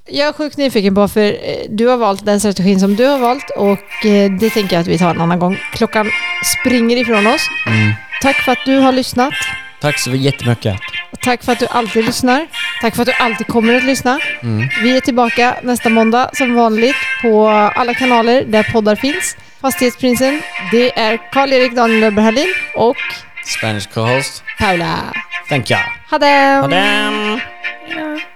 Jag 0.07 0.27
är 0.27 0.33
sjukt 0.33 0.57
nyfiken 0.57 0.95
på 0.95 1.07
för 1.07 1.37
du 1.69 1.87
har 1.87 1.97
valt 1.97 2.25
den 2.25 2.39
strategin 2.39 2.79
som 2.79 2.95
du 2.95 3.05
har 3.05 3.19
valt 3.19 3.49
och 3.57 4.05
eh, 4.05 4.31
det 4.39 4.49
tänker 4.49 4.75
jag 4.75 4.81
att 4.81 4.87
vi 4.87 4.97
tar 4.97 5.09
en 5.09 5.21
annan 5.21 5.39
gång. 5.39 5.57
Klockan 5.73 6.09
springer 6.61 6.97
ifrån 6.97 7.27
oss. 7.27 7.41
Mm. 7.67 7.93
Tack 8.21 8.35
för 8.35 8.51
att 8.51 8.65
du 8.65 8.77
har 8.77 8.91
lyssnat. 8.91 9.33
Tack 9.83 9.99
så 9.99 10.11
jättemycket. 10.11 10.79
Tack 11.19 11.43
för 11.43 11.51
att 11.51 11.59
du 11.59 11.67
alltid 11.67 12.05
lyssnar. 12.05 12.47
Tack 12.81 12.95
för 12.95 13.01
att 13.01 13.07
du 13.07 13.13
alltid 13.13 13.47
kommer 13.47 13.73
att 13.73 13.83
lyssna. 13.83 14.19
Mm. 14.43 14.69
Vi 14.83 14.97
är 14.97 15.01
tillbaka 15.01 15.55
nästa 15.63 15.89
måndag 15.89 16.29
som 16.33 16.55
vanligt 16.55 16.95
på 17.21 17.47
alla 17.49 17.93
kanaler 17.93 18.45
där 18.45 18.63
poddar 18.63 18.95
finns. 18.95 19.37
Fastighetsprinsen, 19.61 20.41
det 20.71 20.99
är 20.99 21.31
Karl-Erik 21.31 21.75
Daniel 21.75 21.99
Löfberg 21.99 22.25
Hallin 22.25 22.53
och 22.75 22.97
Spanish 23.45 23.89
co-host. 23.93 24.43
Paula. 24.59 24.99
Thank 25.49 25.71
you. 25.71 25.79
Ha 26.09 26.17
det! 26.17 26.59
Ha 26.61 26.67
det! 26.67 28.32